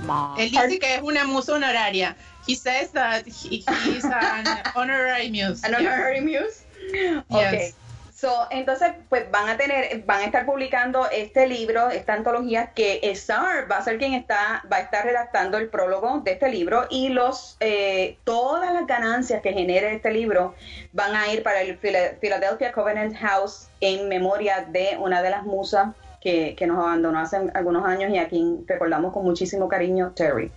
Mom. 0.07 0.35
Él 0.39 0.49
dice 0.49 0.79
que 0.79 0.95
es 0.95 1.01
una 1.03 1.25
musa 1.25 1.53
honoraria. 1.53 2.15
He 2.47 2.55
says 2.55 2.91
that 2.91 3.27
he, 3.27 3.63
he's 3.83 4.03
an 4.03 4.47
honorary 4.75 5.29
muse. 5.29 5.63
An 5.63 5.75
honorary 5.75 6.21
muse? 6.21 6.63
Okay. 6.89 7.21
Yes. 7.29 7.73
So, 8.15 8.47
entonces, 8.49 8.93
pues 9.09 9.29
van 9.29 9.49
a 9.49 9.57
tener, 9.57 10.05
van 10.05 10.21
a 10.21 10.23
estar 10.23 10.45
publicando 10.45 11.05
este 11.11 11.47
libro, 11.47 11.89
esta 11.89 12.13
antología, 12.13 12.71
que 12.73 13.01
SAR 13.13 13.69
va 13.69 13.75
a 13.75 13.81
ser 13.81 13.97
quien 13.97 14.13
está, 14.13 14.63
va 14.71 14.77
a 14.77 14.79
estar 14.79 15.03
redactando 15.03 15.57
el 15.57 15.67
prólogo 15.67 16.21
de 16.21 16.31
este 16.31 16.47
libro 16.47 16.85
y 16.89 17.09
los, 17.09 17.57
eh, 17.59 18.17
todas 18.23 18.73
las 18.73 18.87
ganancias 18.87 19.41
que 19.41 19.51
genere 19.51 19.93
este 19.93 20.11
libro 20.11 20.55
van 20.93 21.13
a 21.13 21.27
ir 21.33 21.43
para 21.43 21.59
el 21.59 21.77
Phila- 21.77 22.13
Philadelphia 22.21 22.71
Covenant 22.71 23.17
House 23.17 23.67
en 23.81 24.07
memoria 24.07 24.65
de 24.65 24.95
una 24.97 25.21
de 25.21 25.31
las 25.31 25.43
musas 25.43 25.89
que, 26.21 26.55
que 26.55 26.67
nos 26.67 26.79
abandonó 26.79 27.19
hace 27.19 27.37
algunos 27.53 27.85
años 27.85 28.11
y 28.11 28.17
a 28.17 28.29
quien 28.29 28.65
recordamos 28.65 29.11
con 29.11 29.25
muchísimo 29.25 29.67
cariño, 29.67 30.13
Terry. 30.15 30.53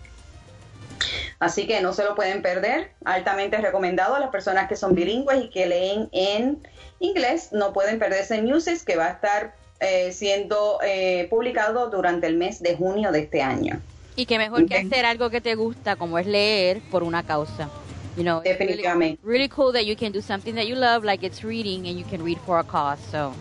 Así 1.39 1.67
que 1.67 1.81
no 1.81 1.93
se 1.93 2.05
lo 2.05 2.15
pueden 2.15 2.43
perder, 2.43 2.93
altamente 3.05 3.59
recomendado 3.59 4.15
a 4.15 4.21
las 4.21 4.31
personas 4.31 4.69
que 4.69 4.77
son 4.77 4.95
bilingües 4.95 5.45
y 5.45 5.51
que 5.51 5.67
leen 5.67 6.09
en 6.13 6.59
inglés, 7.01 7.51
no 7.53 7.73
pueden 7.73 7.99
perderse 7.99 8.43
Muses 8.43 8.85
que 8.85 8.97
va 8.97 9.07
a 9.07 9.11
estar 9.11 9.55
eh, 9.81 10.11
siendo 10.13 10.81
eh, 10.83 11.29
publicado 11.31 11.89
durante 11.89 12.27
el 12.27 12.37
mes 12.37 12.61
de 12.63 12.77
junio 12.77 13.13
de 13.13 13.21
este 13.21 13.43
año. 13.43 13.81
Y 14.17 14.27
que 14.27 14.37
mejor 14.39 14.67
que 14.67 14.77
hacer 14.77 15.07
algo 15.07 15.31
que 15.31 15.41
te 15.41 15.55
gusta, 15.55 15.95
como 15.95 16.19
es 16.19 16.27
leer 16.27 16.81
por 16.91 17.05
una 17.05 17.23
causa. 17.23 17.69
You 18.17 18.25
know, 18.25 18.39
it's 18.39 18.59
really, 18.59 18.73
Definitivamente. 18.73 19.21
really 19.23 19.49
cool 19.49 19.73
that 19.73 19.85
you 19.85 19.95
can 19.95 20.11
do 20.11 20.21
something 20.21 20.57
that 20.57 20.67
you 20.67 20.75
love, 20.75 21.05
like 21.05 21.25
it's 21.25 21.45
reading, 21.45 21.87
and 21.87 21.97
you 21.97 22.05
can 22.05 22.25
read 22.25 22.39
for 22.45 22.59
a 22.59 22.65
cause. 22.65 22.99
So, 23.13 23.33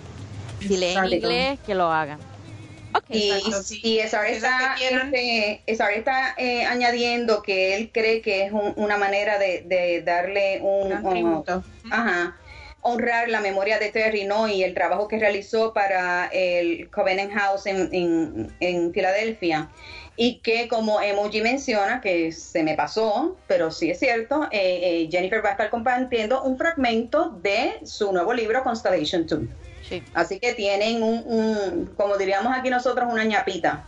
si 0.60 0.78
leen 0.78 1.04
inglés, 1.12 1.58
que 1.66 1.74
lo 1.74 1.92
hagan. 1.92 2.20
Okay. 2.98 3.32
Y, 3.46 3.52
sí. 3.64 3.80
y 3.84 4.00
Esar 4.00 4.26
está, 4.26 4.76
este, 4.82 5.62
Esar 5.66 5.92
está 5.94 6.34
eh, 6.38 6.66
añadiendo 6.66 7.42
que 7.42 7.76
él 7.76 7.92
cree 7.94 8.22
que 8.22 8.46
es 8.46 8.52
un- 8.52 8.74
una 8.76 8.98
manera 8.98 9.38
de, 9.40 9.62
de 9.66 10.02
darle 10.02 10.60
un, 10.62 10.92
Un 11.06 11.44
ajá, 11.92 12.38
honrar 12.82 13.30
la 13.30 13.42
memoria 13.42 13.80
de 13.80 13.90
Terry 13.92 14.24
¿no? 14.26 14.48
y 14.48 14.64
el 14.64 14.74
trabajo 14.74 15.08
que 15.08 15.20
realizó 15.20 15.74
para 15.74 16.28
el 16.32 16.90
Covenant 16.90 17.34
House 17.34 17.66
en, 17.66 17.90
en, 17.94 18.54
en 18.60 18.94
Filadelfia. 18.94 19.70
Y 20.20 20.40
que 20.40 20.68
como 20.68 21.00
Emoji 21.00 21.42
menciona, 21.42 22.02
que 22.02 22.32
se 22.32 22.64
me 22.64 22.74
pasó, 22.76 23.38
pero 23.46 23.70
sí 23.70 23.92
es 23.92 24.00
cierto, 24.00 24.48
eh, 24.52 24.80
eh, 25.04 25.10
Jennifer 25.12 25.46
va 25.46 25.50
a 25.50 25.52
estar 25.52 25.70
compartiendo 25.70 26.42
un 26.42 26.58
fragmento 26.58 27.30
de 27.44 27.76
su 27.84 28.12
nuevo 28.12 28.34
libro 28.34 28.64
Constellation 28.64 29.28
2. 29.28 29.42
Sí, 29.90 30.04
Así 30.14 30.40
que 30.40 30.54
tienen 30.54 31.02
un, 31.02 31.24
un, 31.26 31.86
como 31.96 32.18
diríamos 32.18 32.54
aquí 32.56 32.70
nosotros, 32.70 33.08
una 33.12 33.24
ñapita. 33.24 33.84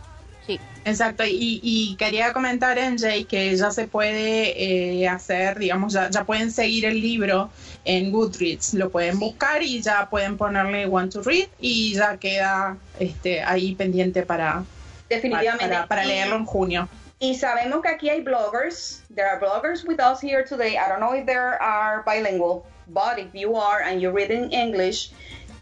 sí. 0.46 0.58
Exacto, 0.86 1.24
y, 1.26 1.60
y 1.62 1.94
quería 1.96 2.32
comentar, 2.32 2.78
NJ, 2.78 3.26
que 3.28 3.54
ya 3.54 3.70
se 3.70 3.86
puede 3.86 4.54
eh, 5.02 5.06
hacer, 5.06 5.58
digamos, 5.58 5.92
ya, 5.92 6.08
ya 6.08 6.24
pueden 6.24 6.50
seguir 6.50 6.86
el 6.86 7.02
libro 7.02 7.50
en 7.84 8.10
Goodreads, 8.10 8.72
lo 8.72 8.88
pueden 8.90 9.18
buscar 9.18 9.62
y 9.62 9.82
ya 9.82 10.08
pueden 10.08 10.38
ponerle 10.38 10.86
Want 10.86 11.12
to 11.12 11.22
Read 11.22 11.48
y 11.60 11.92
ya 11.94 12.16
queda 12.16 12.78
este, 12.98 13.42
ahí 13.42 13.74
pendiente 13.74 14.22
para, 14.22 14.64
Definitivamente. 15.10 15.68
para, 15.68 15.86
para 15.86 16.04
leerlo 16.06 16.36
en 16.36 16.46
junio. 16.46 16.88
Y 17.18 17.34
sabemos 17.34 17.82
que 17.82 17.88
aquí 17.90 18.08
hay 18.08 18.22
bloggers. 18.22 19.02
There 19.14 19.26
are 19.28 19.38
bloggers 19.38 19.84
with 19.86 20.00
us 20.00 20.22
here 20.22 20.42
today. 20.42 20.78
I 20.78 20.88
don't 20.88 21.00
know 21.00 21.12
if 21.12 21.26
there 21.26 21.60
are 21.60 22.02
bilingual, 22.06 22.64
but 22.88 23.18
if 23.18 23.34
you 23.34 23.54
are 23.56 23.82
and 23.82 24.00
you 24.00 24.10
read 24.10 24.30
in 24.30 24.50
English, 24.50 25.10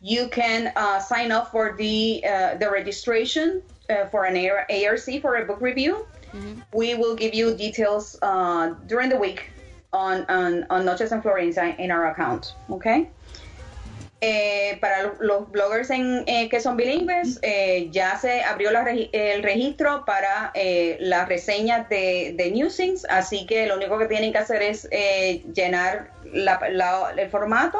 you 0.03 0.29
can 0.29 0.73
uh, 0.77 0.99
sign 1.01 1.33
up 1.33 1.51
for 1.51 1.75
the 1.77 2.25
uh, 2.25 2.55
the 2.59 2.71
registration 2.71 3.63
uh, 3.91 4.07
for 4.11 4.25
an 4.25 4.37
ARC 4.37 5.21
for 5.23 5.37
a 5.37 5.45
book 5.45 5.61
review. 5.61 6.07
We 6.75 6.95
will 6.95 7.17
give 7.17 7.35
you 7.35 7.55
details 7.57 8.17
uh, 8.23 8.75
during 8.87 9.09
the 9.09 9.17
week 9.17 9.51
on, 9.95 10.27
on, 10.29 10.67
on 10.69 10.85
Noches 10.85 11.11
en 11.11 11.23
Florencia 11.23 11.75
in 11.79 11.91
our 11.91 12.07
account. 12.11 12.55
Okay. 12.71 13.09
Eh, 14.21 14.77
para 14.81 15.13
los 15.21 15.47
bloggers 15.51 15.91
en, 15.91 16.25
eh, 16.27 16.49
que 16.49 16.59
son 16.61 16.77
bilingües, 16.77 17.39
eh, 17.43 17.89
ya 17.93 18.19
se 18.19 18.43
abrió 18.43 18.73
la 18.73 18.85
regi- 18.85 19.09
el 19.13 19.45
registro 19.45 20.05
para 20.05 20.51
eh, 20.55 20.97
las 21.01 21.29
reseñas 21.29 21.89
de, 21.89 22.35
de 22.37 22.51
Newsings, 22.51 23.05
así 23.09 23.47
que 23.47 23.67
lo 23.69 23.77
único 23.77 23.97
que 23.97 24.07
tienen 24.07 24.33
que 24.33 24.39
hacer 24.39 24.61
es 24.61 24.89
eh, 24.91 25.45
llenar 25.55 26.11
la- 26.33 26.61
la- 26.69 27.13
el 27.17 27.31
formato, 27.31 27.79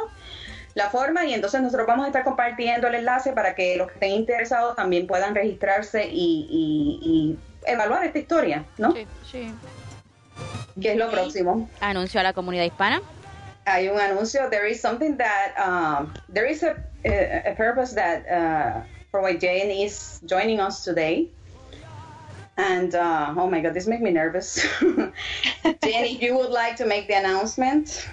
la 0.79 0.89
forma, 0.91 1.25
y 1.27 1.35
entonces 1.35 1.61
nosotros 1.61 1.87
vamos 1.87 2.05
a 2.05 2.09
estar 2.09 2.25
compartiendo 2.25 2.87
el 2.89 2.95
enlace 2.95 3.33
para 3.33 3.55
que 3.55 3.77
los 3.77 3.89
que 3.89 3.95
estén 3.95 4.13
interesados 4.13 4.77
también 4.77 5.07
puedan 5.07 5.35
registrarse 5.35 6.07
y, 6.07 6.47
y- 6.51 6.99
y 7.03 7.39
evaluar 7.71 8.05
esta 8.05 8.19
historia, 8.19 8.65
¿no? 8.79 8.93
Sí, 8.93 9.07
sí. 9.31 9.53
Que 10.81 10.93
es 10.93 10.97
lo 10.97 11.11
próximo. 11.11 11.69
Anuncio 11.81 12.21
a 12.21 12.23
la 12.23 12.33
comunidad 12.33 12.65
hispana. 12.65 13.03
hay 13.67 13.89
un 13.89 13.99
anuncio. 14.01 14.49
There 14.51 14.67
is 14.71 14.81
something 14.81 15.17
that 15.19 15.53
um, 15.59 16.13
there 16.33 16.47
is 16.51 16.63
a, 16.63 16.77
a, 17.05 17.51
a 17.51 17.55
purpose 17.55 17.93
that 17.95 18.25
uh, 18.31 18.81
for 19.11 19.21
why 19.21 19.37
Jane 19.37 19.71
is 19.85 20.21
joining 20.25 20.59
us 20.61 20.85
today. 20.85 21.29
And 22.57 22.95
uh, 22.95 23.35
oh 23.37 23.47
my 23.51 23.61
God, 23.61 23.75
this 23.75 23.87
makes 23.87 24.01
me 24.03 24.11
nervous. 24.11 24.65
Jane, 25.85 26.05
if 26.17 26.23
you 26.23 26.37
would 26.39 26.51
like 26.51 26.77
to 26.77 26.87
make 26.87 27.09
the 27.09 27.15
announcement. 27.19 28.09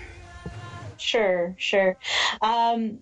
Sure, 0.97 1.55
sure. 1.57 1.97
Um, 2.41 2.99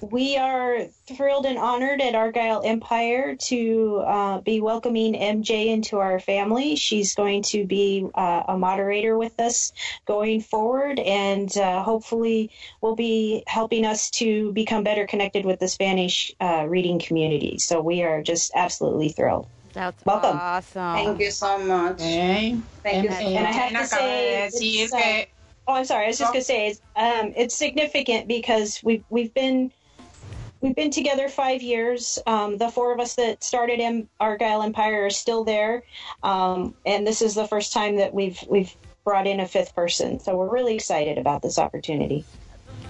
we 0.00 0.36
are 0.36 0.84
thrilled 1.08 1.44
and 1.44 1.58
honored 1.58 2.00
at 2.00 2.14
Argyle 2.14 2.62
Empire 2.64 3.34
to 3.36 4.02
uh, 4.06 4.40
be 4.40 4.60
welcoming 4.60 5.14
MJ 5.14 5.66
into 5.66 5.98
our 5.98 6.20
family. 6.20 6.76
She's 6.76 7.14
going 7.14 7.42
to 7.44 7.66
be 7.66 8.06
uh, 8.14 8.44
a 8.48 8.56
moderator 8.56 9.18
with 9.18 9.38
us 9.40 9.72
going 10.06 10.40
forward, 10.40 11.00
and 11.00 11.54
uh, 11.56 11.82
hopefully, 11.82 12.50
will 12.80 12.94
be 12.96 13.42
helping 13.46 13.84
us 13.84 14.10
to 14.10 14.52
become 14.52 14.84
better 14.84 15.06
connected 15.06 15.44
with 15.44 15.58
the 15.58 15.68
Spanish 15.68 16.32
uh, 16.40 16.66
reading 16.68 17.00
community. 17.00 17.58
So 17.58 17.80
we 17.80 18.02
are 18.02 18.22
just 18.22 18.52
absolutely 18.54 19.08
thrilled. 19.08 19.48
That's 19.72 20.04
Welcome. 20.04 20.38
awesome. 20.40 20.94
Thank 20.94 21.20
you 21.20 21.30
so 21.30 21.58
much. 21.58 22.00
Ok. 22.00 22.56
Thank 22.82 23.04
you. 23.04 23.10
Eh, 23.10 23.36
And 23.36 23.46
I 23.46 23.52
have 23.52 23.70
Jen 23.72 23.82
to 23.82 23.96
acaba 23.96 24.88
say, 24.88 25.28
de 25.68 25.72
decir 25.72 25.72
it's, 25.72 25.72
que 25.72 25.72
Oh, 25.72 25.74
I'm 25.74 25.84
sorry. 25.84 26.04
I 26.04 26.08
was 26.08 26.18
just 26.18 26.32
gonna 26.32 26.44
say 26.44 26.68
it's 26.68 26.80
um, 26.96 27.32
it's 27.36 27.54
significant 27.54 28.28
because 28.28 28.80
we've 28.82 29.04
we've 29.10 29.32
been 29.34 29.70
we've 30.60 30.74
been 30.74 30.90
together 30.90 31.28
five 31.28 31.62
years. 31.62 32.18
Um, 32.26 32.56
the 32.58 32.68
four 32.70 32.92
of 32.92 33.00
us 33.00 33.14
that 33.16 33.44
started 33.44 33.80
M- 33.80 34.08
Argyle 34.18 34.62
Empire 34.62 35.06
are 35.06 35.10
still 35.10 35.44
there, 35.44 35.82
um, 36.22 36.74
and 36.86 37.06
this 37.06 37.22
is 37.22 37.34
the 37.34 37.46
first 37.46 37.72
time 37.72 37.96
that 37.96 38.12
we've 38.14 38.42
we've 38.48 38.74
brought 39.04 39.26
in 39.26 39.40
a 39.40 39.46
fifth 39.46 39.74
person. 39.74 40.20
So 40.20 40.36
we're 40.36 40.50
really 40.50 40.74
excited 40.74 41.18
about 41.18 41.42
this 41.42 41.58
opportunity. 41.58 42.24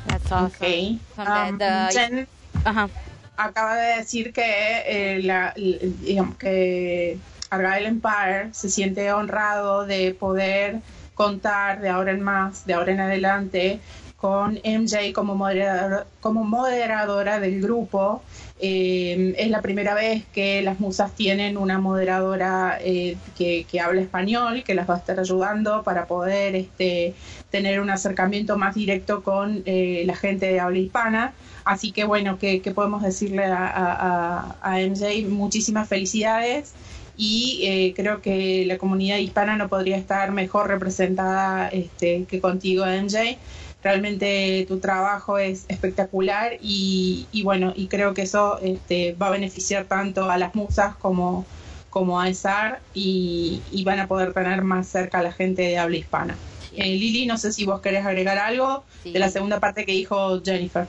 That's 0.07 0.33
awesome. 0.33 0.47
Ok. 0.47 0.99
From 1.14 1.29
Um, 1.29 1.59
the- 1.59 1.64
the- 1.64 1.91
Jen 1.93 2.26
Ajá. 2.64 2.91
acaba 3.39 3.74
de 3.76 4.01
decir 4.03 4.33
que, 4.35 4.43
eh, 4.43 5.20
la, 5.22 5.53
digamos 5.55 6.37
que 6.39 7.18
Argyle 7.51 7.87
Empire 7.87 8.49
se 8.53 8.68
siente 8.68 9.12
honrado 9.12 9.87
de 9.87 10.12
poder 10.14 10.81
contar 11.19 11.81
de 11.81 11.89
ahora 11.89 12.12
en 12.12 12.23
más, 12.23 12.64
de 12.64 12.75
ahora 12.75 12.93
en 12.93 13.01
adelante, 13.01 13.81
con 14.16 14.61
MJ 14.62 15.12
como, 15.12 15.35
moderador- 15.35 16.07
como 16.21 16.45
moderadora 16.45 17.41
del 17.41 17.61
grupo. 17.61 18.23
Eh, 18.61 19.35
es 19.37 19.51
la 19.51 19.61
primera 19.61 19.95
vez 19.95 20.25
que 20.33 20.62
las 20.62 20.79
musas 20.79 21.12
tienen 21.16 21.57
una 21.57 21.79
moderadora 21.79 22.79
eh, 22.81 23.16
que, 23.37 23.81
habla 23.81 24.01
español, 24.01 24.62
que 24.62 24.77
las 24.77 24.89
va 24.89 24.95
a 24.95 24.99
estar 24.99 25.19
ayudando 25.19 25.83
para 25.83 26.07
poder 26.07 26.55
este, 26.55 27.14
tener 27.51 27.81
un 27.81 27.91
acercamiento 27.91 28.57
más 28.57 28.77
directo 28.77 29.25
con 29.25 29.62
eh, 29.66 30.05
la 30.07 30.14
gente 30.14 30.47
de 30.47 30.61
habla 30.61 30.79
hispana. 30.79 31.33
Así 31.64 31.91
que 31.91 32.05
bueno, 32.05 32.39
¿qué, 32.39 32.62
podemos 32.73 33.03
decirle 33.03 33.45
a 33.45 34.77
MJ? 34.77 35.29
Muchísimas 35.29 35.89
felicidades 35.89 36.75
y 37.19 37.61
eh, 37.64 37.93
creo 37.95 38.23
que 38.23 38.64
la 38.66 38.79
comunidad 38.79 39.19
hispana 39.19 39.57
no 39.57 39.69
podría 39.69 39.97
estar 39.99 40.31
mejor 40.33 40.69
representada 40.69 41.69
este, 41.69 42.25
que 42.25 42.41
contigo, 42.41 42.87
MJ. 42.87 43.37
Realmente 43.83 44.64
tu 44.66 44.79
trabajo 44.81 45.39
es 45.39 45.64
espectacular 45.69 46.59
y, 46.62 47.27
y 47.33 47.43
bueno, 47.43 47.73
y 47.77 47.87
creo 47.89 48.14
que 48.14 48.23
eso 48.23 48.59
este, 48.61 49.12
va 49.14 49.29
a 49.29 49.31
beneficiar 49.31 49.85
tanto 49.85 50.31
a 50.31 50.39
las 50.39 50.55
musas 50.55 50.97
como, 50.97 51.47
como 51.91 52.21
a 52.21 52.29
ESAR 52.29 52.81
y, 52.95 53.61
y 53.73 53.85
van 53.85 54.01
a 54.01 54.09
poder 54.09 54.33
tener 54.33 54.62
más 54.62 54.89
cerca 54.89 55.21
a 55.21 55.23
la 55.23 55.33
gente 55.33 55.62
de 55.62 55.79
habla 55.79 55.97
hispana. 55.97 56.37
Eh, 56.77 56.87
Lili, 56.97 57.27
no 57.27 57.39
sé 57.39 57.53
si 57.53 57.64
vos 57.64 57.81
querés 57.81 58.05
agregar 58.07 58.39
algo 58.39 58.85
Sí. 59.03 59.12
de 59.12 59.19
la 59.21 59.29
segunda 59.29 59.61
parte 59.61 59.85
que 59.87 59.93
dijo 59.93 60.43
Jennifer. 60.45 60.87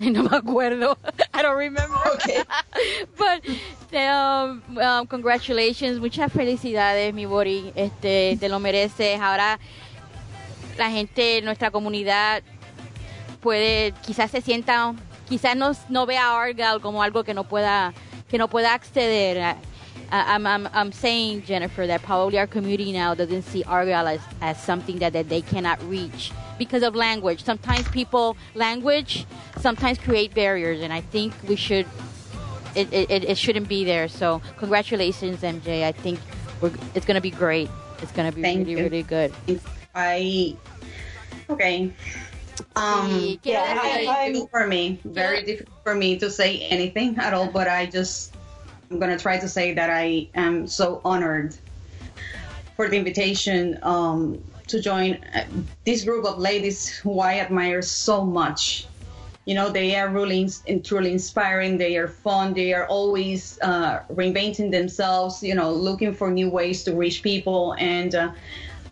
No 0.10 0.22
me 0.22 0.30
acuerdo. 0.30 0.96
I 1.34 1.42
don't 1.42 1.58
remember. 1.58 1.96
Ok. 2.14 2.46
But 3.18 3.44
um, 3.94 4.62
um, 4.78 5.06
congratulations, 5.06 6.00
muchas 6.00 6.32
felicidades, 6.32 7.12
mi 7.12 7.26
Bori. 7.26 7.70
Este, 7.74 8.36
te 8.40 8.48
lo 8.48 8.58
mereces. 8.60 9.20
Ahora 9.20 9.58
la 10.78 10.90
gente, 10.90 11.42
nuestra 11.42 11.70
comunidad 11.70 12.42
puede, 13.40 13.92
quizás 14.06 14.30
se 14.30 14.40
sienta, 14.40 14.94
quizás 15.28 15.54
no, 15.54 15.72
no 15.90 16.06
vea 16.06 16.28
a 16.28 16.42
Argyle 16.42 16.80
como 16.80 17.02
algo 17.02 17.22
que 17.22 17.34
no 17.34 17.44
pueda, 17.44 17.92
que 18.28 18.38
no 18.38 18.48
pueda 18.48 18.72
acceder. 18.72 19.56
I'm, 20.10 20.46
I'm, 20.46 20.66
I'm 20.72 20.92
saying, 20.92 21.44
Jennifer, 21.46 21.86
that 21.86 22.02
probably 22.02 22.38
our 22.38 22.46
community 22.46 22.90
now 22.90 23.14
doesn't 23.14 23.42
see 23.42 23.62
Argyle 23.64 24.08
as, 24.08 24.20
as 24.40 24.60
something 24.60 24.98
that, 24.98 25.12
that 25.12 25.28
they 25.28 25.42
cannot 25.42 25.78
reach 25.88 26.32
because 26.60 26.82
of 26.82 26.94
language. 26.94 27.42
Sometimes 27.42 27.88
people, 27.88 28.36
language, 28.54 29.24
sometimes 29.58 29.96
create 29.98 30.34
barriers, 30.34 30.82
and 30.82 30.92
I 30.92 31.00
think 31.00 31.32
we 31.48 31.56
should 31.56 31.86
it, 32.76 32.92
it, 32.92 33.24
it 33.24 33.38
shouldn't 33.38 33.66
be 33.66 33.82
there. 33.82 34.06
So 34.08 34.42
congratulations, 34.58 35.40
MJ. 35.40 35.82
I 35.84 35.90
think 35.90 36.20
we're, 36.60 36.70
it's 36.94 37.06
going 37.06 37.16
to 37.16 37.20
be 37.22 37.30
great. 37.30 37.68
It's 38.02 38.12
going 38.12 38.30
to 38.30 38.36
be 38.36 38.42
Thank 38.42 38.68
really, 38.68 38.72
you. 38.72 38.78
really 38.78 39.02
good. 39.02 39.32
I 39.94 40.54
okay. 41.48 41.92
Um, 42.76 43.38
yeah, 43.42 43.80
I- 43.82 44.26
difficult 44.28 44.50
for 44.50 44.66
me. 44.66 45.00
Very 45.04 45.42
difficult 45.42 45.78
for 45.82 45.94
me 45.94 46.18
to 46.18 46.30
say 46.30 46.58
anything 46.60 47.16
at 47.16 47.32
all. 47.32 47.48
But 47.48 47.68
I 47.68 47.86
just 47.86 48.36
I'm 48.90 48.98
gonna 48.98 49.18
try 49.18 49.38
to 49.38 49.48
say 49.48 49.72
that 49.74 49.88
I 49.88 50.28
am 50.34 50.66
so 50.66 51.00
honored 51.04 51.56
for 52.76 52.86
the 52.88 52.96
invitation 52.96 53.78
um, 53.82 54.42
to 54.70 54.80
join 54.80 55.14
uh, 55.34 55.44
this 55.84 56.04
group 56.04 56.24
of 56.24 56.38
ladies 56.38 56.88
who 56.88 57.20
I 57.20 57.38
admire 57.38 57.82
so 57.82 58.24
much. 58.24 58.86
You 59.44 59.54
know, 59.54 59.68
they 59.68 59.96
are 59.96 60.08
really 60.08 60.48
and 60.68 60.84
truly 60.84 61.12
inspiring. 61.12 61.78
They 61.78 61.96
are 61.96 62.08
fun. 62.08 62.54
They 62.54 62.72
are 62.72 62.86
always 62.86 63.58
uh, 63.62 64.00
reinventing 64.12 64.70
themselves. 64.70 65.42
You 65.42 65.54
know, 65.54 65.72
looking 65.72 66.14
for 66.14 66.30
new 66.30 66.48
ways 66.50 66.84
to 66.84 66.94
reach 66.94 67.22
people, 67.22 67.74
and 67.78 68.14
uh, 68.14 68.32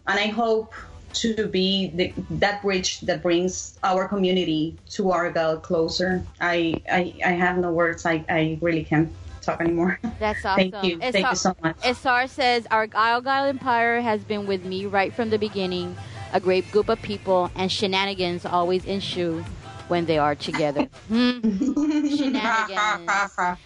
and 0.06 0.18
I 0.18 0.28
hope 0.28 0.74
to 1.12 1.46
be 1.46 1.90
the, 1.94 2.12
that 2.38 2.62
bridge 2.62 3.00
that 3.02 3.22
brings 3.22 3.78
our 3.82 4.08
community 4.08 4.76
to 4.90 5.10
Argyle 5.10 5.58
closer. 5.58 6.24
I 6.40 6.82
I, 6.90 7.14
I 7.24 7.32
have 7.32 7.58
no 7.58 7.70
words. 7.70 8.04
I, 8.04 8.24
I 8.28 8.58
really 8.60 8.84
can't 8.84 9.12
talk 9.52 9.60
anymore. 9.60 9.98
That's 10.20 10.44
awesome. 10.44 10.70
Thank 10.70 10.84
you. 10.84 10.98
SR, 11.00 11.12
Thank 11.12 11.30
you 11.30 11.36
so 11.36 11.56
much. 11.62 11.76
SR 11.84 12.26
says 12.28 12.66
our 12.70 12.88
Argyle 12.94 13.44
Empire 13.46 14.00
has 14.00 14.22
been 14.24 14.46
with 14.46 14.64
me 14.64 14.86
right 14.86 15.12
from 15.12 15.30
the 15.30 15.38
beginning. 15.38 15.96
A 16.32 16.40
great 16.40 16.70
group 16.70 16.88
of 16.90 17.00
people 17.00 17.50
and 17.56 17.70
shenanigans 17.72 18.44
always 18.44 18.84
ensue 18.84 19.42
when 19.88 20.04
they 20.04 20.18
are 20.18 20.34
together. 20.34 20.86
Hmm. 21.08 21.40
Shenanigans. 21.40 23.08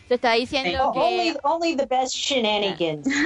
Se 0.09 0.15
está 0.15 0.35
diciendo 0.35 0.79
Oh, 0.95 1.01
only 1.03 1.33
que 1.33 1.41
only 1.43 1.75
the 1.75 1.87
best 1.87 2.15
shenanigans. 2.17 3.07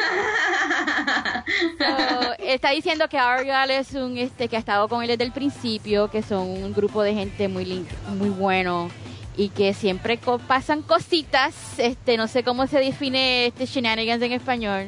So, 1.78 2.34
está 2.38 2.70
diciendo 2.70 3.08
que 3.08 3.18
Argyle 3.18 3.70
es 3.78 3.92
un 3.94 4.16
este 4.16 4.48
que 4.48 4.56
ha 4.56 4.58
estado 4.58 4.88
con 4.88 5.02
él 5.02 5.08
desde 5.08 5.24
el 5.24 5.32
principio, 5.32 6.08
que 6.10 6.22
son 6.22 6.48
un 6.48 6.72
grupo 6.72 7.02
de 7.02 7.14
gente 7.14 7.48
muy 7.48 7.64
lin- 7.64 7.86
muy 8.18 8.30
bueno 8.30 8.90
y 9.36 9.48
que 9.50 9.74
siempre 9.74 10.18
co- 10.18 10.38
pasan 10.38 10.82
cositas, 10.82 11.54
este 11.78 12.16
no 12.16 12.26
sé 12.28 12.42
cómo 12.42 12.66
se 12.66 12.78
define 12.78 13.46
este 13.46 13.66
shenanigans 13.66 14.22
en 14.22 14.32
español. 14.32 14.86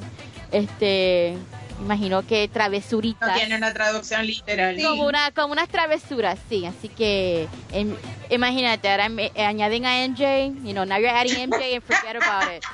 Este, 0.52 1.36
imagino 1.80 2.26
que 2.26 2.46
No 2.48 2.52
travesuritas. 2.54 3.34
tiene 3.36 3.56
una 3.56 3.72
traducción 3.72 4.26
literal. 4.26 4.76
como 4.82 5.06
una 5.06 5.30
como 5.32 5.52
unas 5.52 5.68
travesuras, 5.68 6.38
sí, 6.48 6.64
así 6.64 6.88
que 6.88 7.46
em, 7.72 7.94
imagínate, 8.30 8.88
ahora 8.88 9.08
me- 9.08 9.30
añaden 9.36 9.84
a 9.84 10.02
MJ, 10.04 10.52
you 10.64 10.72
know, 10.72 10.84
now 10.84 10.96
you're 10.96 11.08
adding 11.10 11.34
MJ 11.50 11.74
and 11.76 11.82
forget 11.82 12.16
about 12.16 12.50
it. 12.50 12.64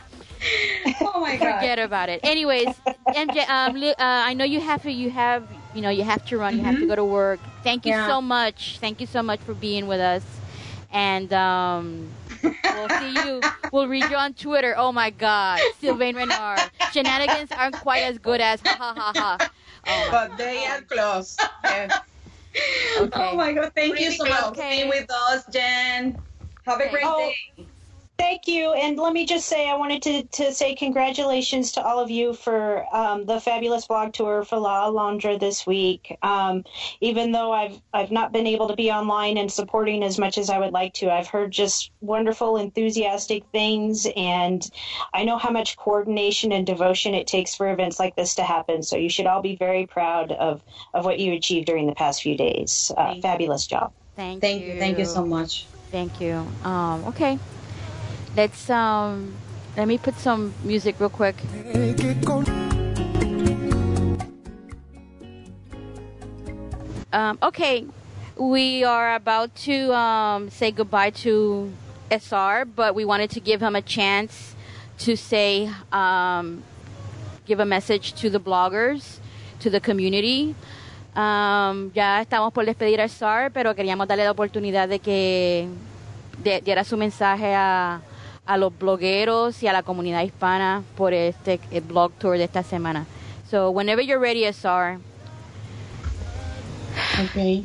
oh 1.01 1.21
my 1.21 1.37
god. 1.37 1.59
forget 1.59 1.79
about 1.81 2.09
it. 2.09 2.21
Anyways, 2.23 2.69
MJ, 3.15 3.49
um, 3.49 3.77
uh, 3.83 3.95
I 3.99 4.35
know 4.35 4.45
you 4.45 4.61
have 4.61 4.83
to, 4.83 4.91
you 4.91 5.11
have, 5.11 5.43
you 5.75 5.81
know, 5.83 5.91
you 5.91 6.05
have 6.05 6.25
to 6.27 6.37
run, 6.39 6.57
you 6.57 6.63
have 6.65 6.79
to 6.79 6.87
go 6.87 6.95
to 6.95 7.05
work. 7.05 7.41
Thank 7.65 7.85
you 7.87 7.93
Yeah. 7.93 8.07
so 8.07 8.21
much. 8.21 8.79
Thank 8.81 9.01
you 9.01 9.07
so 9.07 9.23
much 9.23 9.41
for 9.41 9.55
being 9.55 9.87
with 9.89 10.01
us. 10.01 10.23
And 10.95 11.33
um, 11.35 12.19
we'll 12.73 12.91
see 12.91 13.15
you. 13.23 13.45
We'll 13.73 13.89
read 13.89 14.11
you 14.11 14.17
on 14.17 14.35
Twitter. 14.35 14.75
Oh 14.79 14.93
my 14.93 15.11
God, 15.11 15.69
Sylvain 15.81 16.17
Renard. 16.17 16.71
Shenanigans 16.93 17.53
aren't 17.53 17.81
quite 17.81 18.05
as 18.05 18.19
good 18.19 18.41
as 18.41 18.61
ha 18.63 18.77
ha 18.79 18.95
ha 18.95 19.15
ha. 19.15 19.39
Oh 19.87 20.09
But 20.11 20.39
they 20.39 20.67
are 20.67 20.83
close. 20.83 21.37
Yes. 21.69 21.93
Okay. 22.97 23.31
Oh 23.33 23.37
my 23.37 23.53
God! 23.53 23.73
Thank 23.75 24.01
you 24.01 24.13
Pretty 24.13 24.17
so 24.19 24.25
much 24.27 24.41
close. 24.41 24.57
for 24.57 24.63
being 24.63 24.89
with 24.89 25.11
us, 25.11 25.45
Jen. 25.53 26.23
Have 26.67 26.81
a 26.81 26.85
Okay. 26.85 26.91
great 26.91 27.05
Oh. 27.05 27.33
Day. 28.19 28.25
Thank 28.25 28.49
you. 28.49 28.73
And 28.73 28.99
let 28.99 29.13
me 29.13 29.27
just 29.27 29.47
say, 29.47 29.69
I 29.69 29.77
wanted 29.77 30.03
to, 30.03 30.23
to 30.25 30.53
say 30.53 30.75
congratulations 30.75 31.73
to 31.73 31.83
all 31.83 31.99
of 31.99 32.11
you 32.11 32.35
for 32.35 32.85
um, 32.95 33.27
the 33.27 33.41
fabulous 33.41 33.87
blog 33.87 34.13
tour 34.13 34.45
for 34.45 34.59
La 34.59 34.91
Alondra 34.91 35.39
this 35.39 35.67
week. 35.67 36.17
Um, 36.23 36.65
even 37.01 37.33
though 37.33 37.53
I've 37.53 37.81
I've 37.93 38.11
not 38.11 38.33
been 38.33 38.47
able 38.47 38.69
to 38.69 38.77
be 38.77 38.91
online 38.91 39.39
and 39.39 39.51
supporting 39.51 40.03
as 40.03 40.19
much 40.19 40.39
as 40.39 40.51
I 40.51 40.59
would 40.59 40.73
like 40.73 40.95
to, 40.95 41.13
I've 41.13 41.29
heard 41.29 41.53
just 41.53 41.91
wonderful, 42.01 42.57
enthusiastic 42.57 43.45
things, 43.53 44.07
and 44.17 44.69
I 45.13 45.25
know 45.25 45.39
how 45.39 45.51
much 45.51 45.77
coordination 45.77 46.53
and 46.53 46.67
devotion 46.67 47.15
it 47.15 47.27
takes 47.27 47.55
for 47.55 47.71
events 47.71 47.99
like 47.99 48.17
this 48.17 48.35
to 48.37 48.43
happen. 48.43 48.83
So 48.83 48.97
you 48.97 49.09
should 49.09 49.27
all 49.27 49.43
be 49.43 49.57
very 49.57 49.87
proud 49.87 50.33
of 50.33 50.63
of 50.93 51.05
what 51.05 51.19
you 51.19 51.33
achieved 51.33 51.67
during 51.67 51.87
the 51.87 51.95
past 51.95 52.23
few 52.23 52.37
days. 52.37 52.91
Uh, 52.97 53.15
fabulous 53.21 53.67
job. 53.67 53.93
Thank, 54.17 54.41
Thank 54.41 54.67
you. 54.67 54.79
Thank 54.79 54.99
you 54.99 55.05
so 55.05 55.25
much. 55.25 55.67
Thank 55.91 56.21
you. 56.21 56.47
Um, 56.65 57.05
okay. 57.07 57.39
Let's 58.37 58.69
um 58.69 59.33
let 59.77 59.87
me 59.87 59.99
put 59.99 60.19
some 60.19 60.55
music 60.65 60.97
real 60.99 61.11
quick. 61.11 61.37
Um, 67.13 67.39
okay, 67.43 67.87
we 68.37 68.83
are 68.83 69.15
about 69.15 69.55
to 69.67 69.95
um, 69.95 70.51
say 70.51 70.73
goodbye 70.73 71.11
to 71.23 71.73
SR, 72.11 72.65
but 72.65 72.97
we 72.97 73.05
wanted 73.05 73.31
to 73.31 73.41
give 73.41 73.63
him 73.63 73.77
a 73.77 73.83
chance 73.83 74.57
to 74.99 75.17
say, 75.17 75.71
um, 75.93 76.65
give 77.47 77.61
a 77.61 77.65
message 77.65 78.15
to 78.15 78.31
the 78.31 78.41
bloggers, 78.41 79.19
to 79.61 79.71
the 79.71 79.79
community. 79.79 80.57
Um, 81.15 81.93
ya 81.95 82.21
estamos 82.21 82.53
por 82.53 82.65
despedir 82.65 83.01
a 83.01 83.09
SR, 83.09 83.51
pero 83.53 83.75
queríamos 83.75 84.09
darle 84.09 84.25
la 84.25 84.33
oportunidad 84.33 84.89
de 84.89 84.99
que 84.99 85.69
diera 86.43 86.83
su 86.83 86.97
mensaje 86.97 87.55
a, 87.55 88.01
a 88.47 88.57
los 88.57 88.77
blogueros 88.79 89.63
y 89.63 89.69
a 89.69 89.73
la 89.73 89.83
comunidad 89.83 90.23
hispana 90.23 90.83
por 90.97 91.15
este 91.15 91.61
blog 91.89 92.13
tour 92.13 92.37
de 92.37 92.45
esta 92.45 92.63
semana. 92.63 93.07
So, 93.51 93.71
whenever 93.71 94.05
you're 94.05 94.21
ready, 94.21 94.45
SR. 94.45 94.99
Ok. 97.23 97.65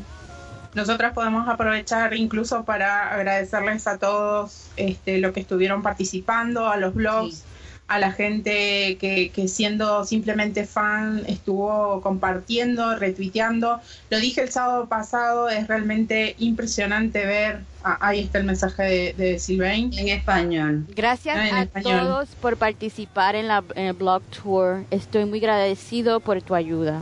Nosotras 0.75 1.13
podemos 1.13 1.47
aprovechar 1.47 2.13
incluso 2.15 2.63
para 2.63 3.11
agradecerles 3.11 3.87
a 3.87 3.97
todos 3.97 4.67
este, 4.77 5.17
lo 5.17 5.33
que 5.33 5.39
estuvieron 5.39 5.81
participando, 5.81 6.67
a 6.67 6.77
los 6.77 6.93
blogs, 6.93 7.37
Sí. 7.37 7.43
A 7.89 7.99
la 7.99 8.11
gente 8.11 8.97
que, 8.99 9.31
que 9.33 9.47
siendo 9.47 10.05
simplemente 10.05 10.65
fan 10.65 11.23
estuvo 11.27 11.99
compartiendo, 12.01 12.95
retuiteando. 12.97 13.81
Lo 14.09 14.19
dije 14.19 14.41
el 14.41 14.51
sábado 14.51 14.87
pasado, 14.87 15.49
es 15.49 15.67
realmente 15.67 16.35
impresionante 16.39 17.25
ver. 17.25 17.59
ah, 17.83 17.97
ahí 17.99 18.19
está 18.19 18.37
el 18.37 18.43
mensaje 18.45 18.83
de, 18.83 19.13
de 19.17 19.39
Sylvain. 19.39 19.91
En 19.97 20.07
español. 20.09 20.85
Gracias 20.95 21.35
Ah, 21.37 21.47
en 21.49 21.55
a 21.55 21.61
español. 21.63 21.99
todos 22.01 22.29
por 22.41 22.57
participar 22.57 23.35
en, 23.35 23.47
la, 23.47 23.63
en 23.75 23.85
el 23.87 23.93
blog 23.93 24.21
tour. 24.23 24.83
Estoy 24.91 25.25
muy 25.25 25.39
agradecido 25.39 26.19
por 26.19 26.41
tu 26.41 26.55
ayuda. 26.55 27.01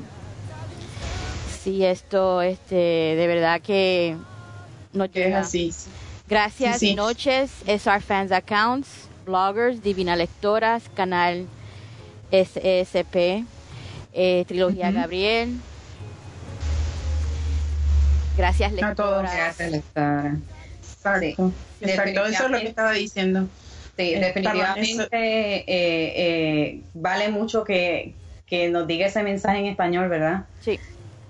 Sí, 1.63 1.83
esto, 1.83 2.41
este, 2.41 2.75
de 2.75 3.27
verdad 3.27 3.59
que 3.61 4.15
Que 4.93 5.03
es 5.05 5.13
llega. 5.13 5.39
así. 5.41 5.73
Gracias, 6.29 6.79
Sí, 6.79 6.89
sí. 6.89 6.95
noches, 6.95 7.51
SR 7.65 8.01
Fans 8.01 8.31
Accounts, 8.31 9.07
bloggers, 9.28 9.82
Divina 9.82 10.15
Lectoras, 10.15 10.84
canal 10.95 11.45
SSP, 12.32 13.43
eh, 14.13 14.45
Trilogía. 14.47 14.91
Gabriel. 14.91 15.57
Gracias, 18.38 18.71
A 18.71 18.75
todos. 18.95 19.23
lectoras. 19.23 19.36
Gracias, 19.36 19.71
Lectora. 19.71 20.38
Exacto. 20.82 21.51
Exacto, 21.82 22.25
eso 22.25 22.45
es 22.45 22.51
lo 22.51 22.59
que 22.59 22.67
estaba 22.67 22.91
diciendo. 22.93 23.47
Sí, 23.97 24.13
Eh, 24.13 24.19
definitivamente 24.19 25.07
eh, 25.11 25.63
eh, 25.67 26.82
vale 26.93 27.30
mucho 27.30 27.63
que, 27.63 28.13
que 28.45 28.69
nos 28.69 28.86
diga 28.88 29.07
ese 29.07 29.23
mensaje 29.23 29.57
en 29.59 29.65
español, 29.67 30.07
¿verdad? 30.09 30.45
Sí. 30.61 30.80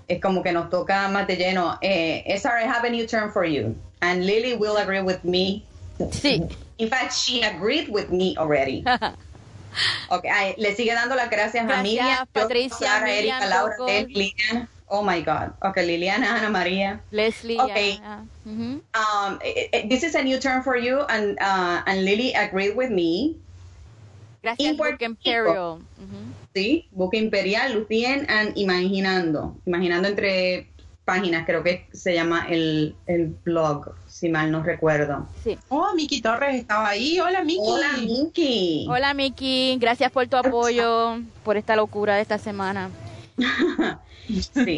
Es 0.06 0.20
como 0.20 0.42
que 0.42 0.52
nos 0.52 0.68
toca 0.68 1.08
más 1.08 1.26
de 1.26 1.36
lleno. 1.36 1.78
Eh, 1.80 2.24
SR, 2.26 2.62
I 2.62 2.66
have 2.68 2.86
a 2.86 2.90
new 2.90 3.06
term 3.06 3.30
for 3.32 3.44
you. 3.46 3.74
And 4.00 4.24
Lily 4.24 4.54
will 4.54 4.76
agree 4.76 5.00
with 5.00 5.22
me. 5.22 5.62
Sí. 6.12 6.42
In 6.78 6.88
fact, 6.88 7.12
she 7.12 7.42
agreed 7.42 7.88
with 7.88 8.10
me 8.10 8.36
already. 8.38 8.84
Okay, 10.10 10.28
ay, 10.28 10.54
le 10.58 10.74
sigue 10.74 10.92
dando 10.94 11.14
las 11.14 11.30
gracias, 11.30 11.62
a 11.62 11.66
Gracias, 11.66 11.84
Miriam, 11.84 12.26
yo, 12.26 12.32
Patricia, 12.32 12.76
Clara, 12.78 13.06
Miriam, 13.06 13.42
Erika, 13.42 13.46
Laura. 13.46 13.76
Ted, 13.86 14.08
Liliana. 14.08 14.68
Oh 14.88 15.02
my 15.02 15.20
God. 15.20 15.52
Okay, 15.62 15.84
Liliana, 15.86 16.40
Ana 16.40 16.48
María. 16.48 17.00
Leslie. 17.12 17.60
Okay. 17.60 18.00
ah, 18.02 18.24
ah, 18.24 18.48
ujú. 18.48 18.80
Um, 18.80 19.30
eh, 19.44 19.68
eh, 19.70 19.84
this 19.86 20.02
is 20.02 20.16
a 20.16 20.22
new 20.24 20.40
term 20.40 20.64
for 20.64 20.76
you, 20.76 21.04
and 21.12 21.36
uh, 21.38 21.84
and 21.84 22.04
Lily 22.04 22.32
agreed 22.32 22.74
with 22.74 22.90
me. 22.90 23.36
Gracias, 24.40 24.76
Puerto 24.76 24.96
Book 24.96 25.02
Imperial. 25.04 25.84
Ujú. 26.00 26.20
Sí, 26.56 26.88
Boca 26.90 27.16
Imperial, 27.20 27.76
Lucien 27.76 28.24
and 28.32 28.56
Imaginando. 28.56 29.60
Imaginando 29.68 30.08
entre 30.08 30.72
páginas, 31.08 31.46
creo 31.46 31.62
que 31.62 31.86
se 31.92 32.12
llama 32.12 32.46
el, 32.50 32.94
el 33.06 33.28
blog, 33.44 33.94
si 34.06 34.28
mal 34.28 34.50
no 34.52 34.62
recuerdo. 34.62 35.26
Sí. 35.42 35.56
Oh, 35.70 35.94
Miki 35.94 36.20
Torres 36.20 36.54
estaba 36.54 36.88
ahí. 36.90 37.18
Hola, 37.18 37.42
Miki. 37.42 37.60
Hola, 37.64 37.92
Miki. 37.98 38.86
Hola, 38.90 39.14
Miki. 39.14 39.78
Gracias 39.80 40.12
por 40.12 40.26
tu 40.28 40.36
apoyo, 40.36 41.18
por 41.44 41.56
esta 41.56 41.74
locura 41.76 42.16
de 42.16 42.22
esta 42.22 42.36
semana. 42.38 42.90
Sí. 44.28 44.76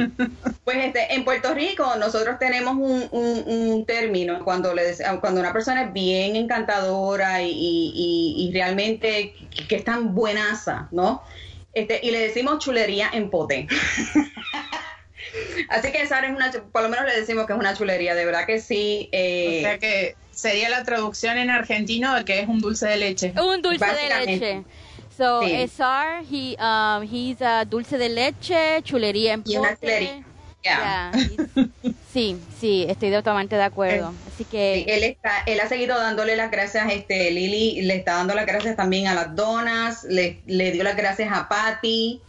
Pues 0.63 0.77
este, 0.77 1.13
en 1.13 1.25
Puerto 1.25 1.53
Rico 1.53 1.85
nosotros 1.99 2.39
tenemos 2.39 2.77
un, 2.77 3.09
un- 3.11 3.43
un 3.49 3.85
término 3.85 4.45
cuando 4.45 4.73
le 4.73 4.83
cuando 5.21 5.41
una 5.41 5.53
persona 5.53 5.83
es 5.87 5.93
bien 5.93 6.37
encantadora 6.37 7.43
y, 7.43 7.51
y- 7.53 8.53
realmente 8.53 9.35
que, 9.51 9.67
que 9.67 9.75
es 9.75 9.83
tan 9.85 10.15
buenaza, 10.15 10.87
¿no? 10.93 11.23
Este, 11.75 11.99
y 12.01 12.13
le 12.13 12.21
decimos 12.21 12.61
chulería 12.61 13.11
en 13.13 13.29
pote. 13.29 13.67
Así 15.69 15.93
que 15.93 16.07
Sara 16.07 16.27
es 16.29 16.35
una, 16.35 16.51
por 16.73 16.83
lo 16.83 16.89
menos 16.89 17.07
le 17.07 17.19
decimos 17.21 17.47
que 17.47 17.53
es 17.53 17.59
una 17.59 17.75
chulería, 17.75 18.15
de 18.15 18.25
verdad 18.25 18.47
que 18.47 18.61
sí. 18.61 19.09
eh, 19.13 19.59
O 19.59 19.61
sea 19.63 19.79
que 19.79 20.17
sería 20.33 20.69
la 20.71 20.85
traducción 20.85 21.37
en 21.39 21.51
argentino 21.51 22.15
de 22.15 22.25
que 22.25 22.41
es 22.41 22.49
un 22.49 22.61
dulce 22.61 22.87
de 22.87 22.97
leche. 22.97 23.33
Un 23.41 23.63
dulce 23.63 23.85
de 23.87 24.27
leche. 24.27 24.63
So, 25.17 25.43
Sí. 25.43 25.53
SR, 25.53 26.25
he, 26.31 26.57
um, 26.59 27.03
he's 27.03 27.43
a 27.43 27.65
dulce 27.67 27.99
de 27.99 28.09
leche, 28.09 28.83
chulería 28.83 29.35
en 29.35 29.43
Y 29.45 29.57
una 29.59 29.71
pote. 29.71 29.81
chulería. 29.81 30.25
Yeah. 30.63 31.13
Sí, 32.13 32.37
sí, 32.61 32.85
estoy 32.89 33.13
totalmente 33.13 33.55
de 33.55 33.63
acuerdo. 33.63 34.13
Así 34.27 34.39
Sí, 34.39 34.45
que, 34.51 34.83
él 34.89 35.05
está, 35.05 35.45
él 35.47 35.61
ha 35.61 35.69
seguido 35.69 35.97
dándole 35.97 36.35
las 36.35 36.51
gracias, 36.51 36.91
este, 36.93 37.31
Lili 37.31 37.83
le 37.83 37.95
está 37.95 38.15
dando 38.15 38.35
las 38.35 38.47
gracias 38.47 38.75
también 38.77 39.07
a 39.07 39.15
las 39.15 39.37
donas, 39.37 40.03
le, 40.05 40.41
le 40.47 40.73
dio 40.73 40.83
las 40.83 40.97
gracias 40.97 41.31
a 41.33 41.49
Patty, 41.49 42.21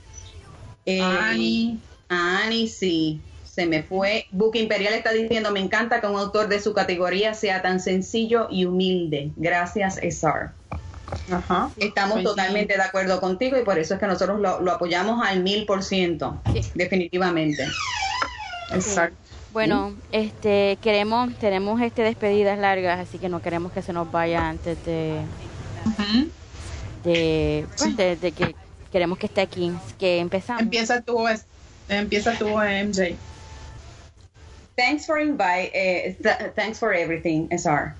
eh, 0.85 1.01
Ani. 1.01 1.79
Ani, 2.12 2.68
sí, 2.68 3.22
se 3.45 3.66
me 3.66 3.84
fue. 3.84 4.26
Book 4.32 4.55
Imperial 4.57 4.93
está 4.93 5.12
diciendo, 5.14 5.49
me 5.51 5.62
encanta 5.62 6.01
que 6.01 6.07
un 6.07 6.18
autor 6.18 6.49
de 6.49 6.59
su 6.59 6.74
categoría 6.74 7.34
sea 7.34 7.62
tan 7.62 7.80
sencillo 7.80 8.47
y 8.51 8.66
humilde. 8.66 9.32
Gracias, 9.38 9.97
Esar. 9.97 10.51
Ajá. 11.32 11.70
Estamos 11.78 12.14
Pues 12.16 12.24
sí. 12.24 12.28
totalmente 12.30 12.76
de 12.76 12.82
acuerdo 12.82 13.20
contigo 13.22 13.57
y 13.57 13.64
por 13.64 13.80
eso 13.80 13.93
es 13.93 13.99
que 13.99 14.07
nosotros 14.07 14.39
lo, 14.41 14.59
lo 14.62 14.72
apoyamos 14.74 15.26
al 15.26 15.41
mil 15.41 15.66
por 15.66 15.84
ciento, 15.84 16.38
definitivamente. 16.76 17.66
Exacto. 18.74 19.18
bueno, 19.53 19.93
este, 20.12 20.78
queremos, 20.82 21.34
tenemos 21.39 21.82
este 21.82 22.03
despedidas 22.03 22.57
largas, 22.59 22.99
así 22.99 23.18
que 23.18 23.30
no 23.30 23.41
queremos 23.41 23.72
que 23.72 23.82
se 23.82 23.91
nos 23.93 24.09
vaya 24.12 24.47
antes 24.49 24.78
de, 24.86 25.20
pues, 27.03 27.68
Sí. 27.76 27.93
de, 27.93 28.16
de 28.16 28.32
que 28.32 28.55
queremos 28.91 29.18
que 29.18 29.26
esté 29.26 29.41
aquí, 29.41 29.72
que 29.99 30.20
empezamos. 30.20 30.62
Empieza 30.62 31.01
tu, 31.01 31.18
empieza 31.91 32.37
tu 32.37 32.45
MJ. 32.45 33.17
Thanks 34.77 35.05
for 35.05 35.17
invite. 35.17 35.71
Uh, 35.75 36.13
th- 36.23 36.53
thanks 36.55 36.79
for 36.79 36.93
everything, 36.93 37.49
SR. 37.51 37.93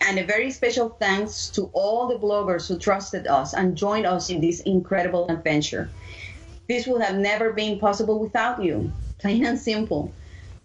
And 0.00 0.18
a 0.18 0.24
very 0.24 0.50
special 0.50 0.90
thanks 0.90 1.48
to 1.50 1.70
all 1.72 2.06
the 2.06 2.18
bloggers 2.18 2.68
who 2.68 2.78
trusted 2.78 3.26
us 3.26 3.54
and 3.54 3.76
joined 3.76 4.06
us 4.06 4.30
in 4.30 4.40
this 4.40 4.60
incredible 4.60 5.26
adventure. 5.28 5.88
This 6.68 6.86
would 6.86 7.02
have 7.02 7.16
never 7.16 7.52
been 7.52 7.78
possible 7.80 8.18
without 8.20 8.62
you. 8.62 8.92
Plain 9.18 9.44
and 9.44 9.58
simple. 9.58 10.12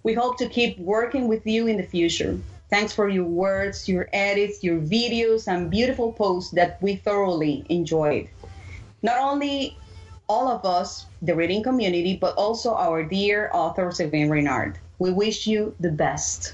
We 0.04 0.14
hope 0.14 0.38
to 0.38 0.50
keep 0.50 0.78
working 0.78 1.28
with 1.28 1.48
you 1.48 1.66
in 1.66 1.78
the 1.78 1.84
future. 1.84 2.38
Thanks 2.70 2.92
for 2.92 3.08
your 3.08 3.26
words, 3.26 3.88
your 3.88 4.10
edits, 4.12 4.64
your 4.64 4.80
videos, 4.80 5.48
and 5.48 5.72
beautiful 5.72 6.12
posts 6.12 6.52
that 6.52 6.82
we 6.82 6.98
thoroughly 6.98 7.66
enjoyed. 7.70 8.28
Not 9.02 9.18
only 9.20 9.78
all 10.28 10.48
of 10.48 10.66
us, 10.66 11.06
the 11.22 11.36
reading 11.36 11.64
community, 11.64 12.18
but 12.20 12.36
also 12.36 12.74
our 12.76 13.04
dear 13.04 13.50
author, 13.54 13.92
Sylvain 13.92 14.30
Reynard. 14.30 14.78
We 15.00 15.12
wish 15.12 15.48
you 15.48 15.76
the 15.80 15.92
best. 15.92 16.54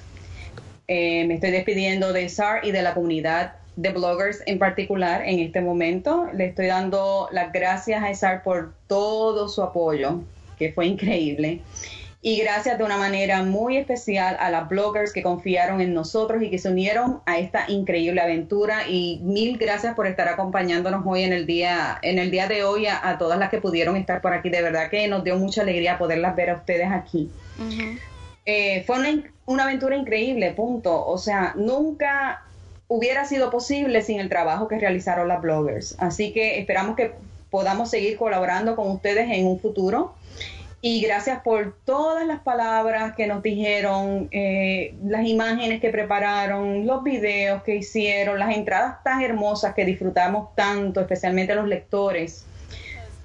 Eh, 0.87 1.25
me 1.27 1.35
estoy 1.35 1.51
despidiendo 1.51 2.11
de 2.13 2.27
SAR 2.29 2.61
y 2.63 2.71
de 2.71 2.81
la 2.81 2.93
comunidad 2.93 3.53
de 3.75 3.91
bloggers 3.91 4.41
en 4.47 4.57
particular 4.57 5.21
en 5.21 5.39
este 5.39 5.61
momento. 5.61 6.29
Le 6.33 6.47
estoy 6.47 6.67
dando 6.67 7.29
las 7.31 7.53
gracias 7.53 8.03
a 8.03 8.13
SAR 8.13 8.43
por 8.43 8.73
todo 8.87 9.47
su 9.47 9.61
apoyo, 9.61 10.21
que 10.57 10.73
fue 10.73 10.87
increíble. 10.87 11.61
Y 12.21 12.37
gracias 12.41 12.77
de 12.77 12.83
una 12.83 12.97
manera 12.97 13.43
muy 13.43 13.77
especial 13.77 14.35
a 14.41 14.49
las 14.49 14.67
bloggers 14.67 15.13
que 15.13 15.23
confiaron 15.23 15.79
en 15.79 15.93
nosotros 15.93 16.43
y 16.43 16.49
que 16.49 16.59
se 16.59 16.67
unieron 16.67 17.21
a 17.25 17.37
esta 17.37 17.63
increíble 17.69 18.19
aventura. 18.19 18.89
Y 18.89 19.21
mil 19.23 19.57
gracias 19.57 19.95
por 19.95 20.05
estar 20.05 20.27
acompañándonos 20.27 21.03
hoy 21.05 21.23
en 21.23 21.31
el 21.31 21.45
día, 21.45 21.97
en 22.01 22.19
el 22.19 22.29
día 22.29 22.47
de 22.47 22.65
hoy 22.65 22.87
a, 22.87 23.17
todas 23.17 23.39
las 23.39 23.49
que 23.49 23.61
pudieron 23.61 23.95
estar 23.95 24.19
por 24.21 24.33
aquí. 24.33 24.49
De 24.49 24.61
verdad 24.61 24.89
que 24.89 25.07
nos 25.07 25.23
dio 25.23 25.37
mucha 25.37 25.61
alegría 25.61 25.97
poderlas 25.97 26.35
ver 26.35 26.49
a 26.49 26.55
ustedes 26.55 26.91
aquí. 26.91 27.31
Eh, 28.45 28.83
fue 28.85 28.99
una, 28.99 29.23
una 29.45 29.63
aventura 29.63 29.95
increíble, 29.95 30.51
punto. 30.51 31.05
O 31.05 31.17
sea, 31.17 31.53
nunca 31.55 32.43
hubiera 32.89 33.23
sido 33.23 33.49
posible 33.49 34.01
sin 34.01 34.19
el 34.19 34.27
trabajo 34.27 34.67
que 34.67 34.77
realizaron 34.77 35.29
las 35.29 35.41
bloggers. 35.41 35.95
Así 35.99 36.33
que 36.33 36.59
esperamos 36.59 36.97
que 36.97 37.13
podamos 37.49 37.89
seguir 37.89 38.17
colaborando 38.17 38.75
con 38.75 38.91
ustedes 38.91 39.29
en 39.31 39.47
un 39.47 39.57
futuro 39.57 40.15
y 40.81 41.01
gracias 41.01 41.41
por 41.41 41.75
todas 41.83 42.25
las 42.25 42.39
palabras 42.39 43.13
que 43.15 43.27
nos 43.27 43.43
dijeron, 43.43 44.29
eh, 44.31 44.95
las 45.03 45.25
imágenes 45.25 45.81
que 45.81 45.89
prepararon, 45.89 46.87
los 46.87 47.03
videos 47.03 47.63
que 47.63 47.75
hicieron, 47.75 48.39
las 48.39 48.55
entradas 48.55 49.03
tan 49.03 49.21
hermosas 49.21 49.73
que 49.73 49.83
disfrutamos 49.83 50.55
tanto, 50.55 51.01
especialmente 51.01 51.53
los 51.53 51.67
lectores. 51.67 52.45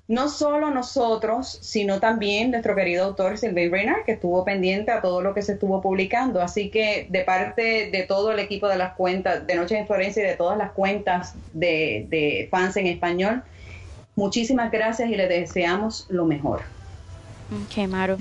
No 0.09 0.28
solo 0.28 0.70
nosotros, 0.70 1.59
sino 1.62 2.00
también 2.00 2.50
nuestro 2.50 2.74
querido 2.74 3.05
autor 3.05 3.38
Sylvain 3.38 3.70
Reynard, 3.70 4.05
que 4.05 4.12
estuvo 4.12 4.44
pendiente 4.44 4.90
a 4.90 5.00
todo 5.00 5.22
lo 5.22 5.32
que 5.32 5.40
se 5.40 5.52
estuvo 5.52 5.80
publicando. 5.80 6.42
Así 6.42 6.70
que 6.70 7.07
de 7.09 7.22
parte 7.22 7.88
de 7.90 8.02
todo 8.02 8.32
el 8.32 8.40
equipo 8.40 8.68
de 8.68 8.76
las 8.76 8.94
cuentas 8.94 9.46
de 9.46 9.55
Noche 9.55 9.78
en 9.78 9.86
Florencia 9.86 10.24
y 10.24 10.26
de 10.26 10.34
todas 10.34 10.59
las 10.59 10.72
cuentas 10.72 11.34
de, 11.52 12.07
de 12.11 12.48
fans 12.50 12.76
en 12.76 12.88
español, 12.88 13.44
muchísimas 14.16 14.72
gracias 14.72 15.09
y 15.09 15.14
les 15.14 15.28
deseamos 15.28 16.07
lo 16.11 16.26
mejor. 16.26 16.62
Ok, 17.51 17.88
Maru. 17.88 18.16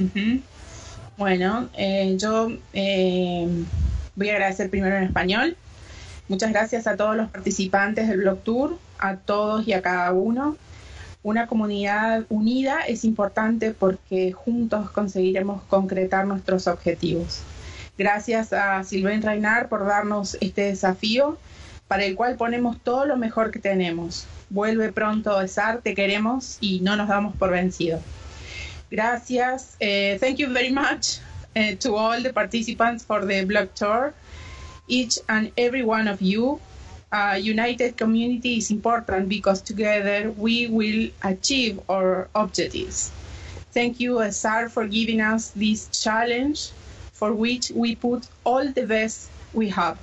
Bueno, 1.18 1.70
eh, 1.78 2.16
yo 2.20 2.50
eh, 2.74 3.48
voy 4.16 4.30
a 4.30 4.34
agradecer 4.34 4.70
primero 4.70 4.98
en 4.98 5.04
español. 5.04 5.56
Muchas 6.28 6.52
gracias 6.52 6.88
a 6.88 6.96
todos 6.96 7.16
los 7.16 7.30
participantes 7.30 8.08
del 8.08 8.20
Blog 8.20 8.40
Tour, 8.44 8.78
a 8.98 9.18
todos 9.18 9.68
y 9.68 9.74
a 9.74 9.82
cada 9.82 10.12
uno. 10.14 10.58
Una 11.22 11.48
comunidad 11.48 12.26
unida 12.30 12.82
es 12.82 13.06
importante 13.06 13.72
porque 13.72 14.32
juntos 14.32 14.90
conseguiremos 14.90 15.62
concretar 15.64 16.26
nuestros 16.26 16.68
objetivos. 16.68 17.42
Gracias 17.98 18.52
a 18.52 18.84
Silvain 18.84 19.22
Reinar 19.22 19.70
por 19.70 19.86
darnos 19.86 20.38
este 20.42 20.64
desafío 20.64 21.38
para 21.88 22.06
el 22.06 22.16
cual 22.16 22.36
ponemos 22.36 22.78
todo 22.82 23.06
lo 23.06 23.18
mejor 23.18 23.52
que 23.52 23.60
tenemos. 23.60 24.26
Vuelve 24.50 24.92
pronto, 24.92 25.40
Esar, 25.40 25.82
te 25.82 25.94
queremos 25.94 26.58
y 26.60 26.80
no 26.80 26.96
nos 26.96 27.08
damos 27.08 27.36
por 27.36 27.52
vencidos. 27.52 28.02
Gracias. 28.94 29.76
Uh, 29.82 30.20
thank 30.20 30.38
you 30.38 30.54
very 30.54 30.70
much 30.70 31.18
uh, 31.56 31.74
to 31.80 31.96
all 31.96 32.22
the 32.22 32.32
participants 32.32 33.04
for 33.04 33.26
the 33.26 33.44
blog 33.44 33.74
tour. 33.74 34.14
Each 34.88 35.18
and 35.28 35.52
every 35.58 35.84
one 35.84 36.08
of 36.08 36.22
you. 36.22 36.62
Uh, 37.12 37.38
united 37.42 37.98
community 37.98 38.58
is 38.58 38.70
important 38.72 39.30
because 39.30 39.62
together 39.62 40.32
we 40.38 40.68
will 40.68 41.10
achieve 41.24 41.80
our 41.90 42.28
objectives. 42.36 43.12
Thank 43.72 44.00
you, 44.00 44.20
Asar, 44.20 44.70
for 44.70 44.88
giving 44.88 45.22
us 45.22 45.50
this 45.56 45.90
challenge 45.90 46.70
for 47.12 47.34
which 47.34 47.72
we 47.74 47.96
put 47.96 48.28
all 48.44 48.68
the 48.68 48.86
best 48.86 49.30
we 49.54 49.70
have. 49.70 49.98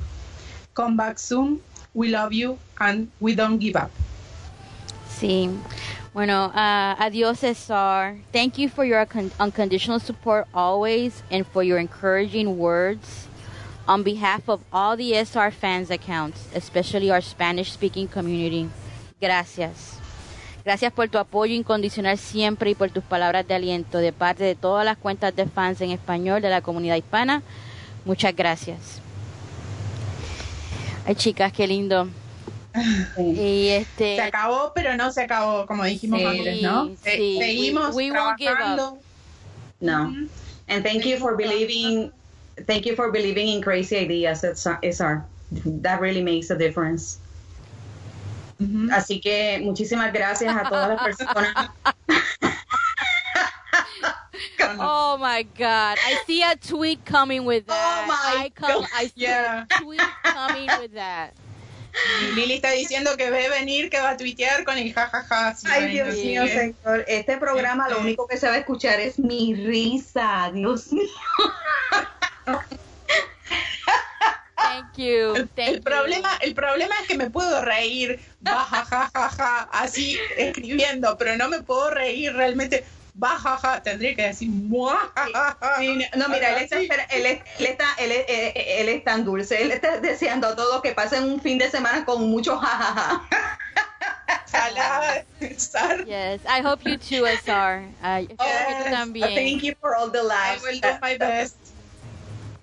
Come 0.75 0.97
back 0.97 1.19
soon. 1.19 1.61
We 1.95 2.09
love 2.09 2.33
you 2.33 2.59
and 2.79 3.11
we 3.21 3.35
don't 3.35 3.59
give 3.59 3.77
up. 3.77 3.91
Sí. 5.09 5.51
Bueno, 6.13 6.47
uh, 6.47 6.97
adiós, 6.99 7.39
Cesar. 7.39 8.17
Thank 8.33 8.59
you 8.59 8.69
for 8.69 8.85
your 8.85 9.07
unconditional 9.39 10.01
support 10.01 10.49
always 10.53 11.23
and 11.31 11.47
for 11.47 11.63
your 11.63 11.79
encouraging 11.79 12.59
words. 12.59 13.29
On 13.87 14.03
behalf 14.03 14.49
of 14.49 14.61
all 14.73 14.97
the 14.97 15.15
SR 15.15 15.53
fans 15.53 15.91
accounts, 15.91 16.49
especially 16.55 17.11
our 17.11 17.21
Spanish 17.21 17.71
speaking 17.73 18.09
community, 18.09 18.69
gracias. 19.21 19.99
Gracias 20.65 20.93
por 20.93 21.09
tu 21.09 21.19
apoyo 21.19 21.55
incondicional 21.55 22.19
siempre 22.19 22.71
y 22.71 22.75
por 22.75 22.91
tus 22.91 23.05
palabras 23.05 23.47
de 23.47 23.55
aliento 23.55 23.99
de 23.99 24.13
parte 24.13 24.45
de 24.45 24.55
todas 24.55 24.85
las 24.85 24.99
cuentas 24.99 25.35
de 25.35 25.47
fans 25.47 25.81
en 25.81 25.91
español 25.91 26.43
de 26.43 26.51
la 26.51 26.61
comunidad 26.61 26.97
hispana. 26.97 27.43
Muchas 28.05 28.35
gracias. 28.35 29.01
Ay, 31.07 31.15
chicas, 31.15 31.53
qué 31.53 31.67
lindo. 31.67 32.09
Y 33.19 33.69
este 33.69 34.17
se 34.17 34.23
acabó, 34.23 34.73
pero 34.75 34.97
no 34.97 35.11
se 35.13 35.23
acabó, 35.23 35.67
como 35.67 35.85
dijimos 35.85 36.21
antes, 36.25 36.63
¿no? 36.63 36.95
Seguimos 37.03 37.95
we, 37.95 38.11
trabajando. 38.11 38.99
No. 39.81 40.15
And 40.69 40.85
thank 40.85 41.05
you 41.05 41.19
for 41.19 41.37
believing 41.37 42.13
thank 42.67 42.87
you 42.87 42.95
for 42.95 43.11
believing 43.11 43.49
in 43.49 43.63
crazy 43.63 43.97
ideas 43.97 44.45
SR. 44.45 45.25
That 45.83 46.01
really 46.01 46.23
makes 46.23 46.51
a 46.51 46.57
difference. 46.57 47.19
Así 48.93 49.21
que 49.21 49.59
muchísimas 49.63 50.13
gracias 50.13 50.55
a 50.55 50.69
todas 50.69 50.89
las 50.91 51.03
personas. 51.03 51.71
oh 54.79 55.17
my 55.19 55.43
god. 55.57 55.97
I 56.05 56.23
see 56.27 56.43
a 56.43 56.57
tweet 56.57 57.05
coming 57.05 57.45
with 57.47 57.65
oh 57.69 57.73
that. 57.73 58.05
Oh 58.05 58.07
my 58.07 58.45
I 58.45 58.51
come, 58.51 58.87
I 58.95 59.07
see 59.07 59.25
a 59.25 59.67
tweet 59.81 60.01
coming 60.25 60.69
with 60.79 60.93
that. 60.95 61.35
Lili 62.35 62.55
está 62.55 62.71
diciendo 62.71 63.17
que 63.17 63.31
ve 63.31 63.49
venir, 63.49 63.91
que 63.91 64.01
va 64.01 64.11
a 64.11 64.17
tuitear 64.17 64.65
con 64.65 64.79
el 64.79 64.93
jajaja. 64.93 65.57
Ay, 65.65 65.89
Dios 65.89 66.17
mío, 66.17 66.47
señor. 66.47 67.05
Este 67.09 67.37
programa 67.37 67.89
lo 67.89 68.01
único 68.01 68.27
que 68.27 68.37
se 68.37 68.47
va 68.47 68.55
a 68.55 68.59
escuchar 68.59 69.01
es 69.01 69.19
mi 69.19 69.55
risa. 69.55 70.51
Dios 70.53 70.93
mío. 70.93 71.09
Thank 74.57 74.97
you. 74.99 75.35
el, 75.57 75.81
problema, 75.83 76.37
el 76.43 76.55
problema 76.55 76.95
es 77.01 77.09
que 77.09 77.17
me 77.17 77.31
puedo 77.31 77.63
reír, 77.63 78.21
jajajaja, 78.45 79.69
así 79.73 80.19
escribiendo, 80.37 81.17
pero 81.19 81.37
no 81.37 81.49
me 81.49 81.63
puedo 81.63 81.91
reír 81.91 82.33
realmente 82.35 82.85
bajaja, 83.21 83.83
tendría 83.83 84.17
que 84.17 84.23
decir 84.23 84.49
no, 84.49 86.29
mira, 86.29 86.57
él, 86.57 86.65
está, 86.65 86.79
él, 87.11 87.27
está, 87.59 87.85
él, 87.99 88.13
él, 88.27 88.89
es 88.89 89.05
tan 89.05 89.25
dulce, 89.25 89.63
él 89.63 89.71
está 89.71 90.01
deseando 90.01 90.49
a 90.49 90.57
todos 90.57 90.81
que 90.81 90.93
pasen 90.93 91.25
un 91.25 91.41
fin 91.41 91.59
de 91.59 91.71
semana 91.71 92.05
con 92.05 92.29
mucho 92.31 92.59
jajaja. 92.59 93.23
yes, 96.07 96.41
I 96.49 96.61
hope 96.61 96.85
you 96.85 96.97
too, 96.97 97.27
Sar. 97.45 97.85
Uh, 98.03 98.25
Thank 99.35 99.63
you 99.63 99.75
for 99.81 99.95
all 99.95 100.11
the 100.11 100.23
lives. 100.23 100.65
I 100.65 100.71
will 100.71 100.81
do 100.81 100.99
my 101.01 101.17
best. 101.17 101.57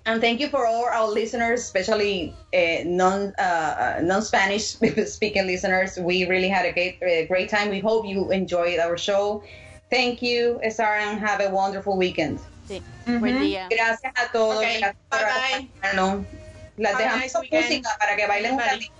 And 0.04 0.22
thank 0.22 0.40
you 0.40 0.48
for 0.48 0.66
all 0.66 0.86
our 0.86 1.06
listeners, 1.06 1.60
especially 1.60 2.34
uh, 2.54 2.82
non 2.84 3.34
uh, 3.38 3.42
uh 3.42 4.00
non 4.02 4.22
Spanish 4.22 4.64
speaking 5.06 5.46
listeners. 5.46 5.98
We 5.98 6.26
really 6.26 6.48
had 6.48 6.64
a 6.64 6.72
great, 6.72 7.02
uh, 7.02 7.26
great 7.26 7.50
time. 7.50 7.68
We 7.68 7.80
hope 7.80 8.06
you 8.06 8.30
enjoyed 8.30 8.78
our 8.78 8.96
show. 8.96 9.42
Thank 9.90 10.20
you, 10.20 10.60
Sarah, 10.70 11.02
and 11.02 11.20
have 11.20 11.40
a 11.40 11.48
wonderful 11.48 11.96
weekend. 11.96 12.38
Sí. 12.68 12.82
Buen 13.06 13.40
día. 13.40 13.68
Gracias 13.70 14.12
a 14.16 14.30
todos. 14.30 14.58
Okay. 14.58 14.80
Gracias 14.80 15.02
por 15.08 15.18
bye 15.18 15.68
bye. 15.80 16.26
Las 16.76 16.98
dejamos 16.98 17.32
con 17.32 17.46
música 17.50 17.96
para 17.98 18.16
que 18.16 18.26
bailen 18.26 18.54
un 18.54 18.60
ratito. 18.60 18.92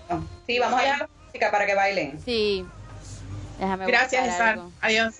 Sí, 0.47 0.59
vamos 0.59 0.80
a 0.80 0.82
dejar 0.82 1.09
música 1.26 1.51
para 1.51 1.66
que 1.66 1.74
bailen. 1.74 2.20
Sí. 2.24 2.66
Déjame 3.59 3.86
Gracias, 3.86 4.24
César. 4.24 4.61
Adiós. 4.80 5.14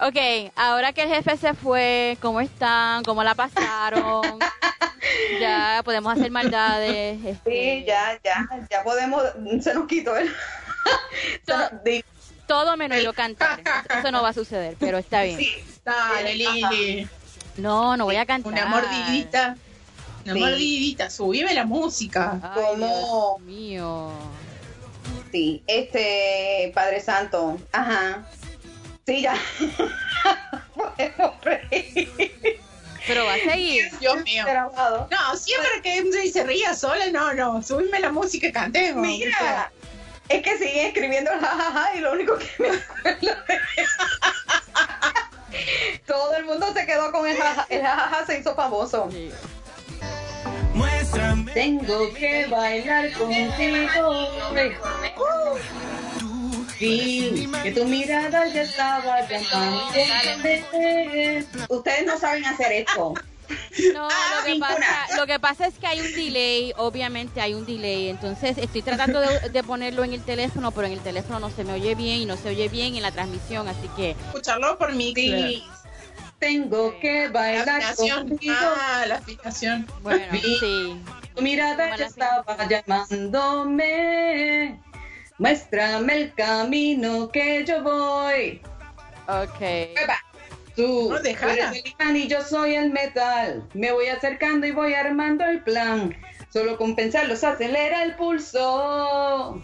Ok, 0.00 0.16
ahora 0.56 0.92
que 0.92 1.02
el 1.02 1.08
jefe 1.08 1.36
se 1.36 1.54
fue, 1.54 2.18
¿cómo 2.20 2.40
están? 2.40 3.04
¿Cómo 3.04 3.22
la 3.22 3.34
pasaron? 3.34 4.38
ya 5.40 5.82
podemos 5.84 6.12
hacer 6.12 6.30
maldades. 6.30 7.24
Este... 7.24 7.50
Sí, 7.50 7.84
ya, 7.86 8.18
ya, 8.24 8.48
ya 8.70 8.82
podemos, 8.82 9.22
se 9.60 9.74
nos 9.74 9.86
quitó 9.86 10.16
el... 10.16 10.34
todo, 12.46 12.76
menos 12.76 13.02
yo 13.02 13.12
cantar. 13.12 13.62
Eso 13.98 14.10
no 14.10 14.22
va 14.22 14.30
a 14.30 14.32
suceder, 14.32 14.76
pero 14.78 14.98
está 14.98 15.22
bien. 15.22 15.38
Sí, 15.38 15.52
dale, 15.84 16.34
Lili. 16.34 17.08
No, 17.56 17.96
no 17.96 18.04
voy 18.04 18.16
a 18.16 18.26
cantar. 18.26 18.52
Una 18.52 18.66
mordidita. 18.66 19.56
Una 20.24 20.34
mordidita. 20.34 21.10
Subime 21.10 21.54
la 21.54 21.64
música. 21.64 22.52
Como... 22.54 23.38
Dios 23.38 23.40
mío. 23.46 24.10
Sí, 25.30 25.62
este, 25.66 26.72
Padre 26.74 27.00
Santo. 27.00 27.58
Ajá. 27.72 28.24
Sí, 29.06 29.22
ya. 29.22 29.36
Pero 33.06 33.26
va 33.26 33.34
a 33.34 33.38
seguir. 33.38 33.90
Dios 34.00 34.22
mío. 34.22 34.44
No, 35.10 35.36
siempre 35.36 35.82
que 35.82 36.30
se 36.30 36.44
ría 36.44 36.74
sola, 36.74 37.10
no, 37.12 37.34
no. 37.34 37.62
Subime 37.62 38.00
la 38.00 38.10
música 38.10 38.46
y 38.46 38.52
cantemos. 38.52 39.06
Mira. 39.06 39.70
Es 40.28 40.42
que 40.42 40.58
siguen 40.58 40.86
escribiendo 40.86 41.30
jajaja 41.30 41.96
y 41.96 42.00
lo 42.00 42.12
único 42.12 42.38
que 42.38 42.46
me 42.58 42.68
acuerdo 42.68 43.34
Todo 46.06 46.36
el 46.36 46.44
mundo 46.44 46.72
se 46.72 46.86
quedó 46.86 47.12
con 47.12 47.26
el 47.26 47.36
jajaja 47.36 47.66
el 47.68 47.82
jajaja 47.82 48.26
se 48.26 48.38
hizo 48.38 48.54
famoso. 48.54 49.08
Sí. 49.10 49.30
Tengo 51.52 52.12
que 52.14 52.46
bailar 52.46 53.12
contigo. 53.12 54.28
Sí, 56.78 57.48
que 57.62 57.70
tu 57.70 57.84
mirada 57.84 58.46
ya 58.48 58.62
estaba 58.62 59.20
llamando. 59.28 59.92
Ustedes 61.68 62.06
no 62.06 62.18
saben 62.18 62.44
hacer 62.44 62.72
esto. 62.72 63.14
No, 63.94 64.08
Ah, 64.10 64.34
lo, 64.38 64.44
que 64.44 64.50
ninguna. 64.52 64.70
pasa, 64.76 65.16
lo 65.16 65.26
que 65.26 65.38
pasa 65.40 65.66
es 65.66 65.74
que 65.78 65.86
hay 65.86 66.00
un 66.00 66.12
delay, 66.14 66.72
obviamente 66.76 67.40
hay 67.40 67.54
un 67.54 67.64
delay, 67.66 68.08
entonces 68.08 68.56
estoy 68.58 68.82
tratando 68.82 69.20
de, 69.20 69.50
de 69.50 69.62
ponerlo 69.62 70.04
en 70.04 70.12
el 70.12 70.22
teléfono, 70.22 70.70
pero 70.72 70.86
en 70.86 70.92
el 70.94 71.00
teléfono 71.00 71.38
no 71.40 71.50
se 71.50 71.64
me 71.64 71.72
oye 71.72 71.94
bien 71.94 72.18
y 72.20 72.26
no 72.26 72.36
se 72.36 72.48
oye 72.50 72.68
bien 72.68 72.96
en 72.96 73.02
la 73.02 73.12
transmisión, 73.12 73.66
así 73.68 73.88
que 73.96 74.10
Escucharlo 74.28 74.78
por 74.78 74.92
mí. 74.92 75.12
Sí, 75.14 75.64
tengo 76.38 76.98
que 77.00 77.26
La 77.26 77.30
bailar 77.32 77.94
contigo. 77.96 78.54
Ah, 78.58 79.04
la 79.06 79.14
afinación. 79.16 79.86
bueno, 80.02 80.24
Sí. 80.32 80.56
sí. 80.60 81.00
Tu 81.34 81.42
mirada 81.42 81.90
ya 81.90 81.96
la 81.96 82.06
estaba 82.06 82.56
llamándome. 83.64 84.78
Muéstrame 85.38 86.14
el 86.14 86.34
camino 86.34 87.28
que 87.30 87.64
yo 87.64 87.82
voy. 87.82 88.60
Ok. 89.26 89.60
Epa, 89.60 90.18
Tú, 90.76 91.08
No, 91.10 91.16
tú 91.18 91.22
déjala. 91.22 91.52
eres 91.52 91.82
el 91.84 91.92
imán 91.92 92.16
y 92.16 92.26
yo 92.26 92.42
soy 92.42 92.74
el 92.74 92.90
metal. 92.90 93.66
Me 93.74 93.92
voy 93.92 94.06
acercando 94.06 94.66
y 94.66 94.72
voy 94.72 94.94
armando 94.94 95.44
el 95.44 95.62
plan. 95.62 96.16
Solo 96.52 96.76
con 96.76 96.94
pensarlo 96.96 97.36
se 97.36 97.46
acelera 97.46 98.02
el 98.02 98.14
pulso. 98.16 99.60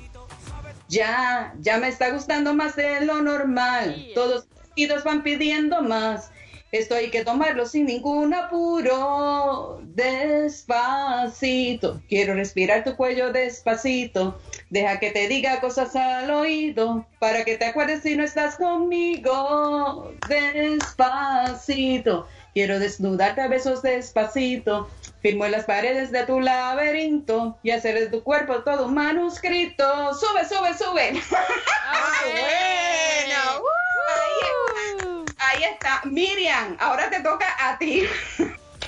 Ya, 0.88 1.54
ya 1.60 1.78
me 1.78 1.88
está 1.88 2.10
gustando 2.10 2.54
más 2.54 2.74
de 2.76 3.04
lo 3.04 3.22
normal. 3.22 4.08
Todos 4.14 4.46
los 4.76 5.04
van 5.04 5.22
pidiendo 5.22 5.82
más. 5.82 6.30
Esto 6.72 6.94
hay 6.94 7.10
que 7.10 7.24
tomarlo 7.24 7.66
sin 7.66 7.86
ningún 7.86 8.32
apuro. 8.32 9.80
Despacito. 9.82 12.00
Quiero 12.08 12.34
respirar 12.34 12.84
tu 12.84 12.94
cuello 12.94 13.32
despacito. 13.32 14.40
Deja 14.70 15.00
que 15.00 15.10
te 15.10 15.26
diga 15.26 15.60
cosas 15.60 15.96
al 15.96 16.30
oído. 16.30 17.04
Para 17.18 17.44
que 17.44 17.56
te 17.56 17.64
acuerdes 17.64 18.02
si 18.02 18.14
no 18.14 18.22
estás 18.22 18.54
conmigo. 18.54 20.12
Despacito. 20.28 22.28
Quiero 22.54 22.78
desnudarte 22.78 23.40
a 23.40 23.48
besos 23.48 23.82
despacito. 23.82 24.88
Firmo 25.22 25.46
en 25.46 25.52
las 25.52 25.64
paredes 25.64 26.12
de 26.12 26.24
tu 26.24 26.40
laberinto 26.40 27.58
y 27.64 27.72
hacer 27.72 27.98
de 27.98 28.06
tu 28.06 28.22
cuerpo 28.22 28.62
todo 28.62 28.86
un 28.86 28.94
manuscrito. 28.94 30.14
Sube, 30.14 30.44
sube, 30.48 30.72
sube. 30.74 31.20
Ah, 31.92 32.12
bueno. 32.22 33.64
Ahí 35.40 35.64
está. 35.64 36.02
Miriam, 36.04 36.76
ahora 36.78 37.08
te 37.10 37.20
toca 37.20 37.46
a 37.58 37.78
ti. 37.78 38.04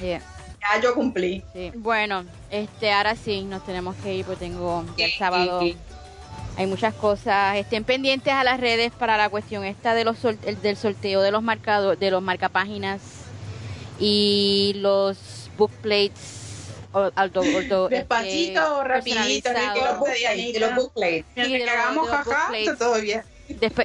Yeah, 0.00 0.20
Ya 0.60 0.80
yo 0.80 0.94
cumplí. 0.94 1.42
sí. 1.52 1.72
Bueno, 1.76 2.24
este, 2.50 2.92
ahora 2.92 3.16
sí, 3.16 3.42
nos 3.42 3.64
tenemos 3.64 3.96
que 3.96 4.14
ir 4.14 4.24
porque 4.26 4.46
tengo 4.46 4.84
ya 4.96 5.06
el 5.06 5.12
sábado. 5.12 5.60
Hay 6.58 6.66
muchas 6.66 6.92
cosas. 6.94 7.56
Estén 7.56 7.84
pendientes 7.84 8.32
a 8.32 8.44
las 8.44 8.60
redes 8.60 8.92
para 8.92 9.16
la 9.16 9.30
cuestión 9.30 9.64
esta 9.64 9.94
de 9.94 10.04
los 10.04 10.18
sol- 10.18 10.38
el- 10.44 10.60
del 10.60 10.76
sorteo 10.76 11.22
de 11.22 11.30
los 11.30 11.42
marcados, 11.42 11.98
de 11.98 12.10
los 12.10 12.20
marcapáginas 12.22 13.00
y 13.98 14.72
los 14.76 15.48
book 15.56 15.70
plates. 15.80 16.40
o- 16.94 17.10
alto- 17.14 17.40
alto- 17.56 17.88
Despacito, 17.88 18.82
este, 18.82 18.88
rapidito, 18.88 19.48
personalizados. 19.50 19.78
los 19.78 19.98
bookplates, 19.98 20.76
bookplates. 20.76 21.24
De 21.34 21.42
que 21.48 21.70
hagamos 21.70 22.08
jaja, 22.10 22.24
bookplates. 22.24 22.78
todo 22.78 23.00
bien. 23.00 23.22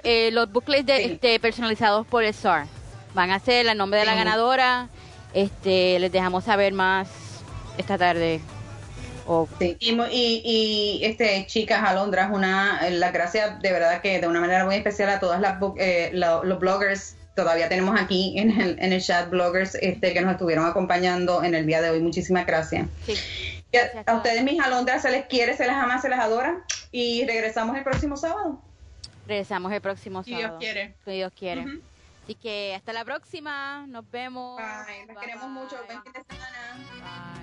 Eh, 0.03 0.29
los 0.31 0.51
booklets 0.51 0.85
de, 0.85 0.97
Sí. 0.97 1.03
este, 1.13 1.39
personalizados 1.39 2.05
por 2.07 2.23
el 2.23 2.33
SAR 2.33 2.65
van 3.13 3.31
a 3.31 3.39
ser 3.39 3.67
el 3.67 3.77
nombre 3.77 3.99
de 3.99 4.05
la 4.05 4.13
Sí. 4.13 4.17
ganadora. 4.19 4.89
Este, 5.33 5.99
les 5.99 6.11
dejamos 6.11 6.43
saber 6.45 6.73
más 6.73 7.07
esta 7.77 7.97
tarde. 7.97 8.39
O 9.25 9.47
Sí, 9.59 9.75
y, 9.79 9.91
y, 9.91 10.41
y, 10.45 11.05
este, 11.05 11.45
chicas, 11.47 11.83
Alondras, 11.83 12.29
una, 12.31 12.89
las 12.89 13.11
gracias 13.11 13.61
de 13.61 13.73
verdad 13.73 14.01
que 14.01 14.21
de 14.21 14.27
una 14.27 14.39
manera 14.39 14.63
muy 14.63 14.75
especial 14.75 15.09
a 15.09 15.19
todas 15.19 15.41
las 15.41 15.57
eh, 15.77 16.11
lo- 16.13 16.43
los 16.45 16.59
bloggers. 16.59 17.15
Todavía 17.35 17.67
tenemos 17.69 17.99
aquí 17.99 18.33
en 18.39 18.59
el, 18.59 18.79
en 18.79 18.93
el 18.93 19.01
chat 19.03 19.29
bloggers 19.29 19.75
este, 19.75 20.13
que 20.13 20.21
nos 20.21 20.31
estuvieron 20.31 20.65
acompañando 20.65 21.43
en 21.43 21.53
el 21.55 21.65
día 21.67 21.81
de 21.81 21.89
hoy. 21.89 21.99
Muchísimas 21.99 22.45
gracias. 22.47 22.87
sí, 23.05 23.13
a- 24.05 24.11
a 24.11 24.15
ustedes, 24.15 24.43
mis 24.43 24.59
alondras, 24.61 25.01
se 25.01 25.11
les 25.11 25.25
quiere, 25.25 25.55
se 25.57 25.65
les 25.65 25.75
ama, 25.75 26.01
se 26.01 26.07
les 26.09 26.17
adora. 26.19 26.55
Y 26.91 27.25
regresamos 27.27 27.75
el 27.77 27.83
próximo 27.83 28.15
sábado. 28.15 28.61
Regresamos 29.27 29.71
el 29.71 29.81
próximo 29.81 30.23
Si 30.23 30.31
Dios 30.31 30.41
sábado. 30.41 30.59
quiere. 30.59 30.95
Si 31.05 31.11
Dios 31.11 31.31
quiere. 31.37 31.65
Así 32.23 32.35
que 32.35 32.73
hasta 32.75 32.91
la 32.93 33.05
próxima. 33.05 33.85
Nos 33.87 34.09
vemos. 34.09 34.57
Bye. 34.57 35.15
Queremos 35.19 35.49
mucho. 35.49 35.77
Buen 35.85 36.03
fin 36.03 36.11
de 36.13 36.23
semana. 36.23 37.33
Bye. 37.33 37.36